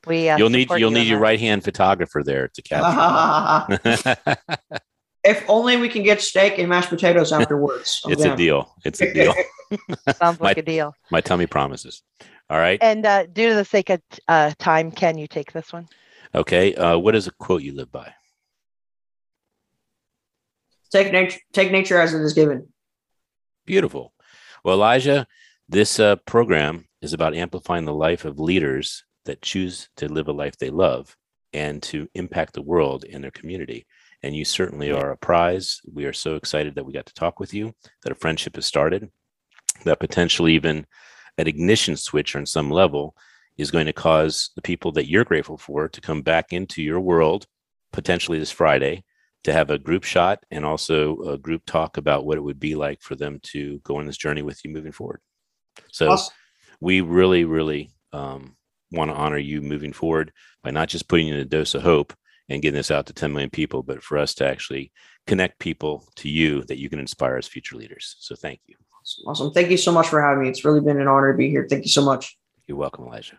we 0.07 0.29
uh, 0.29 0.37
you'll 0.37 0.51
need 0.51 0.69
you'll 0.71 0.79
you 0.79 0.91
need 0.91 1.07
your 1.07 1.19
that. 1.19 1.23
right 1.23 1.41
hand 1.41 1.65
photographer 1.65 2.23
there 2.23 2.49
to 2.49 2.63
capture. 2.63 3.81
if 5.25 5.45
only 5.49 5.77
we 5.77 5.89
can 5.89 6.03
get 6.03 6.21
steak 6.21 6.59
and 6.59 6.69
mashed 6.69 6.89
potatoes 6.89 7.33
afterwards. 7.33 8.03
it's 8.09 8.25
a 8.25 8.37
deal. 8.37 8.75
It's 8.85 9.01
a 9.01 9.13
deal. 9.15 9.35
Sounds 10.17 10.41
My- 10.41 10.49
like 10.49 10.59
a 10.59 10.63
deal. 10.63 10.95
My 11.11 11.21
tummy 11.21 11.47
promises. 11.47 12.03
All 12.51 12.59
right. 12.59 12.79
And 12.83 13.07
uh, 13.07 13.27
due 13.27 13.51
to 13.51 13.55
the 13.55 13.65
sake 13.65 13.91
of 13.91 14.03
uh, 14.27 14.53
time, 14.59 14.91
can 14.91 15.17
you 15.17 15.29
take 15.29 15.53
this 15.53 15.73
one? 15.73 15.89
Okay. 16.35 16.75
Uh, 16.75 16.99
what 16.99 17.15
is 17.15 17.29
a 17.29 17.31
quote 17.33 17.63
you 17.63 17.75
live 17.75 17.91
by? 17.91 18.13
take 20.91 21.13
nature, 21.13 21.39
take 21.53 21.71
nature 21.71 22.01
as 22.01 22.13
it 22.13 22.21
is 22.21 22.33
given. 22.33 22.69
Beautiful. 23.65 24.13
Well, 24.65 24.75
Elijah, 24.75 25.27
this 25.69 26.01
uh, 26.01 26.17
program 26.27 26.87
is 27.01 27.13
about 27.13 27.35
amplifying 27.35 27.85
the 27.85 27.95
life 27.95 28.25
of 28.25 28.41
leaders 28.41 29.05
that 29.25 29.43
choose 29.43 29.89
to 29.97 30.13
live 30.13 30.29
a 30.29 30.33
life 30.33 30.57
they 30.59 30.71
love 30.71 31.17
and 31.53 31.83
to 31.83 32.09
impact 32.15 32.55
the 32.55 32.63
world 32.63 33.05
and 33.11 33.23
their 33.23 33.31
community. 33.31 33.87
And 34.23 34.35
you 34.35 34.45
certainly 34.45 34.91
are 34.91 35.13
a 35.13 35.17
prize. 35.17 35.81
We 35.91 36.05
are 36.05 36.13
so 36.13 36.35
excited 36.35 36.75
that 36.75 36.85
we 36.85 36.93
got 36.93 37.07
to 37.07 37.15
talk 37.15 37.41
with 37.41 37.55
you, 37.55 37.73
that 38.03 38.13
a 38.13 38.17
friendship 38.17 38.57
has 38.57 38.67
started, 38.67 39.09
that 39.85 40.01
potentially 40.01 40.55
even 40.55 40.87
an 41.41 41.49
ignition 41.49 41.97
switch 41.97 42.37
on 42.37 42.45
some 42.47 42.71
level 42.71 43.17
is 43.57 43.71
going 43.71 43.87
to 43.87 43.93
cause 43.93 44.51
the 44.57 44.63
people 44.63 44.93
that 44.93 45.09
you're 45.09 45.25
grateful 45.25 45.57
for 45.57 45.89
to 45.89 46.01
come 46.01 46.23
back 46.23 46.53
into 46.53 46.83
your 46.83 47.01
world 47.01 47.47
potentially 47.93 48.39
this 48.39 48.51
Friday 48.51 49.05
to 49.43 49.53
have 49.53 49.71
a 49.71 49.79
group 49.79 50.05
shot 50.05 50.45
and 50.51 50.65
also 50.65 51.19
a 51.23 51.39
group 51.39 51.63
talk 51.67 51.97
about 51.97 52.27
what 52.27 52.37
it 52.37 52.43
would 52.43 52.61
be 52.61 52.75
like 52.75 53.01
for 53.01 53.17
them 53.17 53.41
to 53.43 53.79
go 53.81 53.97
on 53.97 54.07
this 54.07 54.19
journey 54.19 54.43
with 54.43 54.61
you 54.65 54.71
moving 54.71 54.93
forward. 54.93 55.21
So 55.91 56.11
Awesome. 56.11 56.35
we 56.81 57.01
really, 57.01 57.45
really 57.45 57.91
um, 58.13 58.57
want 58.93 59.11
to 59.11 59.17
honor 59.17 59.39
you 59.39 59.63
moving 59.63 59.93
forward 59.93 60.33
by 60.63 60.71
not 60.71 60.89
just 60.89 61.09
putting 61.09 61.29
in 61.29 61.37
a 61.37 61.45
dose 61.45 61.75
of 61.75 61.83
hope 61.83 62.13
and 62.51 62.61
getting 62.61 62.77
this 62.77 62.91
out 62.91 63.07
to 63.07 63.15
10 63.15 63.33
million 63.33 63.51
people, 63.51 63.83
but 63.83 64.03
for 64.03 64.19
us 64.19 64.35
to 64.35 64.47
actually 64.47 64.93
connect 65.27 65.59
people 65.59 66.07
to 66.17 66.29
you 66.29 66.63
that 66.65 66.79
you 66.79 66.91
can 66.91 66.99
inspire 66.99 67.37
as 67.37 67.49
future 67.49 67.77
leaders. 67.77 68.17
So 68.19 68.35
thank 68.35 68.61
you. 68.67 68.77
Awesome. 69.27 69.53
Thank 69.53 69.71
you 69.71 69.77
so 69.77 69.93
much 69.93 70.09
for 70.09 70.21
having 70.23 70.43
me. 70.43 70.49
It's 70.49 70.65
really 70.65 70.81
been 70.81 71.01
an 71.01 71.09
honor 71.09 71.33
to 71.33 71.37
be 71.37 71.49
here. 71.51 71.67
Thank 71.69 71.85
you 71.85 71.91
so 71.91 72.05
much. 72.05 72.37
You're 72.67 72.77
welcome, 72.77 73.07
Elijah. 73.07 73.39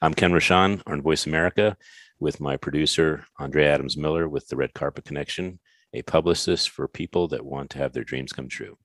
I'm 0.00 0.14
Ken 0.14 0.32
Rochon 0.32 0.82
on 0.86 1.02
Voice 1.02 1.26
America 1.26 1.76
with 2.18 2.40
my 2.40 2.56
producer, 2.56 3.24
Andrea 3.38 3.74
Adams 3.74 3.96
Miller, 3.96 4.28
with 4.28 4.48
the 4.48 4.56
Red 4.56 4.74
Carpet 4.74 5.04
Connection, 5.04 5.58
a 5.92 6.02
publicist 6.02 6.70
for 6.70 6.88
people 6.88 7.28
that 7.28 7.44
want 7.44 7.70
to 7.70 7.78
have 7.78 7.92
their 7.92 8.04
dreams 8.04 8.32
come 8.32 8.48
true. 8.48 8.78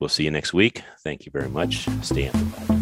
We'll 0.00 0.08
see 0.08 0.24
you 0.24 0.30
next 0.30 0.52
week. 0.52 0.82
Thank 1.04 1.26
you 1.26 1.32
very 1.32 1.48
much. 1.48 1.86
Stay 2.02 2.28
amplified. 2.28 2.81